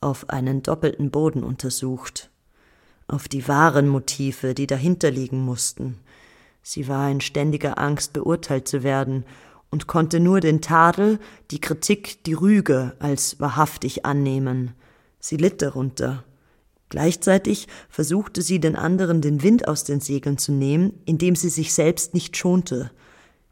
auf 0.00 0.30
einen 0.30 0.62
doppelten 0.62 1.10
Boden 1.10 1.42
untersucht, 1.42 2.30
auf 3.08 3.28
die 3.28 3.48
wahren 3.48 3.88
Motive, 3.88 4.54
die 4.54 4.66
dahinter 4.66 5.10
liegen 5.10 5.40
mussten. 5.40 5.98
Sie 6.62 6.88
war 6.88 7.10
in 7.10 7.20
ständiger 7.20 7.78
Angst, 7.78 8.12
beurteilt 8.12 8.68
zu 8.68 8.82
werden 8.82 9.24
und 9.70 9.86
konnte 9.86 10.20
nur 10.20 10.40
den 10.40 10.60
Tadel, 10.60 11.18
die 11.50 11.60
Kritik, 11.60 12.22
die 12.24 12.34
Rüge 12.34 12.94
als 12.98 13.40
wahrhaftig 13.40 14.04
annehmen. 14.04 14.74
Sie 15.18 15.36
litt 15.36 15.62
darunter. 15.62 16.24
Gleichzeitig 16.88 17.66
versuchte 17.88 18.42
sie 18.42 18.60
den 18.60 18.76
anderen 18.76 19.20
den 19.20 19.42
Wind 19.42 19.66
aus 19.66 19.84
den 19.84 20.00
Segeln 20.00 20.38
zu 20.38 20.52
nehmen, 20.52 21.00
indem 21.04 21.34
sie 21.34 21.48
sich 21.48 21.74
selbst 21.74 22.14
nicht 22.14 22.36
schonte. 22.36 22.90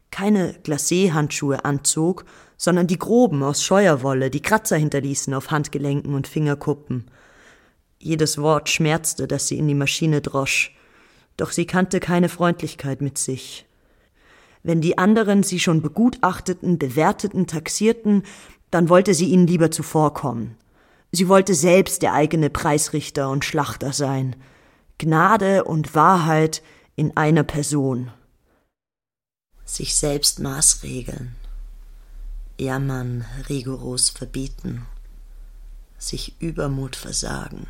Keine 0.09 0.53
Glacé-Handschuhe 0.63 1.65
anzog, 1.65 2.25
sondern 2.57 2.87
die 2.87 2.99
groben 2.99 3.43
aus 3.43 3.63
Scheuerwolle, 3.63 4.29
die 4.29 4.41
Kratzer 4.41 4.77
hinterließen 4.77 5.33
auf 5.33 5.51
Handgelenken 5.51 6.15
und 6.15 6.27
Fingerkuppen. 6.27 7.11
Jedes 7.99 8.37
Wort 8.37 8.69
schmerzte, 8.69 9.27
das 9.27 9.47
sie 9.47 9.57
in 9.57 9.67
die 9.67 9.73
Maschine 9.73 10.21
drosch, 10.21 10.73
doch 11.37 11.51
sie 11.51 11.65
kannte 11.65 11.99
keine 11.99 12.29
Freundlichkeit 12.29 13.01
mit 13.01 13.17
sich. 13.17 13.65
Wenn 14.63 14.79
die 14.79 14.97
anderen 14.97 15.43
sie 15.43 15.59
schon 15.59 15.81
begutachteten, 15.81 16.79
bewerteten, 16.79 17.45
taxierten, 17.45 18.23
dann 18.71 18.89
wollte 18.89 19.13
sie 19.13 19.25
ihnen 19.25 19.47
lieber 19.47 19.69
zuvorkommen. 19.69 20.55
Sie 21.15 21.27
wollte 21.27 21.55
selbst 21.55 22.01
der 22.01 22.13
eigene 22.13 22.49
Preisrichter 22.49 23.29
und 23.29 23.45
Schlachter 23.45 23.93
sein. 23.93 24.35
Gnade 24.97 25.63
und 25.63 25.95
Wahrheit 25.95 26.61
in 26.95 27.15
einer 27.17 27.43
Person. 27.43 28.11
Sich 29.65 29.95
selbst 29.95 30.39
maßregeln. 30.39 31.35
Jammern 32.59 33.25
rigoros 33.49 34.09
verbieten. 34.09 34.85
Sich 35.97 36.35
Übermut 36.39 36.95
versagen. 36.95 37.67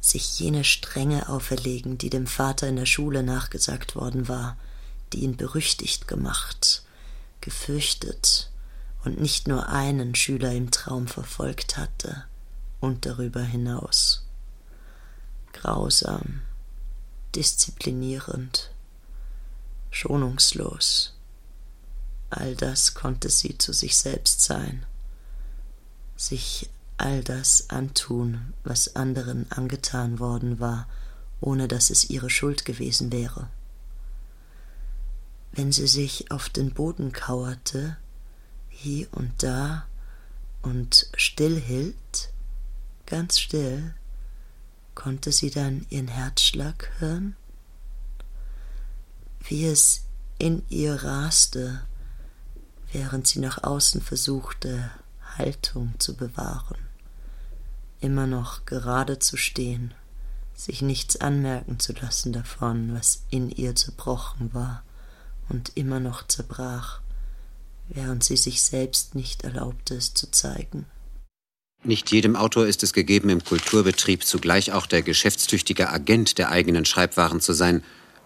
Sich 0.00 0.38
jene 0.38 0.64
Strenge 0.64 1.28
auferlegen, 1.28 1.96
die 1.96 2.10
dem 2.10 2.26
Vater 2.26 2.68
in 2.68 2.76
der 2.76 2.86
Schule 2.86 3.22
nachgesagt 3.22 3.96
worden 3.96 4.28
war– 4.28 4.56
die 5.14 5.20
ihn 5.20 5.36
berüchtigt 5.36 6.08
gemacht, 6.08 6.82
gefürchtet 7.40 8.50
und 9.04 9.20
nicht 9.20 9.48
nur 9.48 9.68
einen 9.68 10.14
Schüler 10.14 10.52
im 10.52 10.70
Traum 10.70 11.06
verfolgt 11.06 11.76
hatte 11.76 12.24
und 12.80 13.06
darüber 13.06 13.42
hinaus. 13.42 14.26
Grausam, 15.52 16.42
disziplinierend, 17.34 18.70
schonungslos. 19.90 21.14
All 22.30 22.56
das 22.56 22.94
konnte 22.94 23.28
sie 23.30 23.58
zu 23.58 23.72
sich 23.72 23.96
selbst 23.96 24.42
sein, 24.42 24.84
sich 26.16 26.68
all 26.96 27.22
das 27.22 27.70
antun, 27.70 28.54
was 28.64 28.96
anderen 28.96 29.50
angetan 29.52 30.18
worden 30.18 30.58
war, 30.58 30.88
ohne 31.40 31.68
dass 31.68 31.90
es 31.90 32.10
ihre 32.10 32.30
Schuld 32.30 32.64
gewesen 32.64 33.12
wäre 33.12 33.48
wenn 35.56 35.72
sie 35.72 35.86
sich 35.86 36.30
auf 36.30 36.48
den 36.48 36.72
Boden 36.72 37.12
kauerte, 37.12 37.96
hier 38.84 39.08
und 39.12 39.42
da 39.42 39.86
und 40.60 41.08
still 41.16 41.58
hielt, 41.58 42.30
ganz 43.06 43.38
still, 43.38 43.94
konnte 44.94 45.32
sie 45.32 45.50
dann 45.50 45.86
ihren 45.88 46.08
Herzschlag 46.08 46.90
hören, 46.98 47.34
wie 49.40 49.64
es 49.64 50.04
in 50.38 50.62
ihr 50.68 51.02
raste, 51.02 51.80
während 52.92 53.26
sie 53.26 53.40
nach 53.40 53.64
außen 53.64 54.02
versuchte, 54.02 54.90
Haltung 55.38 55.94
zu 55.98 56.14
bewahren, 56.14 56.78
immer 58.00 58.26
noch 58.26 58.66
gerade 58.66 59.18
zu 59.18 59.38
stehen, 59.38 59.94
sich 60.54 60.82
nichts 60.82 61.16
anmerken 61.16 61.80
zu 61.80 61.94
lassen 61.94 62.34
davon, 62.34 62.94
was 62.94 63.24
in 63.30 63.48
ihr 63.50 63.74
zerbrochen 63.74 64.52
war 64.52 64.84
und 65.48 65.72
immer 65.74 66.00
noch 66.00 66.26
zerbrach, 66.28 67.00
während 67.88 68.24
sie 68.24 68.36
sich 68.36 68.62
selbst 68.62 69.14
nicht 69.14 69.44
erlaubte, 69.44 69.94
es 69.94 70.14
zu 70.14 70.30
zeigen. 70.30 70.86
Nicht 71.82 72.10
jedem 72.10 72.34
Autor 72.34 72.66
ist 72.66 72.82
es 72.82 72.94
gegeben, 72.94 73.28
im 73.28 73.44
Kulturbetrieb 73.44 74.24
zugleich 74.24 74.72
auch 74.72 74.86
der 74.86 75.02
geschäftstüchtige 75.02 75.90
Agent 75.90 76.38
der 76.38 76.50
eigenen 76.50 76.86
Schreibwaren 76.86 77.40
zu 77.40 77.52
sein. 77.52 77.82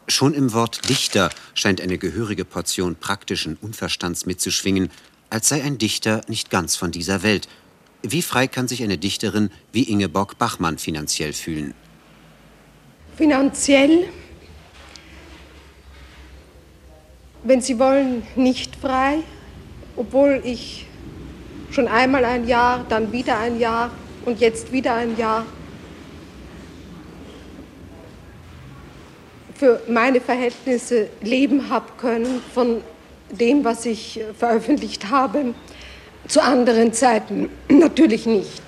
Schon 0.07 0.33
im 0.33 0.53
Wort 0.53 0.89
Dichter 0.89 1.31
scheint 1.55 1.81
eine 1.81 1.99
gehörige 1.99 2.45
Portion 2.45 2.95
praktischen 2.95 3.57
Unverstands 3.61 4.27
mitzuschwingen, 4.27 4.91
als 5.29 5.49
sei 5.49 5.63
ein 5.63 5.77
Dichter 5.77 6.21
nicht 6.29 6.51
ganz 6.51 6.77
von 6.77 6.93
dieser 6.93 7.23
Welt. 7.25 7.49
Wie 8.03 8.23
frei 8.23 8.47
kann 8.47 8.69
sich 8.69 8.83
eine 8.83 8.97
Dichterin 8.97 9.51
wie 9.73 9.83
Ingeborg 9.83 10.39
Bachmann 10.39 10.79
finanziell 10.79 11.33
fühlen? 11.33 11.75
Finanziell 13.17 14.09
wenn 17.45 17.61
Sie 17.61 17.79
wollen, 17.79 18.23
nicht 18.37 18.77
frei, 18.77 19.21
obwohl 19.99 20.41
ich 20.45 20.87
schon 21.71 21.89
einmal 21.89 22.25
ein 22.25 22.47
Jahr, 22.47 22.85
dann 22.89 23.13
wieder 23.13 23.39
ein 23.39 23.59
Jahr 23.59 23.91
und 24.25 24.41
jetzt 24.41 24.73
wieder 24.73 24.95
ein 24.95 25.19
Jahr 25.19 25.45
für 29.55 29.83
meine 29.89 30.21
Verhältnisse 30.21 31.09
leben 31.21 31.69
habe 31.69 31.87
können 31.99 32.41
von 32.55 32.81
dem, 33.31 33.65
was 33.65 33.85
ich 33.87 34.21
veröffentlicht 34.39 35.11
habe, 35.11 35.55
zu 36.29 36.43
anderen 36.43 36.93
Zeiten 36.93 37.51
natürlich 37.69 38.25
nicht. 38.25 38.63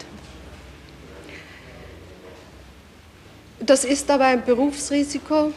Das 3.61 3.85
ist 3.85 4.11
aber 4.11 4.25
ein 4.25 4.45
Berufsrisiko, 4.45 5.53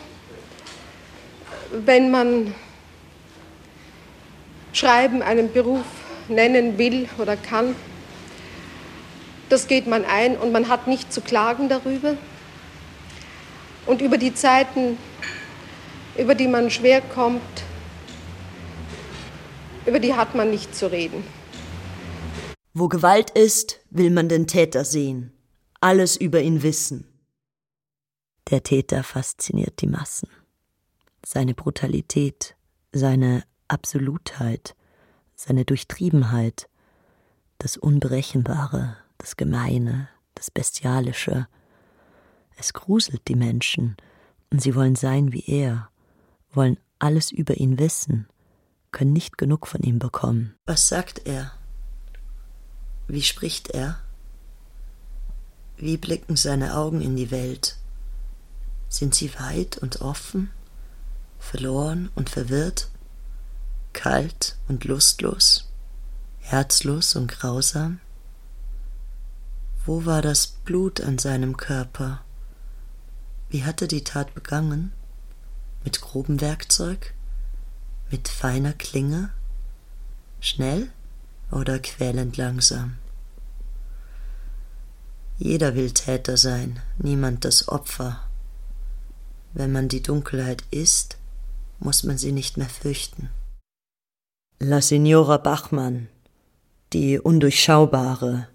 wenn 1.71 2.11
man 2.11 2.53
Schreiben 4.73 5.21
einen 5.21 5.53
Beruf 5.53 5.85
nennen 6.27 6.77
will 6.77 7.07
oder 7.19 7.37
kann. 7.37 7.75
Das 9.49 9.67
geht 9.67 9.87
man 9.87 10.03
ein 10.03 10.35
und 10.35 10.51
man 10.51 10.67
hat 10.67 10.87
nicht 10.87 11.13
zu 11.13 11.21
klagen 11.21 11.69
darüber. 11.69 12.17
Und 13.85 14.01
über 14.01 14.17
die 14.17 14.33
Zeiten, 14.33 14.97
über 16.17 16.35
die 16.35 16.47
man 16.47 16.69
schwer 16.69 17.01
kommt, 17.01 17.41
über 19.85 19.99
die 19.99 20.15
hat 20.15 20.33
man 20.35 20.49
nicht 20.49 20.75
zu 20.75 20.91
reden. 20.91 21.23
Wo 22.73 22.87
Gewalt 22.87 23.29
ist, 23.31 23.79
will 23.91 24.09
man 24.09 24.29
den 24.29 24.47
Täter 24.47 24.85
sehen, 24.85 25.31
alles 25.81 26.17
über 26.17 26.41
ihn 26.41 26.63
wissen. 26.63 27.07
Der 28.49 28.63
Täter 28.63 29.03
fasziniert 29.03 29.81
die 29.81 29.87
Massen. 29.87 30.29
Seine 31.25 31.53
Brutalität, 31.53 32.55
seine 32.91 33.43
Absolutheit, 33.73 34.75
seine 35.35 35.65
Durchtriebenheit, 35.65 36.69
das 37.57 37.75
Unberechenbare, 37.75 38.97
das 39.17 39.35
Gemeine, 39.35 40.09
das 40.35 40.51
Bestialische. 40.51 41.47
Es 42.55 42.73
gruselt 42.73 43.27
die 43.27 43.35
Menschen, 43.35 43.97
und 44.51 44.61
sie 44.61 44.75
wollen 44.75 44.95
sein 44.95 45.33
wie 45.33 45.43
er, 45.47 45.89
wollen 46.51 46.77
alles 46.99 47.31
über 47.31 47.55
ihn 47.55 47.79
wissen, 47.79 48.27
können 48.91 49.11
nicht 49.11 49.39
genug 49.39 49.65
von 49.65 49.81
ihm 49.81 49.97
bekommen. 49.97 50.55
Was 50.67 50.87
sagt 50.87 51.25
er? 51.25 51.51
Wie 53.07 53.23
spricht 53.23 53.71
er? 53.71 53.99
Wie 55.77 55.97
blicken 55.97 56.35
seine 56.35 56.77
Augen 56.77 57.01
in 57.01 57.15
die 57.15 57.31
Welt? 57.31 57.77
Sind 58.87 59.15
sie 59.15 59.33
weit 59.39 59.79
und 59.79 60.01
offen, 60.01 60.51
verloren 61.39 62.11
und 62.13 62.29
verwirrt? 62.29 62.89
Kalt 63.93 64.57
und 64.67 64.85
lustlos, 64.85 65.69
herzlos 66.39 67.15
und 67.15 67.27
grausam? 67.27 67.99
Wo 69.85 70.05
war 70.05 70.21
das 70.21 70.47
Blut 70.47 71.01
an 71.01 71.17
seinem 71.17 71.57
Körper? 71.57 72.23
Wie 73.49 73.63
hatte 73.63 73.87
die 73.87 74.03
Tat 74.03 74.33
begangen? 74.33 74.91
Mit 75.83 76.01
grobem 76.01 76.41
Werkzeug? 76.41 77.13
Mit 78.09 78.27
feiner 78.27 78.73
Klinge? 78.73 79.29
Schnell 80.39 80.89
oder 81.51 81.79
quälend 81.79 82.37
langsam? 82.37 82.97
Jeder 85.37 85.75
will 85.75 85.91
Täter 85.91 86.37
sein, 86.37 86.79
niemand 86.97 87.43
das 87.43 87.67
Opfer. 87.67 88.21
Wenn 89.53 89.71
man 89.71 89.89
die 89.89 90.01
Dunkelheit 90.01 90.63
ist, 90.71 91.17
muss 91.79 92.03
man 92.03 92.17
sie 92.17 92.31
nicht 92.31 92.57
mehr 92.57 92.69
fürchten. 92.69 93.29
La 94.65 94.79
Signora 94.79 95.35
Bachmann, 95.39 96.07
die 96.93 97.19
Undurchschaubare, 97.19 98.47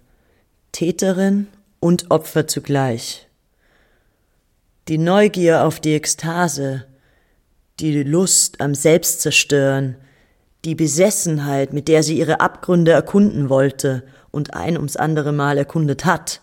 Täterin 0.72 1.48
und 1.80 2.10
Opfer 2.10 2.46
zugleich. 2.46 3.28
Die 4.88 4.96
Neugier 4.96 5.66
auf 5.66 5.80
die 5.80 5.92
Ekstase, 5.92 6.86
die 7.78 8.04
Lust 8.04 8.62
am 8.62 8.74
Selbstzerstören, 8.74 9.96
die 10.64 10.74
Besessenheit, 10.74 11.74
mit 11.74 11.88
der 11.88 12.02
sie 12.02 12.16
ihre 12.16 12.40
Abgründe 12.40 12.92
erkunden 12.92 13.50
wollte 13.50 14.02
und 14.30 14.54
ein 14.54 14.78
ums 14.78 14.96
andere 14.96 15.32
Mal 15.32 15.58
erkundet 15.58 16.06
hat. 16.06 16.40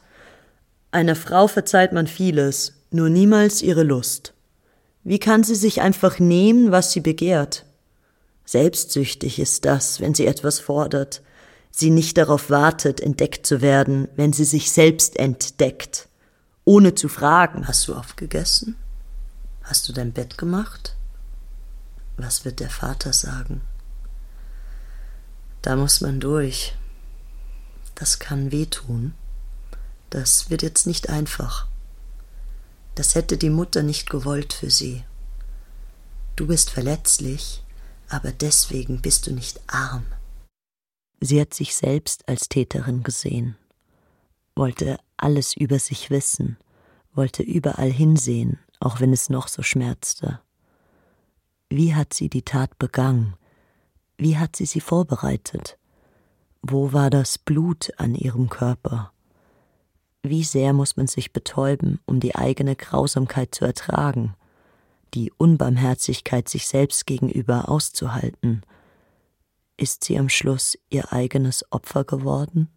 Einer 0.91 1.15
Frau 1.15 1.47
verzeiht 1.47 1.91
man 1.91 2.05
vieles, 2.05 2.85
nur 2.91 3.09
niemals 3.09 3.63
ihre 3.63 3.83
Lust. 3.83 4.35
Wie 5.03 5.17
kann 5.17 5.43
sie 5.43 5.55
sich 5.55 5.81
einfach 5.81 6.19
nehmen, 6.19 6.71
was 6.71 6.91
sie 6.91 7.01
begehrt? 7.01 7.65
Selbstsüchtig 8.45 9.39
ist 9.39 9.65
das, 9.65 9.99
wenn 9.99 10.13
sie 10.13 10.27
etwas 10.27 10.59
fordert, 10.59 11.21
sie 11.71 11.89
nicht 11.89 12.17
darauf 12.17 12.49
wartet, 12.49 13.01
entdeckt 13.01 13.45
zu 13.45 13.61
werden, 13.61 14.07
wenn 14.15 14.33
sie 14.33 14.45
sich 14.45 14.71
selbst 14.71 15.17
entdeckt, 15.17 16.07
ohne 16.63 16.95
zu 16.95 17.09
fragen, 17.09 17.67
hast 17.67 17.87
du 17.87 17.95
aufgegessen? 17.95 18.75
Hast 19.63 19.89
du 19.89 19.93
dein 19.93 20.13
Bett 20.13 20.37
gemacht? 20.37 20.95
Was 22.17 22.45
wird 22.45 22.59
der 22.59 22.69
Vater 22.69 23.13
sagen? 23.13 23.61
Da 25.63 25.75
muss 25.75 25.99
man 26.01 26.19
durch. 26.19 26.75
Das 27.95 28.19
kann 28.19 28.51
wehtun. 28.51 29.15
Das 30.11 30.49
wird 30.49 30.61
jetzt 30.61 30.85
nicht 30.85 31.09
einfach. 31.09 31.67
Das 32.93 33.15
hätte 33.15 33.37
die 33.37 33.49
Mutter 33.49 33.83
nicht 33.83 34.09
gewollt 34.09 34.53
für 34.53 34.69
sie. 34.69 35.03
Du 36.35 36.47
bist 36.47 36.69
verletzlich, 36.69 37.64
aber 38.09 38.31
deswegen 38.31 39.01
bist 39.01 39.27
du 39.27 39.31
nicht 39.31 39.61
arm. 39.67 40.05
Sie 41.21 41.39
hat 41.39 41.53
sich 41.53 41.75
selbst 41.75 42.27
als 42.27 42.49
Täterin 42.49 43.03
gesehen, 43.03 43.57
wollte 44.55 44.99
alles 45.17 45.55
über 45.55 45.79
sich 45.79 46.09
wissen, 46.09 46.57
wollte 47.13 47.43
überall 47.43 47.91
hinsehen, 47.91 48.59
auch 48.79 48.99
wenn 48.99 49.13
es 49.13 49.29
noch 49.29 49.47
so 49.47 49.63
schmerzte. 49.63 50.39
Wie 51.69 51.95
hat 51.95 52.13
sie 52.13 52.29
die 52.29 52.43
Tat 52.43 52.77
begangen? 52.77 53.35
Wie 54.17 54.37
hat 54.37 54.55
sie 54.55 54.65
sie 54.65 54.81
vorbereitet? 54.81 55.77
Wo 56.61 56.93
war 56.93 57.09
das 57.09 57.37
Blut 57.37 57.91
an 57.97 58.15
ihrem 58.15 58.49
Körper? 58.49 59.11
Wie 60.23 60.43
sehr 60.43 60.73
muss 60.73 60.97
man 60.97 61.07
sich 61.07 61.33
betäuben, 61.33 61.99
um 62.05 62.19
die 62.19 62.35
eigene 62.35 62.75
Grausamkeit 62.75 63.53
zu 63.53 63.65
ertragen, 63.65 64.35
die 65.15 65.31
Unbarmherzigkeit 65.37 66.49
sich 66.49 66.67
selbst 66.67 67.05
gegenüber 67.07 67.69
auszuhalten, 67.69 68.61
ist 69.77 70.03
sie 70.03 70.19
am 70.19 70.29
Schluss 70.29 70.77
ihr 70.89 71.13
eigenes 71.13 71.65
Opfer 71.71 72.03
geworden? 72.03 72.67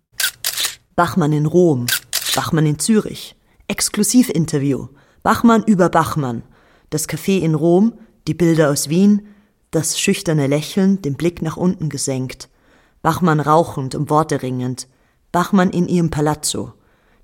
Bachmann 0.95 1.33
in 1.33 1.47
Rom, 1.47 1.87
Bachmann 2.35 2.67
in 2.67 2.79
Zürich, 2.79 3.37
Exklusivinterview, 3.67 4.89
Bachmann 5.23 5.65
über 5.65 5.89
Bachmann, 5.89 6.43
das 6.91 7.09
Café 7.09 7.41
in 7.41 7.55
Rom, 7.55 7.99
die 8.29 8.35
Bilder 8.35 8.71
aus 8.71 8.89
Wien, 8.89 9.27
das 9.73 10.01
schüchterne 10.01 10.47
Lächeln, 10.47 11.03
den 11.03 11.15
Blick 11.15 11.43
nach 11.43 11.57
unten 11.57 11.89
gesenkt, 11.89 12.49
Bachmann 13.03 13.41
rauchend, 13.41 13.95
um 13.95 14.11
Worte 14.11 14.43
ringend, 14.43 14.89
Bachmann 15.33 15.71
in 15.71 15.89
ihrem 15.89 16.11
Palazzo, 16.11 16.73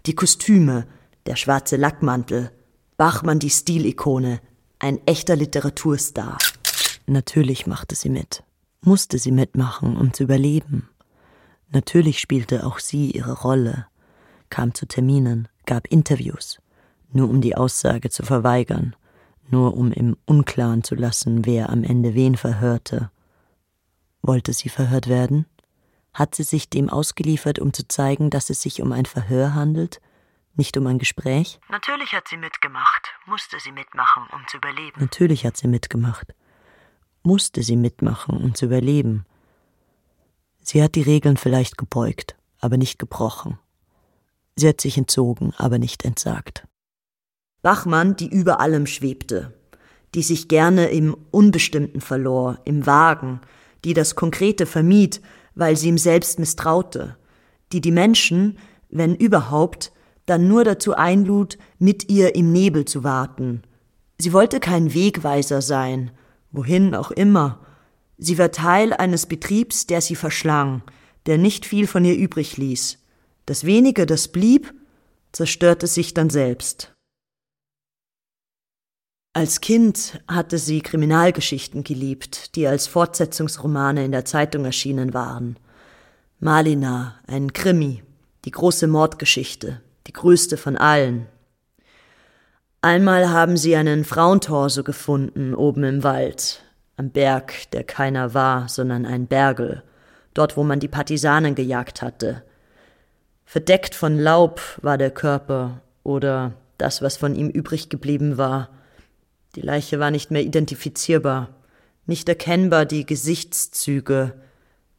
die 0.07 0.15
Kostüme, 0.15 0.87
der 1.27 1.37
schwarze 1.37 1.77
Lackmantel, 1.77 2.51
Bachmann 2.97 3.39
die 3.39 3.51
Stilikone, 3.51 4.41
ein 4.85 5.05
echter 5.07 5.35
Literaturstar. 5.35 6.39
Natürlich 7.07 7.67
machte 7.67 7.95
sie 7.95 8.11
mit 8.11 8.45
musste 8.85 9.19
sie 9.19 9.33
mitmachen, 9.33 9.97
um 9.97 10.13
zu 10.13 10.25
überleben. 10.25 10.89
Natürlich 11.71 12.21
spielte 12.21 12.67
auch 12.67 12.79
sie 12.79 13.11
ihre 13.11 13.33
Rolle, 13.33 13.87
kam 14.51 14.75
zu 14.75 14.87
Terminen, 14.87 15.49
gab 15.67 15.89
Interviews, 15.89 16.61
nur 17.13 17.29
um 17.29 17.41
die 17.41 17.57
Aussage 17.57 18.11
zu 18.11 18.23
verweigern, 18.23 18.95
nur 19.51 19.77
um 19.77 19.93
im 19.93 20.17
Unklaren 20.27 20.85
zu 20.85 20.95
lassen, 20.95 21.47
wer 21.47 21.71
am 21.71 21.83
Ende 21.83 22.15
wen 22.15 22.37
verhörte. 22.37 23.11
Wollte 24.23 24.53
sie 24.53 24.69
verhört 24.69 25.09
werden? 25.09 25.47
Hat 26.13 26.35
sie 26.35 26.45
sich 26.45 26.71
dem 26.71 26.89
ausgeliefert, 26.89 27.59
um 27.59 27.73
zu 27.73 27.89
zeigen, 27.89 28.31
dass 28.31 28.51
es 28.51 28.63
sich 28.63 28.81
um 28.81 28.93
ein 28.93 29.07
Verhör 29.07 29.55
handelt, 29.55 30.01
nicht 30.57 30.77
um 30.77 30.87
ein 30.87 30.99
Gespräch? 30.99 31.61
Natürlich 31.69 32.13
hat 32.13 32.29
sie 32.29 32.37
mitgemacht, 32.37 33.13
musste 33.27 33.59
sie 33.61 33.73
mitmachen, 33.73 34.25
um 34.33 34.47
zu 34.49 34.57
überleben. 34.59 35.01
Natürlich 35.01 35.45
hat 35.45 35.57
sie 35.57 35.69
mitgemacht 35.69 36.35
musste 37.25 37.63
sie 37.63 37.77
mitmachen, 37.77 38.37
um 38.37 38.55
zu 38.55 38.67
überleben. 38.67 39.25
Sie 40.61 40.83
hat 40.83 40.95
die 40.95 41.03
Regeln 41.03 41.37
vielleicht 41.37 41.77
gebeugt, 41.77 42.37
aber 42.61 42.77
nicht 42.77 42.99
gebrochen. 42.99 43.59
Sie 44.57 44.69
hat 44.69 44.81
sich 44.81 44.97
entzogen, 44.97 45.53
aber 45.57 45.79
nicht 45.79 46.05
entsagt. 46.05 46.67
Bachmann, 47.63 48.15
die 48.15 48.29
über 48.29 48.61
allem 48.61 48.87
schwebte, 48.87 49.55
die 50.15 50.23
sich 50.23 50.49
gerne 50.49 50.89
im 50.89 51.17
Unbestimmten 51.31 52.01
verlor, 52.01 52.59
im 52.65 52.87
Wagen, 52.87 53.41
die 53.85 53.95
das 53.95 54.15
Konkrete 54.15 54.67
vermied, 54.67 55.21
weil 55.55 55.77
sie 55.77 55.89
ihm 55.89 55.99
selbst 55.99 56.39
misstraute, 56.39 57.17
die 57.73 57.81
die 57.81 57.91
Menschen, 57.91 58.59
wenn 58.91 59.15
überhaupt, 59.15 59.93
dann 60.27 60.49
nur 60.49 60.65
dazu 60.65 60.95
einlud, 60.95 61.59
mit 61.79 62.11
ihr 62.11 62.35
im 62.35 62.53
Nebel 62.53 62.85
zu 62.85 63.05
warten. 63.05 63.63
Sie 64.19 64.33
wollte 64.33 64.61
kein 64.61 64.95
Wegweiser 64.95 65.61
sein, 65.61 66.11
wohin 66.51 66.95
auch 66.95 67.11
immer. 67.11 67.61
Sie 68.17 68.39
war 68.39 68.53
Teil 68.53 68.93
eines 68.93 69.27
Betriebs, 69.27 69.87
der 69.87 70.01
sie 70.01 70.17
verschlang, 70.17 70.83
der 71.27 71.39
nicht 71.39 71.67
viel 71.67 71.87
von 71.87 72.05
ihr 72.05 72.17
übrig 72.17 72.57
ließ. 72.57 72.99
Das 73.47 73.65
wenige, 73.65 74.07
das 74.07 74.29
blieb, 74.29 74.73
zerstörte 75.33 75.87
sich 75.87 76.15
dann 76.15 76.31
selbst. 76.31 76.95
Als 79.37 79.61
Kind 79.61 80.23
hatte 80.29 80.59
sie 80.59 80.81
Kriminalgeschichten 80.81 81.83
geliebt, 81.83 82.55
die 82.55 82.69
als 82.69 82.87
Fortsetzungsromane 82.87 84.05
in 84.05 84.13
der 84.13 84.25
Zeitung 84.25 84.65
erschienen 84.65 85.13
waren. 85.13 85.59
Malina, 86.39 87.19
ein 87.27 87.53
Krimi, 87.53 88.05
die 88.45 88.53
große 88.53 88.87
Mordgeschichte, 88.87 89.83
die 90.07 90.13
größte 90.13 90.57
von 90.57 90.77
allen, 90.77 91.27
Einmal 92.85 93.31
haben 93.31 93.57
sie 93.57 93.77
einen 93.77 94.05
Frauentorso 94.05 94.85
gefunden 94.85 95.55
oben 95.55 95.85
im 95.85 96.03
Wald, 96.03 96.63
am 96.99 97.09
Berg, 97.09 97.71
der 97.71 97.83
keiner 97.83 98.35
war, 98.35 98.69
sondern 98.69 99.07
ein 99.07 99.27
Bergel, 99.27 99.83
dort 100.35 100.59
wo 100.59 100.65
man 100.65 100.81
die 100.81 100.89
Partisanen 100.89 101.55
gejagt 101.55 102.03
hatte. 102.03 102.43
Verdeckt 103.47 103.95
von 103.95 104.19
Laub 104.19 104.61
war 104.83 104.99
der 104.99 105.11
Körper 105.11 105.81
oder 106.03 106.53
das, 106.77 107.01
was 107.01 107.17
von 107.17 107.35
ihm 107.35 107.49
übrig 107.49 107.89
geblieben 107.89 108.37
war. 108.37 108.69
Die 109.57 109.63
Leiche 109.63 109.99
war 109.99 110.11
nicht 110.11 110.31
mehr 110.31 110.43
identifizierbar, 110.43 111.55
nicht 112.05 112.29
erkennbar 112.29 112.85
die 112.85 113.07
Gesichtszüge, 113.07 114.35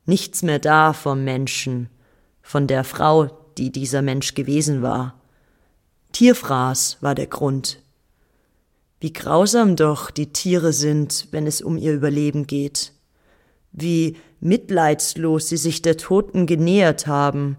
nichts 0.08 0.42
mehr 0.42 0.58
da 0.58 0.92
vom 0.92 1.24
Menschen, 1.24 1.92
von 2.42 2.66
der 2.66 2.84
Frau, 2.84 3.45
die 3.58 3.72
dieser 3.72 4.02
Mensch 4.02 4.34
gewesen 4.34 4.82
war. 4.82 5.20
Tierfraß 6.12 6.98
war 7.02 7.16
der 7.16 7.28
Grund. 7.28 7.82
Wie 9.00 9.14
grausam 9.14 9.76
doch 9.76 10.10
die 10.12 10.32
Tiere 10.32 10.74
sind, 10.74 11.28
wenn 11.32 11.46
es 11.48 11.62
um 11.62 11.78
ihr 11.78 11.94
Überleben 11.94 12.48
geht. 12.48 12.94
Wie 13.72 14.18
mitleidslos 14.40 15.50
sie 15.50 15.58
sich 15.58 15.82
der 15.82 15.98
Toten 15.98 16.46
genähert 16.46 17.08
haben, 17.08 17.58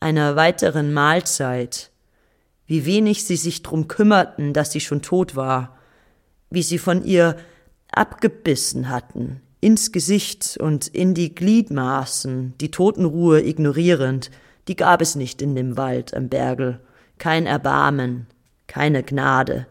einer 0.00 0.36
weiteren 0.36 0.92
Mahlzeit. 0.92 1.90
Wie 2.66 2.84
wenig 2.84 3.24
sie 3.24 3.36
sich 3.36 3.62
drum 3.62 3.88
kümmerten, 3.88 4.52
dass 4.52 4.72
sie 4.72 4.80
schon 4.80 5.02
tot 5.02 5.36
war. 5.36 5.78
Wie 6.50 6.62
sie 6.62 6.78
von 6.78 7.04
ihr 7.04 7.36
abgebissen 7.90 8.88
hatten, 8.88 9.40
ins 9.60 9.92
Gesicht 9.92 10.58
und 10.60 10.88
in 10.88 11.14
die 11.14 11.34
Gliedmaßen, 11.34 12.54
die 12.60 12.70
Totenruhe 12.70 13.40
ignorierend, 13.42 14.30
die 14.68 14.76
gab 14.76 15.00
es 15.00 15.14
nicht 15.14 15.42
in 15.42 15.54
dem 15.54 15.76
Wald 15.76 16.14
am 16.14 16.28
Bergel 16.28 16.80
kein 17.18 17.46
Erbarmen, 17.46 18.26
keine 18.66 19.02
Gnade. 19.02 19.66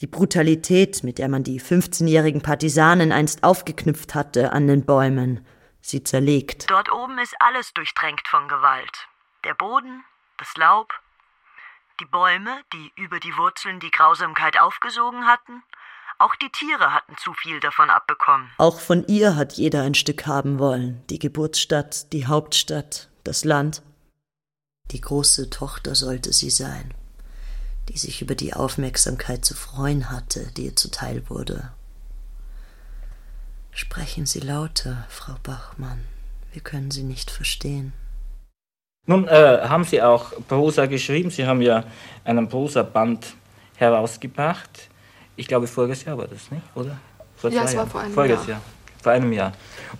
Die 0.00 0.06
Brutalität, 0.06 1.04
mit 1.04 1.18
der 1.18 1.28
man 1.28 1.44
die 1.44 1.60
15-jährigen 1.60 2.42
Partisanen 2.42 3.12
einst 3.12 3.44
aufgeknüpft 3.44 4.14
hatte 4.14 4.52
an 4.52 4.66
den 4.66 4.86
Bäumen, 4.86 5.46
sie 5.80 6.02
zerlegt. 6.04 6.70
Dort 6.70 6.90
oben 6.90 7.18
ist 7.18 7.34
alles 7.38 7.72
durchtränkt 7.74 8.28
von 8.28 8.48
Gewalt. 8.48 9.08
Der 9.44 9.54
Boden, 9.54 10.04
das 10.38 10.56
Laub, 10.56 10.92
die 12.00 12.06
Bäume, 12.06 12.62
die 12.72 12.92
über 12.96 13.20
die 13.20 13.36
Wurzeln 13.36 13.78
die 13.80 13.90
Grausamkeit 13.90 14.58
aufgesogen 14.58 15.26
hatten, 15.26 15.62
Auch 16.18 16.34
die 16.34 16.50
Tiere 16.50 16.92
hatten 16.92 17.16
zu 17.16 17.32
viel 17.32 17.60
davon 17.60 17.88
abbekommen. 17.88 18.50
Auch 18.58 18.78
von 18.78 19.06
ihr 19.06 19.36
hat 19.36 19.54
jeder 19.54 19.82
ein 19.84 19.94
Stück 19.94 20.26
haben 20.26 20.58
wollen. 20.58 21.02
Die 21.08 21.18
Geburtsstadt, 21.18 22.12
die 22.12 22.26
Hauptstadt, 22.26 23.08
das 23.24 23.42
Land. 23.44 23.82
Die 24.90 25.00
große 25.00 25.50
Tochter 25.50 25.94
sollte 25.94 26.32
sie 26.32 26.50
sein, 26.50 26.92
die 27.88 27.98
sich 27.98 28.22
über 28.22 28.34
die 28.34 28.54
Aufmerksamkeit 28.54 29.44
zu 29.44 29.54
freuen 29.54 30.10
hatte, 30.10 30.48
die 30.56 30.66
ihr 30.66 30.76
zuteil 30.76 31.22
wurde. 31.28 31.70
Sprechen 33.72 34.26
Sie 34.26 34.40
lauter, 34.40 35.06
Frau 35.08 35.34
Bachmann. 35.42 36.00
Wir 36.52 36.60
können 36.60 36.90
Sie 36.90 37.04
nicht 37.04 37.30
verstehen. 37.30 37.92
Nun 39.06 39.28
äh, 39.28 39.60
haben 39.62 39.84
Sie 39.84 40.02
auch 40.02 40.32
Prosa 40.48 40.86
geschrieben. 40.86 41.30
Sie 41.30 41.46
haben 41.46 41.62
ja 41.62 41.84
einen 42.24 42.48
Prosa-Band 42.48 43.34
herausgebracht. 43.76 44.88
Ich 45.36 45.46
glaube, 45.46 45.66
voriges 45.66 46.04
Jahr 46.04 46.18
war 46.18 46.26
das, 46.26 46.50
nicht? 46.50 46.62
Oder? 46.74 46.98
Vor 47.36 47.50
ja, 47.50 47.62
es 47.64 47.76
war 47.76 47.86
vor 47.86 48.00
einem 48.00 48.12
voriges 48.12 48.40
Jahr. 48.40 48.48
Jahr. 48.48 48.62
Vor 49.02 49.12
einem 49.12 49.32
Jahr. 49.32 49.52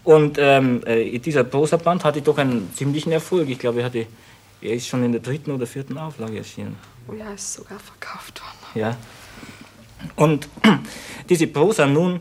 Und 0.04 0.36
ähm, 0.38 0.82
äh, 0.84 1.18
dieser 1.18 1.44
Prosa-Band 1.44 2.04
hatte 2.04 2.20
doch 2.20 2.36
einen 2.36 2.70
ziemlichen 2.74 3.12
Erfolg. 3.12 3.48
Ich 3.48 3.58
glaube, 3.58 3.80
er, 3.80 3.86
hatte, 3.86 4.06
er 4.62 4.74
ist 4.74 4.86
schon 4.86 5.02
in 5.04 5.12
der 5.12 5.20
dritten 5.20 5.50
oder 5.50 5.66
vierten 5.66 5.96
Auflage 5.98 6.38
erschienen. 6.38 6.76
Oh 7.08 7.14
ja, 7.14 7.32
ist 7.32 7.54
sogar 7.54 7.78
verkauft 7.78 8.40
worden. 8.40 8.80
Ja. 8.80 8.96
Und 10.16 10.48
diese 11.28 11.46
Prosa 11.46 11.86
nun, 11.86 12.20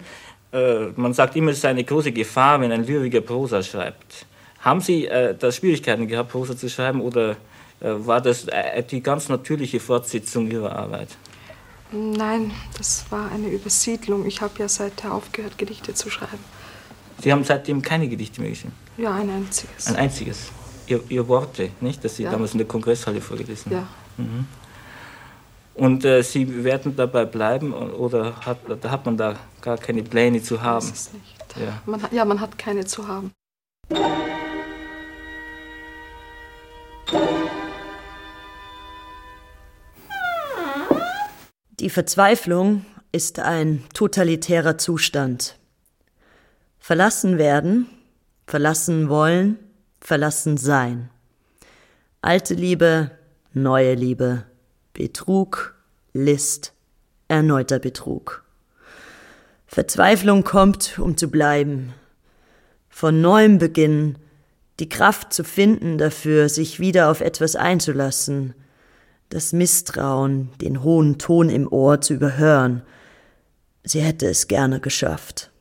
äh, 0.52 0.88
man 0.96 1.14
sagt 1.14 1.36
immer, 1.36 1.52
es 1.52 1.58
ist 1.58 1.66
eine 1.66 1.84
große 1.84 2.12
Gefahr, 2.12 2.60
wenn 2.62 2.72
ein 2.72 2.86
Lyriker 2.86 3.22
Prosa 3.22 3.62
schreibt. 3.62 4.26
Haben 4.60 4.82
Sie 4.82 5.06
äh, 5.06 5.36
da 5.38 5.52
Schwierigkeiten 5.52 6.08
gehabt, 6.08 6.32
Prosa 6.32 6.58
zu 6.58 6.70
schreiben 6.70 7.02
oder 7.02 7.32
äh, 7.80 7.92
war 7.92 8.22
das 8.22 8.46
äh, 8.48 8.84
die 8.84 9.02
ganz 9.02 9.30
natürliche 9.30 9.80
Fortsetzung 9.80 10.50
Ihrer 10.50 10.76
Arbeit? 10.76 11.10
Nein, 11.92 12.52
das 12.78 13.06
war 13.10 13.32
eine 13.32 13.48
Übersiedlung. 13.48 14.26
Ich 14.26 14.42
habe 14.42 14.54
ja 14.60 14.68
seither 14.68 15.14
aufgehört, 15.14 15.58
Gedichte 15.58 15.94
zu 15.94 16.10
schreiben. 16.10 16.44
Sie 17.22 17.32
haben 17.32 17.44
seitdem 17.44 17.82
keine 17.82 18.08
Gedichte 18.08 18.42
mehr 18.42 18.52
geschrieben? 18.52 18.74
Ja, 18.98 19.14
ein 19.16 19.30
einziges. 19.30 19.88
Ein 19.88 19.96
einziges. 19.96 20.52
Ihr, 20.90 21.02
ihr 21.10 21.28
Worte, 21.28 21.70
nicht? 21.82 22.04
Das 22.04 22.16
Sie 22.16 22.24
Ja. 22.24 22.32
damals 22.32 22.54
in 22.54 22.58
der 22.58 22.68
Kongresshalle 22.68 23.22
vorgelesen 23.22 23.72
Ja. 23.72 23.78
haben. 23.78 23.88
Mhm. 24.18 24.48
Und 25.76 26.04
äh, 26.04 26.24
Sie 26.24 26.64
werden 26.64 26.96
dabei 26.96 27.26
bleiben 27.26 27.72
oder 27.74 28.36
hat, 28.46 28.58
da 28.82 28.90
hat 28.90 29.06
man 29.06 29.16
da 29.16 29.36
gar 29.62 29.78
keine 29.78 30.02
Pläne 30.04 30.42
zu 30.42 30.62
haben? 30.62 30.86
weiß 30.86 30.92
es 30.92 31.14
nicht. 31.14 31.36
Ja. 31.56 31.82
Man, 31.86 32.02
ja, 32.12 32.26
man 32.26 32.42
hat 32.42 32.58
keine 32.58 32.86
zu 32.86 33.08
haben. 33.08 33.32
Die 41.80 41.90
Verzweiflung 41.90 42.86
ist 43.12 43.40
ein 43.40 43.84
totalitärer 43.94 44.78
Zustand. 44.78 45.56
Verlassen 46.78 47.38
werden, 47.38 47.88
verlassen 48.48 49.10
wollen, 49.10 49.58
verlassen 50.02 50.58
sein. 50.58 51.10
Alte 52.22 52.54
Liebe, 52.54 53.12
neue 53.54 53.94
Liebe, 53.96 54.46
Betrug, 54.94 55.76
List, 56.14 56.74
erneuter 57.28 57.80
Betrug. 57.80 58.44
Verzweiflung 59.68 60.44
kommt, 60.44 60.98
um 61.00 61.16
zu 61.16 61.30
bleiben. 61.30 61.94
Von 62.90 63.22
neuem 63.22 63.60
beginnen, 63.60 64.18
die 64.80 64.90
Kraft 64.90 65.32
zu 65.32 65.44
finden 65.44 65.98
dafür, 65.98 66.50
sich 66.50 66.80
wieder 66.80 67.12
auf 67.12 67.22
etwas 67.22 67.56
einzulassen, 67.56 68.56
das 69.30 69.54
Misstrauen, 69.54 70.50
den 70.60 70.84
hohen 70.84 71.20
Ton 71.20 71.50
im 71.50 71.72
Ohr 71.72 72.02
zu 72.02 72.16
überhören. 72.16 72.82
Sie 73.84 74.02
hätte 74.02 74.28
es 74.28 74.48
gerne 74.48 74.80
geschafft. 74.80 75.52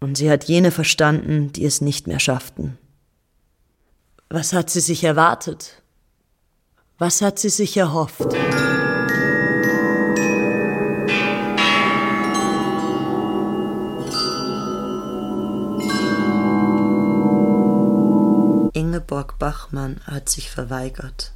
Und 0.00 0.16
sie 0.16 0.30
hat 0.30 0.44
jene 0.44 0.70
verstanden, 0.70 1.52
die 1.52 1.64
es 1.64 1.80
nicht 1.80 2.06
mehr 2.06 2.20
schafften. 2.20 2.78
Was 4.36 4.52
hat 4.52 4.68
sie 4.68 4.80
sich 4.80 5.04
erwartet? 5.04 5.80
Was 6.98 7.22
hat 7.22 7.38
sie 7.38 7.50
sich 7.50 7.76
erhofft? 7.76 8.34
Ingeborg 18.72 19.38
Bachmann 19.38 20.00
hat 20.04 20.28
sich 20.28 20.50
verweigert. 20.50 21.30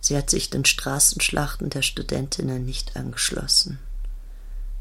Sie 0.00 0.18
hat 0.18 0.28
sich 0.28 0.50
den 0.50 0.66
Straßenschlachten 0.66 1.70
der 1.70 1.80
Studentinnen 1.80 2.66
nicht 2.66 2.96
angeschlossen. 2.96 3.78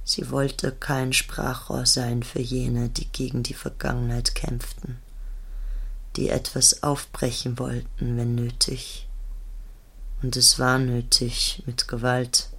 Sie 0.04 0.30
wollte 0.30 0.74
kein 0.74 1.14
Sprachrohr 1.14 1.86
sein 1.86 2.22
für 2.22 2.42
jene, 2.42 2.90
die 2.90 3.08
gegen 3.10 3.44
die 3.44 3.54
Vergangenheit 3.54 4.36
kämpften, 4.36 4.98
die 6.20 6.30
etwas 6.30 6.84
aufbrechen 6.84 7.58
wollten, 7.60 8.18
wenn 8.18 8.36
nötig. 8.36 9.08
Und 10.22 10.36
es 10.36 10.60
war 10.60 10.78
nötig 10.78 11.64
mit 11.66 11.88
Gewalt. 11.88 12.50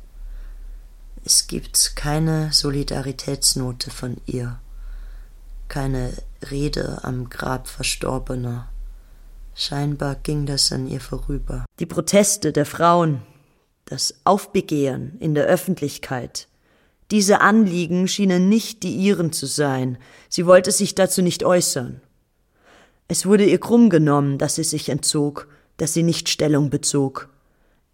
Es 1.27 1.47
gibt 1.47 1.95
keine 1.95 2.51
Solidaritätsnote 2.55 3.91
von 3.91 4.17
ihr, 4.25 4.59
keine 5.69 6.15
Rede 6.51 7.01
am 7.05 7.29
Grab 7.29 7.69
Verstorbener. 7.69 8.71
Scheinbar 9.55 10.15
ging 10.15 10.47
das 10.47 10.73
an 10.73 10.87
ihr 10.87 11.01
vorüber. 11.03 11.67
Die 11.81 11.87
Proteste 11.87 12.53
der 12.53 12.65
Frauen, 12.65 13.21
das 13.85 14.15
Aufbegehren 14.25 15.19
in 15.21 15.35
der 15.35 15.45
Öffentlichkeit, 15.45 16.49
diese 17.11 17.43
Anliegen 17.43 18.09
schienen 18.09 18.49
nicht 18.49 18.85
die 18.85 18.95
ihren 18.95 19.33
zu 19.35 19.45
sein. 19.45 19.99
Sie 20.31 20.47
wollte 20.47 20.73
sich 20.73 20.95
dazu 20.95 21.21
nicht 21.21 21.45
äußern. 21.45 22.01
Es 23.11 23.27
wurde 23.27 23.45
ihr 23.45 23.59
krumm 23.59 23.91
genommen, 23.91 24.39
dass 24.39 24.55
sie 24.55 24.63
sich 24.63 24.89
entzog, 24.89 25.49
dass 25.79 25.93
sie 25.93 26.05
nicht 26.05 26.29
Stellung 26.29 26.71
bezog. 26.71 27.29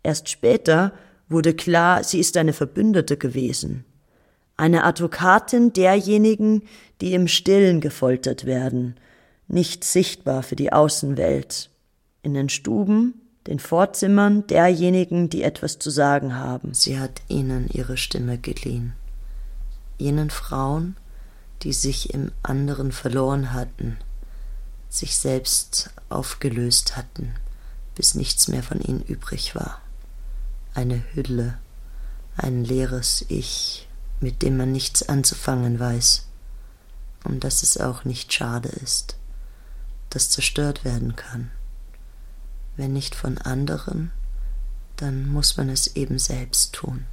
Erst 0.02 0.28
später 0.28 0.92
wurde 1.30 1.54
klar, 1.54 2.04
sie 2.04 2.20
ist 2.20 2.36
eine 2.36 2.52
Verbündete 2.52 3.16
gewesen. 3.16 3.86
Eine 4.58 4.84
Advokatin 4.84 5.72
derjenigen, 5.72 6.64
die 7.00 7.14
im 7.14 7.28
Stillen 7.28 7.80
gefoltert 7.80 8.44
werden, 8.44 8.96
nicht 9.48 9.84
sichtbar 9.84 10.42
für 10.42 10.54
die 10.54 10.70
Außenwelt. 10.74 11.70
In 12.22 12.34
den 12.34 12.50
Stuben, 12.50 13.14
den 13.46 13.58
Vorzimmern 13.58 14.46
derjenigen, 14.48 15.30
die 15.30 15.44
etwas 15.44 15.78
zu 15.78 15.88
sagen 15.88 16.34
haben. 16.36 16.74
Sie 16.74 16.98
hat 16.98 17.22
ihnen 17.28 17.68
ihre 17.72 17.96
Stimme 17.96 18.36
geliehen. 18.36 18.92
Jenen 19.96 20.28
Frauen, 20.28 20.94
die 21.62 21.72
sich 21.72 22.12
im 22.12 22.32
anderen 22.42 22.92
verloren 22.92 23.54
hatten, 23.54 23.96
sich 24.98 25.16
selbst 25.18 25.90
aufgelöst 26.08 26.96
hatten, 26.96 27.34
bis 27.94 28.14
nichts 28.14 28.48
mehr 28.48 28.62
von 28.62 28.80
ihnen 28.80 29.02
übrig 29.02 29.54
war. 29.54 29.80
Eine 30.74 31.02
Hülle, 31.14 31.58
ein 32.36 32.64
leeres 32.64 33.24
Ich, 33.28 33.88
mit 34.20 34.42
dem 34.42 34.56
man 34.56 34.72
nichts 34.72 35.08
anzufangen 35.08 35.78
weiß, 35.78 36.26
und 37.24 37.44
dass 37.44 37.62
es 37.62 37.78
auch 37.78 38.04
nicht 38.04 38.32
schade 38.32 38.68
ist, 38.68 39.16
das 40.10 40.30
zerstört 40.30 40.84
werden 40.84 41.16
kann. 41.16 41.50
Wenn 42.76 42.92
nicht 42.92 43.14
von 43.14 43.38
anderen, 43.38 44.12
dann 44.96 45.28
muss 45.28 45.56
man 45.56 45.68
es 45.68 45.96
eben 45.96 46.18
selbst 46.18 46.72
tun. 46.72 47.06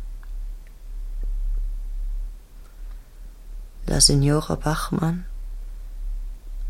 La 3.86 4.00
Signora 4.00 4.56
Bachmann, 4.56 5.26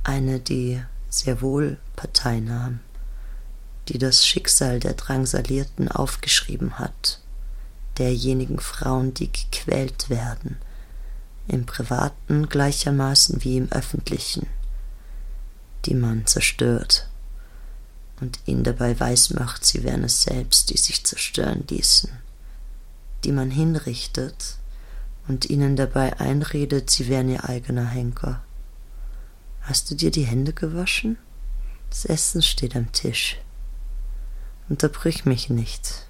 eine, 0.03 0.39
die 0.39 0.83
sehr 1.13 1.41
wohl 1.41 1.77
Partei 1.95 2.39
nahm, 2.39 2.79
die 3.87 3.99
das 3.99 4.25
Schicksal 4.25 4.79
der 4.79 4.93
Drangsalierten 4.93 5.87
aufgeschrieben 5.87 6.79
hat, 6.79 7.19
derjenigen 7.99 8.59
Frauen, 8.59 9.13
die 9.13 9.31
gequält 9.31 10.09
werden, 10.09 10.57
im 11.47 11.65
privaten 11.65 12.49
gleichermaßen 12.49 13.43
wie 13.43 13.57
im 13.57 13.71
öffentlichen, 13.71 14.47
die 15.85 15.93
man 15.93 16.25
zerstört 16.25 17.09
und 18.19 18.39
ihnen 18.45 18.63
dabei 18.63 18.99
weismacht, 18.99 19.65
sie 19.65 19.83
wären 19.83 20.03
es 20.03 20.23
selbst, 20.23 20.71
die 20.71 20.77
sich 20.77 21.03
zerstören 21.03 21.65
ließen, 21.69 22.09
die 23.23 23.31
man 23.31 23.51
hinrichtet 23.51 24.57
und 25.27 25.49
ihnen 25.49 25.75
dabei 25.75 26.19
einredet, 26.19 26.89
sie 26.89 27.07
wären 27.07 27.29
ihr 27.29 27.47
eigener 27.47 27.85
Henker. 27.85 28.41
Hast 29.63 29.89
du 29.89 29.95
dir 29.95 30.11
die 30.11 30.23
Hände 30.23 30.51
gewaschen? 30.51 31.17
Das 31.89 32.03
Essen 32.05 32.41
steht 32.41 32.75
am 32.75 32.91
Tisch. 32.91 33.37
Unterbrich 34.67 35.23
mich 35.25 35.49
nicht. 35.49 36.05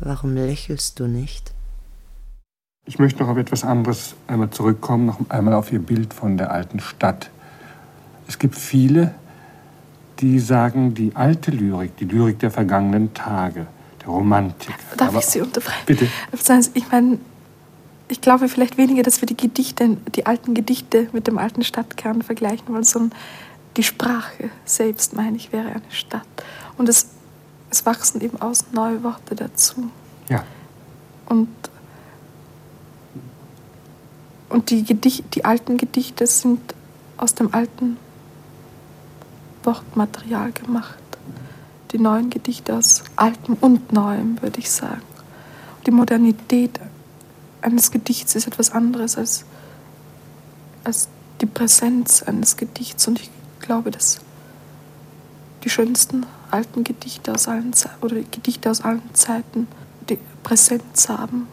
Warum 0.00 0.34
lächelst 0.34 0.98
du 0.98 1.06
nicht? 1.06 1.52
Ich 2.84 2.98
möchte 2.98 3.20
noch 3.20 3.28
auf 3.28 3.36
etwas 3.36 3.64
anderes 3.64 4.14
einmal 4.26 4.50
zurückkommen, 4.50 5.06
noch 5.06 5.20
einmal 5.28 5.54
auf 5.54 5.70
Ihr 5.70 5.78
Bild 5.78 6.14
von 6.14 6.36
der 6.36 6.50
alten 6.50 6.80
Stadt. 6.80 7.30
Es 8.26 8.38
gibt 8.38 8.56
viele, 8.56 9.14
die 10.18 10.40
sagen, 10.40 10.94
die 10.94 11.14
alte 11.14 11.50
Lyrik, 11.50 11.96
die 11.98 12.06
Lyrik 12.06 12.40
der 12.40 12.50
vergangenen 12.50 13.14
Tage, 13.14 13.66
der 14.00 14.08
Romantik. 14.08 14.74
Darf 14.96 15.10
Aber 15.10 15.18
ich 15.18 15.26
Sie 15.26 15.40
unterbrechen? 15.40 15.84
Bitte. 15.86 16.08
Ich 16.74 16.90
meine, 16.90 17.18
ich 18.08 18.20
glaube 18.20 18.48
vielleicht 18.48 18.78
weniger, 18.78 19.02
dass 19.02 19.20
wir 19.20 19.26
die 19.26 19.36
Gedichte, 19.36 19.96
die 20.14 20.26
alten 20.26 20.54
Gedichte 20.54 21.08
mit 21.12 21.26
dem 21.26 21.38
alten 21.38 21.62
Stadtkern 21.62 22.22
vergleichen 22.22 22.68
wollen, 22.68 22.84
sondern 22.84 23.18
die 23.76 23.82
Sprache 23.82 24.50
selbst, 24.64 25.14
meine 25.14 25.36
ich, 25.36 25.52
wäre 25.52 25.68
eine 25.68 25.90
Stadt. 25.90 26.26
Und 26.78 26.88
es, 26.88 27.08
es 27.70 27.84
wachsen 27.84 28.20
eben 28.20 28.40
aus 28.40 28.64
neue 28.72 29.02
Worte 29.02 29.34
dazu. 29.34 29.90
Ja. 30.28 30.44
Und, 31.26 31.48
und 34.48 34.70
die, 34.70 34.84
Gedicht, 34.84 35.34
die 35.34 35.44
alten 35.44 35.76
Gedichte 35.76 36.26
sind 36.26 36.74
aus 37.18 37.34
dem 37.34 37.54
alten 37.54 37.98
Wortmaterial 39.64 40.52
gemacht. 40.52 40.98
Die 41.92 41.98
neuen 41.98 42.30
Gedichte 42.30 42.74
aus 42.74 43.04
altem 43.16 43.56
und 43.60 43.92
neuem, 43.92 44.40
würde 44.40 44.60
ich 44.60 44.70
sagen. 44.70 45.02
Die 45.86 45.90
Modernität 45.90 46.80
eines 47.62 47.90
Gedichts 47.90 48.34
ist 48.34 48.46
etwas 48.46 48.70
anderes 48.70 49.16
als, 49.16 49.44
als 50.84 51.08
die 51.40 51.46
Präsenz 51.46 52.22
eines 52.22 52.56
Gedichts. 52.56 53.06
Und 53.08 53.20
ich 53.20 53.30
glaube, 53.60 53.90
dass 53.90 54.20
die 55.64 55.70
schönsten 55.70 56.26
alten 56.50 56.84
Gedichte 56.84 57.32
aus 57.32 57.48
allen 57.48 57.72
Ze 57.72 57.90
oder 58.00 58.16
Gedichte 58.16 58.70
aus 58.70 58.80
allen 58.80 59.02
Zeiten 59.12 59.68
die 60.08 60.18
Präsenz 60.42 61.08
haben. 61.08 61.46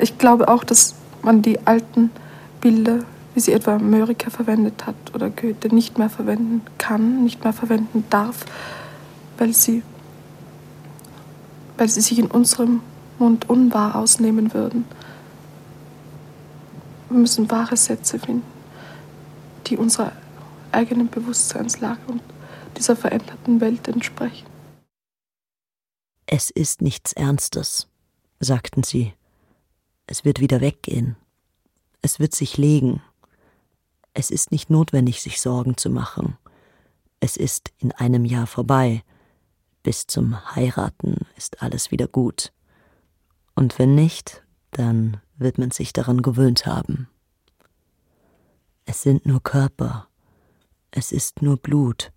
Ich 0.00 0.18
glaube 0.18 0.48
auch, 0.48 0.64
dass 0.64 0.94
man 1.22 1.42
die 1.42 1.66
alten 1.66 2.10
Bilder, 2.60 3.00
wie 3.34 3.40
sie 3.40 3.52
etwa 3.52 3.78
Mörike 3.78 4.30
verwendet 4.30 4.86
hat 4.86 4.96
oder 5.14 5.30
Goethe, 5.30 5.74
nicht 5.74 5.98
mehr 5.98 6.10
verwenden 6.10 6.62
kann, 6.78 7.24
nicht 7.24 7.44
mehr 7.44 7.52
verwenden 7.52 8.04
darf, 8.10 8.44
weil 9.36 9.54
sie, 9.54 9.82
weil 11.76 11.88
sie 11.88 12.00
sich 12.00 12.18
in 12.18 12.26
unserem 12.26 12.80
Mund 13.18 13.48
unwahr 13.48 13.96
ausnehmen 13.96 14.54
würden. 14.54 14.84
Wir 17.08 17.18
müssen 17.18 17.50
wahre 17.50 17.76
Sätze 17.76 18.18
finden, 18.18 18.46
die 19.66 19.76
unserer 19.76 20.12
eigenen 20.72 21.08
Bewusstseinslage 21.08 22.00
und 22.06 22.22
dieser 22.76 22.96
veränderten 22.96 23.60
Welt 23.60 23.88
entsprechen. 23.88 24.46
Es 26.26 26.50
ist 26.50 26.82
nichts 26.82 27.14
Ernstes, 27.14 27.88
sagten 28.38 28.82
sie. 28.82 29.14
Es 30.06 30.24
wird 30.24 30.40
wieder 30.40 30.60
weggehen. 30.60 31.16
Es 32.02 32.20
wird 32.20 32.34
sich 32.34 32.58
legen. 32.58 33.02
Es 34.14 34.30
ist 34.30 34.52
nicht 34.52 34.68
notwendig, 34.68 35.22
sich 35.22 35.40
Sorgen 35.40 35.76
zu 35.76 35.90
machen. 35.90 36.36
Es 37.20 37.36
ist 37.36 37.72
in 37.78 37.92
einem 37.92 38.24
Jahr 38.24 38.46
vorbei. 38.46 39.02
Bis 39.82 40.06
zum 40.06 40.54
Heiraten 40.54 41.26
ist 41.36 41.62
alles 41.62 41.90
wieder 41.90 42.06
gut. 42.06 42.52
Und 43.58 43.76
wenn 43.80 43.96
nicht, 43.96 44.44
dann 44.70 45.20
wird 45.36 45.58
man 45.58 45.72
sich 45.72 45.92
daran 45.92 46.22
gewöhnt 46.22 46.64
haben. 46.64 47.08
Es 48.84 49.02
sind 49.02 49.26
nur 49.26 49.42
Körper, 49.42 50.06
es 50.92 51.10
ist 51.10 51.42
nur 51.42 51.56
Blut. 51.56 52.12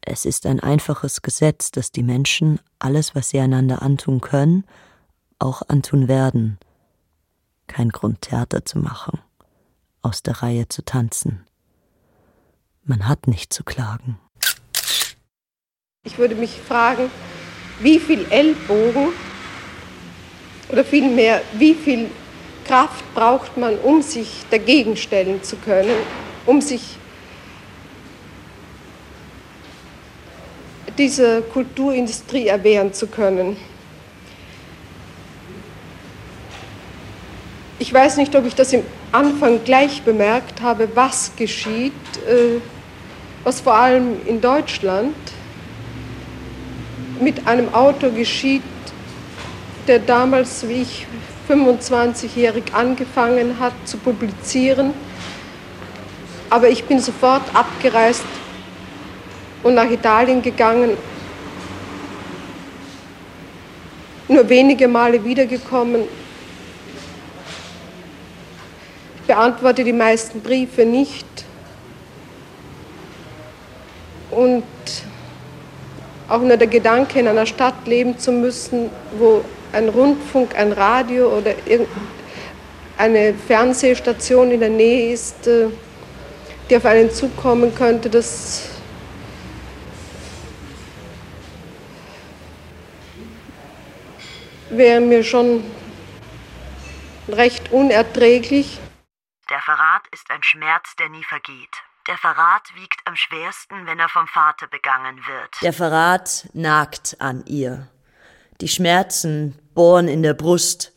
Es 0.00 0.24
ist 0.24 0.44
ein 0.46 0.58
einfaches 0.58 1.22
Gesetz, 1.22 1.70
dass 1.70 1.92
die 1.92 2.02
Menschen 2.02 2.58
alles, 2.80 3.14
was 3.14 3.28
sie 3.28 3.38
einander 3.38 3.82
antun 3.82 4.20
können, 4.20 4.64
auch 5.38 5.62
antun 5.68 6.08
werden. 6.08 6.58
Kein 7.68 7.90
Grund, 7.90 8.22
Theater 8.22 8.64
zu 8.64 8.80
machen, 8.80 9.20
aus 10.02 10.24
der 10.24 10.42
Reihe 10.42 10.66
zu 10.66 10.84
tanzen. 10.84 11.46
Man 12.82 13.06
hat 13.06 13.28
nicht 13.28 13.52
zu 13.52 13.62
klagen. 13.62 14.18
Ich 16.02 16.18
würde 16.18 16.34
mich 16.34 16.60
fragen, 16.60 17.12
wie 17.80 18.00
viel 18.00 18.26
Ellbogen 18.32 19.12
oder 20.68 20.84
vielmehr, 20.84 21.42
wie 21.54 21.74
viel 21.74 22.10
Kraft 22.66 23.04
braucht 23.14 23.56
man, 23.56 23.78
um 23.78 24.02
sich 24.02 24.44
dagegen 24.50 24.96
stellen 24.96 25.42
zu 25.42 25.56
können, 25.56 25.96
um 26.44 26.60
sich 26.60 26.82
dieser 30.98 31.42
Kulturindustrie 31.42 32.48
erwehren 32.48 32.92
zu 32.92 33.06
können. 33.06 33.56
Ich 37.78 37.92
weiß 37.92 38.16
nicht, 38.16 38.34
ob 38.34 38.46
ich 38.46 38.54
das 38.54 38.72
im 38.72 38.82
Anfang 39.12 39.62
gleich 39.62 40.02
bemerkt 40.02 40.62
habe, 40.62 40.88
was 40.94 41.32
geschieht, 41.36 41.92
äh, 42.26 42.60
was 43.44 43.60
vor 43.60 43.74
allem 43.74 44.16
in 44.26 44.40
Deutschland 44.40 45.14
mit 47.20 47.46
einem 47.46 47.72
Autor 47.74 48.10
geschieht, 48.10 48.62
der 49.88 49.98
damals, 49.98 50.66
wie 50.68 50.82
ich 50.82 51.06
25-jährig 51.48 52.74
angefangen 52.74 53.58
hat 53.60 53.72
zu 53.84 53.96
publizieren. 53.98 54.92
Aber 56.50 56.68
ich 56.68 56.84
bin 56.84 57.00
sofort 57.00 57.42
abgereist 57.54 58.24
und 59.62 59.74
nach 59.74 59.90
Italien 59.90 60.42
gegangen, 60.42 60.90
nur 64.28 64.48
wenige 64.48 64.88
Male 64.88 65.24
wiedergekommen. 65.24 66.02
Ich 69.16 69.26
beantworte 69.26 69.84
die 69.84 69.92
meisten 69.92 70.40
Briefe 70.40 70.84
nicht. 70.84 71.26
Und 74.30 74.64
auch 76.28 76.40
nur 76.40 76.56
der 76.56 76.66
Gedanke, 76.66 77.20
in 77.20 77.28
einer 77.28 77.46
Stadt 77.46 77.86
leben 77.86 78.18
zu 78.18 78.32
müssen, 78.32 78.90
wo 79.18 79.44
ein 79.76 79.90
Rundfunk, 79.90 80.54
ein 80.56 80.72
Radio 80.72 81.36
oder 81.36 81.54
eine 82.96 83.34
Fernsehstation 83.34 84.50
in 84.50 84.60
der 84.60 84.70
Nähe 84.70 85.12
ist, 85.12 85.46
äh, 85.46 85.68
die 86.68 86.76
auf 86.76 86.86
einen 86.86 87.10
zukommen 87.10 87.74
könnte, 87.74 88.08
das 88.08 88.70
wäre 94.70 95.00
mir 95.00 95.22
schon 95.22 95.62
recht 97.28 97.70
unerträglich. 97.70 98.78
Der 99.50 99.60
Verrat 99.60 100.02
ist 100.10 100.30
ein 100.30 100.42
Schmerz, 100.42 100.96
der 100.98 101.10
nie 101.10 101.22
vergeht. 101.22 101.76
Der 102.08 102.16
Verrat 102.16 102.62
wiegt 102.74 103.00
am 103.04 103.16
schwersten, 103.16 103.86
wenn 103.86 103.98
er 103.98 104.08
vom 104.08 104.26
Vater 104.28 104.68
begangen 104.68 105.18
wird. 105.26 105.62
Der 105.62 105.72
Verrat 105.72 106.48
nagt 106.54 107.16
an 107.20 107.44
ihr. 107.46 107.88
Die 108.60 108.68
Schmerzen 108.68 109.54
bohren 109.74 110.08
in 110.08 110.22
der 110.22 110.34
Brust. 110.34 110.92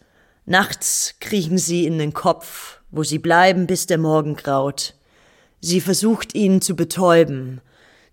Nachts 0.46 1.16
kriechen 1.20 1.58
sie 1.58 1.86
in 1.86 2.00
den 2.00 2.14
Kopf, 2.14 2.80
wo 2.92 3.04
sie 3.04 3.20
bleiben, 3.20 3.68
bis 3.68 3.86
der 3.86 3.98
Morgen 3.98 4.36
graut. 4.36 4.96
Sie 5.62 5.82
versucht 5.82 6.36
ihn 6.36 6.62
zu 6.62 6.76
betäuben. 6.76 7.62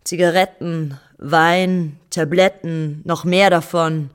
Zigaretten, 0.04 0.98
Wein, 1.18 1.98
Tabletten, 2.10 3.02
noch 3.04 3.24
mehr 3.24 3.50
davon. 3.50 4.10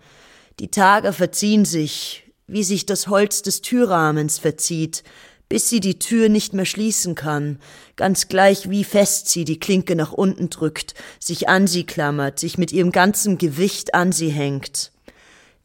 Die 0.60 0.70
Tage 0.70 1.14
verziehen 1.14 1.66
sich, 1.66 2.24
wie 2.48 2.64
sich 2.64 2.86
das 2.86 3.08
Holz 3.08 3.42
des 3.42 3.62
Türrahmens 3.62 4.38
verzieht, 4.38 5.04
bis 5.50 5.70
sie 5.70 5.80
die 5.80 6.00
Tür 6.00 6.30
nicht 6.30 6.54
mehr 6.54 6.66
schließen 6.66 7.16
kann, 7.16 7.60
ganz 7.96 8.28
gleich 8.28 8.70
wie 8.70 8.84
fest 8.84 9.30
sie 9.30 9.44
die 9.44 9.60
Klinke 9.60 9.96
nach 9.96 10.14
unten 10.14 10.50
drückt, 10.50 10.94
sich 11.20 11.50
an 11.50 11.68
sie 11.68 11.86
klammert, 11.86 12.40
sich 12.40 12.58
mit 12.58 12.72
ihrem 12.72 12.92
ganzen 12.92 13.38
Gewicht 13.38 13.94
an 13.94 14.12
sie 14.12 14.30
hängt. 14.30 14.91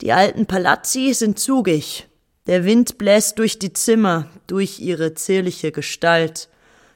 Die 0.01 0.13
alten 0.13 0.47
Palazzi 0.47 1.15
sind 1.15 1.39
zugig. 1.39 2.07
Der 2.47 2.65
Wind 2.65 2.99
bläst 2.99 3.39
durch 3.39 3.59
die 3.59 3.73
Zimmer, 3.73 4.31
durch 4.47 4.79
ihre 4.79 5.15
zierliche 5.15 5.73
Gestalt, 5.73 6.49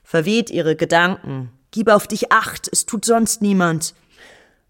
verweht 0.05 0.51
ihre 0.51 0.77
Gedanken. 0.77 1.51
Gib 1.71 1.89
auf 1.89 2.07
dich 2.07 2.31
acht, 2.31 2.69
es 2.71 2.87
tut 2.87 3.05
sonst 3.05 3.43
niemand. 3.43 3.95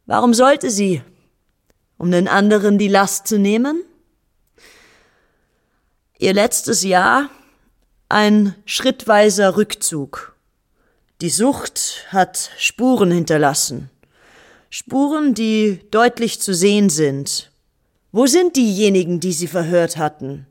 Warum 0.07 0.35
sollte 0.35 0.70
sie? 0.70 1.03
Um 1.99 2.11
den 2.11 2.28
anderen 2.28 2.78
die 2.78 2.89
Last 2.89 3.26
zu 3.26 3.39
nehmen? 3.39 3.83
Ihr 6.18 6.35
letztes 6.35 6.83
Jahr 6.83 7.31
ein 8.09 8.55
schrittweiser 8.64 9.57
Rückzug. 9.57 10.35
Die 11.20 11.31
Sucht 11.31 12.07
hat 12.09 12.51
Spuren 12.59 13.11
hinterlassen. 13.11 13.91
Spuren, 14.68 15.35
die 15.35 15.81
deutlich 15.91 16.41
zu 16.41 16.55
sehen 16.55 16.91
sind. 16.91 17.49
Wo 18.12 18.26
sind 18.26 18.56
diejenigen, 18.56 19.20
die 19.20 19.32
sie 19.32 19.46
verhört 19.46 19.96
hatten? 19.96 20.46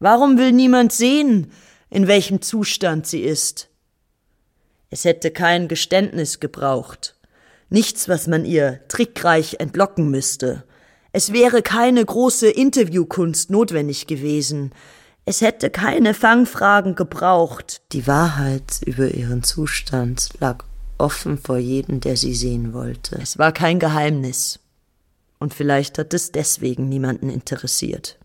Warum 0.00 0.38
will 0.38 0.50
niemand 0.50 0.92
sehen, 0.92 1.52
in 1.88 2.08
welchem 2.08 2.42
Zustand 2.42 3.06
sie 3.06 3.20
ist? 3.20 3.68
Es 4.90 5.04
hätte 5.04 5.30
kein 5.30 5.68
Geständnis 5.68 6.40
gebraucht, 6.40 7.14
nichts, 7.68 8.08
was 8.08 8.26
man 8.26 8.44
ihr 8.44 8.80
trickreich 8.88 9.56
entlocken 9.60 10.10
müsste. 10.10 10.64
Es 11.12 11.32
wäre 11.32 11.62
keine 11.62 12.04
große 12.04 12.48
Interviewkunst 12.48 13.50
notwendig 13.50 14.08
gewesen, 14.08 14.72
es 15.26 15.42
hätte 15.42 15.70
keine 15.70 16.12
Fangfragen 16.12 16.96
gebraucht. 16.96 17.82
Die 17.92 18.08
Wahrheit 18.08 18.80
über 18.84 19.14
ihren 19.14 19.44
Zustand 19.44 20.30
lag 20.40 20.64
offen 20.98 21.38
vor 21.38 21.58
jedem, 21.58 22.00
der 22.00 22.16
sie 22.16 22.34
sehen 22.34 22.72
wollte. 22.72 23.16
Es 23.22 23.38
war 23.38 23.52
kein 23.52 23.78
Geheimnis. 23.78 24.58
Und 25.40 25.54
vielleicht 25.54 25.98
hat 25.98 26.14
es 26.14 26.30
deswegen 26.30 26.88
niemanden 26.88 27.30
interessiert. 27.30 28.18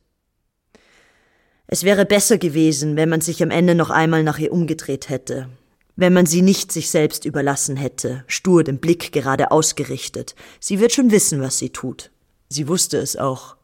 Es 1.68 1.84
wäre 1.84 2.05
besser 2.05 2.38
gewesen, 2.38 2.95
wenn 2.95 3.09
man 3.09 3.22
sich 3.22 3.41
am 3.41 3.49
Ende 3.49 3.74
noch 3.74 3.89
einmal 3.89 4.22
nach 4.22 4.38
ihr 4.38 4.51
umgedreht 4.51 5.09
hätte, 5.09 5.49
wenn 5.95 6.13
man 6.13 6.26
sie 6.26 6.41
nicht 6.41 6.72
sich 6.72 6.89
selbst 6.89 7.26
überlassen 7.26 7.78
hätte, 7.78 8.24
stur 8.28 8.63
den 8.63 8.80
Blick 8.80 9.11
gerade 9.13 9.49
ausgerichtet. 9.49 10.36
Sie 10.59 10.80
wird 10.80 10.91
schon 10.91 11.09
wissen, 11.09 11.41
was 11.41 11.57
sie 11.57 11.70
tut. 11.70 12.11
Sie 12.49 12.68
wusste 12.68 12.97
es 12.97 13.16
auch. 13.16 13.55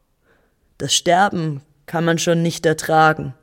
Das 0.77 0.95
Sterben 0.95 1.61
kann 1.85 2.05
man 2.05 2.17
schon 2.17 2.41
nicht 2.41 2.65
ertragen. 2.65 3.33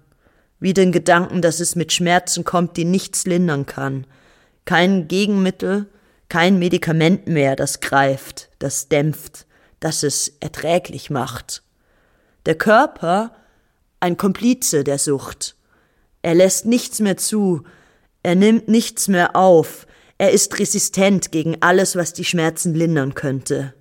Wie 0.58 0.74
den 0.74 0.90
Gedanken, 0.90 1.42
dass 1.42 1.60
es 1.60 1.76
mit 1.76 1.92
Schmerzen 1.92 2.44
kommt, 2.44 2.76
die 2.76 2.84
nichts 2.84 3.26
lindern 3.26 3.66
kann. 3.66 4.06
Kein 4.64 5.06
Gegenmittel, 5.06 5.86
kein 6.28 6.58
Medikament 6.58 7.28
mehr, 7.28 7.54
das 7.56 7.80
greift, 7.80 8.48
das 8.58 8.88
dämpft, 8.88 9.46
das 9.80 10.02
es 10.02 10.36
erträglich 10.40 11.10
macht. 11.10 11.62
Der 12.46 12.56
Körper 12.56 13.32
ein 14.00 14.16
Komplize 14.16 14.84
der 14.84 14.98
Sucht. 14.98 15.56
Er 16.22 16.34
lässt 16.34 16.66
nichts 16.66 17.00
mehr 17.00 17.16
zu, 17.16 17.64
er 18.22 18.34
nimmt 18.34 18.68
nichts 18.68 19.08
mehr 19.08 19.36
auf, 19.36 19.86
er 20.18 20.32
ist 20.32 20.58
resistent 20.58 21.30
gegen 21.30 21.58
alles, 21.60 21.96
was 21.96 22.12
die 22.12 22.24
Schmerzen 22.24 22.74
lindern 22.74 23.14
könnte. 23.14 23.74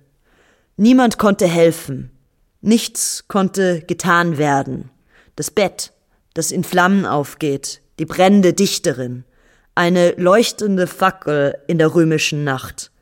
Niemand 0.76 1.18
konnte 1.18 1.46
helfen, 1.46 2.10
nichts 2.60 3.24
konnte 3.26 3.82
getan 3.82 4.38
werden. 4.38 4.90
Das 5.34 5.50
Bett, 5.50 5.92
das 6.34 6.52
in 6.52 6.62
Flammen 6.62 7.04
aufgeht, 7.04 7.82
die 7.98 8.06
brennende 8.06 8.52
Dichterin, 8.52 9.24
eine 9.74 10.12
leuchtende 10.12 10.86
Fackel 10.86 11.58
in 11.66 11.78
der 11.78 11.94
römischen 11.94 12.44
Nacht. 12.44 12.92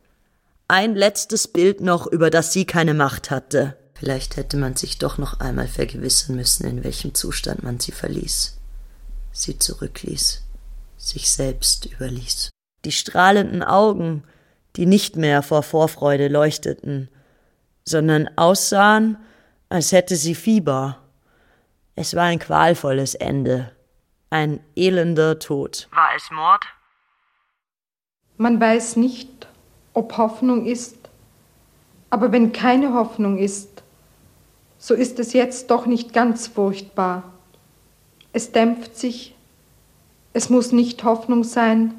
Ein 0.69 0.97
letztes 0.97 1.47
Bild 1.47 1.81
noch, 1.81 2.09
über 2.09 2.29
das 2.29 2.53
sie 2.53 2.65
keine 2.65 2.93
Macht 2.93 3.31
hatte. 3.31 3.77
Vielleicht 3.95 4.37
hätte 4.37 4.57
man 4.57 4.75
sich 4.75 4.99
doch 4.99 5.17
noch 5.17 5.39
einmal 5.39 5.69
vergewissern 5.69 6.35
müssen, 6.37 6.67
in 6.67 6.83
welchem 6.83 7.15
Zustand 7.15 7.63
man 7.63 7.79
sie 7.79 7.93
verließ, 7.93 8.59
sie 9.33 9.59
zurückließ, 9.59 10.43
sich 10.99 11.31
selbst 11.31 11.87
überließ. 11.87 12.51
Die 12.85 12.93
strahlenden 12.93 13.63
Augen, 13.63 14.25
die 14.75 14.87
nicht 14.87 15.17
mehr 15.17 15.43
vor 15.43 15.63
Vorfreude 15.63 16.29
leuchteten, 16.29 17.09
sondern 17.85 18.29
aussahen, 18.37 19.19
als 19.69 19.93
hätte 19.93 20.17
sie 20.17 20.35
Fieber. 20.35 20.99
Es 21.95 22.15
war 22.15 22.25
ein 22.25 22.41
qualvolles 22.41 23.15
Ende, 23.15 23.73
ein 24.31 24.61
elender 24.75 25.39
Tod. 25.39 25.89
War 25.93 26.11
es 26.17 26.29
Mord? 26.31 26.65
Man 28.37 28.61
weiß 28.61 28.97
nicht, 28.97 29.47
ob 29.97 30.19
Hoffnung 30.19 30.67
ist, 30.67 30.97
aber 32.11 32.31
wenn 32.31 32.53
keine 32.53 32.93
Hoffnung 32.93 33.39
ist, 33.39 33.83
so 34.79 34.93
ist 34.93 35.19
es 35.19 35.33
jetzt 35.33 35.71
doch 35.71 35.87
nicht 35.87 36.13
ganz 36.13 36.49
furchtbar. 36.49 37.25
Es 38.35 38.53
dämpft 38.53 38.95
sich, 38.95 39.35
es 40.35 40.51
muss 40.51 40.71
nicht 40.71 41.03
Hoffnung 41.03 41.45
sein, 41.45 41.95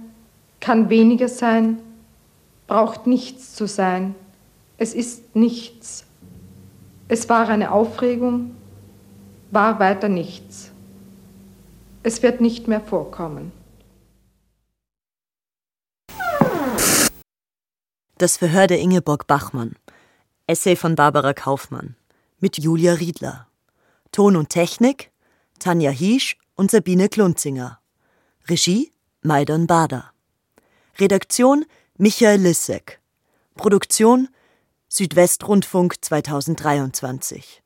kann 0.59 0.91
weniger 0.91 1.27
sein, 1.27 1.79
braucht 2.67 3.07
nichts 3.07 3.55
zu 3.55 3.67
sein. 3.67 4.13
Es 4.77 4.93
ist 4.93 5.35
nichts. 5.35 6.05
Es 7.07 7.27
war 7.29 7.49
eine 7.49 7.71
Aufregung, 7.71 8.51
war 9.49 9.79
weiter 9.79 10.07
nichts. 10.07 10.69
Es 12.03 12.21
wird 12.21 12.41
nicht 12.41 12.67
mehr 12.67 12.81
vorkommen. 12.81 13.51
Das 18.19 18.37
Verhör 18.37 18.65
der 18.65 18.79
Ingeborg 18.79 19.27
Bachmann. 19.27 19.75
Essay 20.47 20.75
von 20.75 20.95
Barbara 20.95 21.35
Kaufmann 21.35 21.95
mit 22.39 22.57
Julia 22.57 22.93
Riedler. 22.93 23.47
Ton 24.11 24.35
und 24.35 24.49
Technik 24.49 25.11
Tanja 25.59 25.91
Hiesch 25.91 26.35
und 26.55 26.71
Sabine 26.71 27.09
Klunzinger. 27.09 27.79
Regie 28.49 28.91
Maidon 29.21 29.67
Bader. 29.67 30.13
Redaktion 30.97 31.65
Michael 31.97 32.41
Lissek. 32.41 32.99
Produktion 33.53 34.29
Südwestrundfunk 34.89 36.03
2023. 36.03 37.61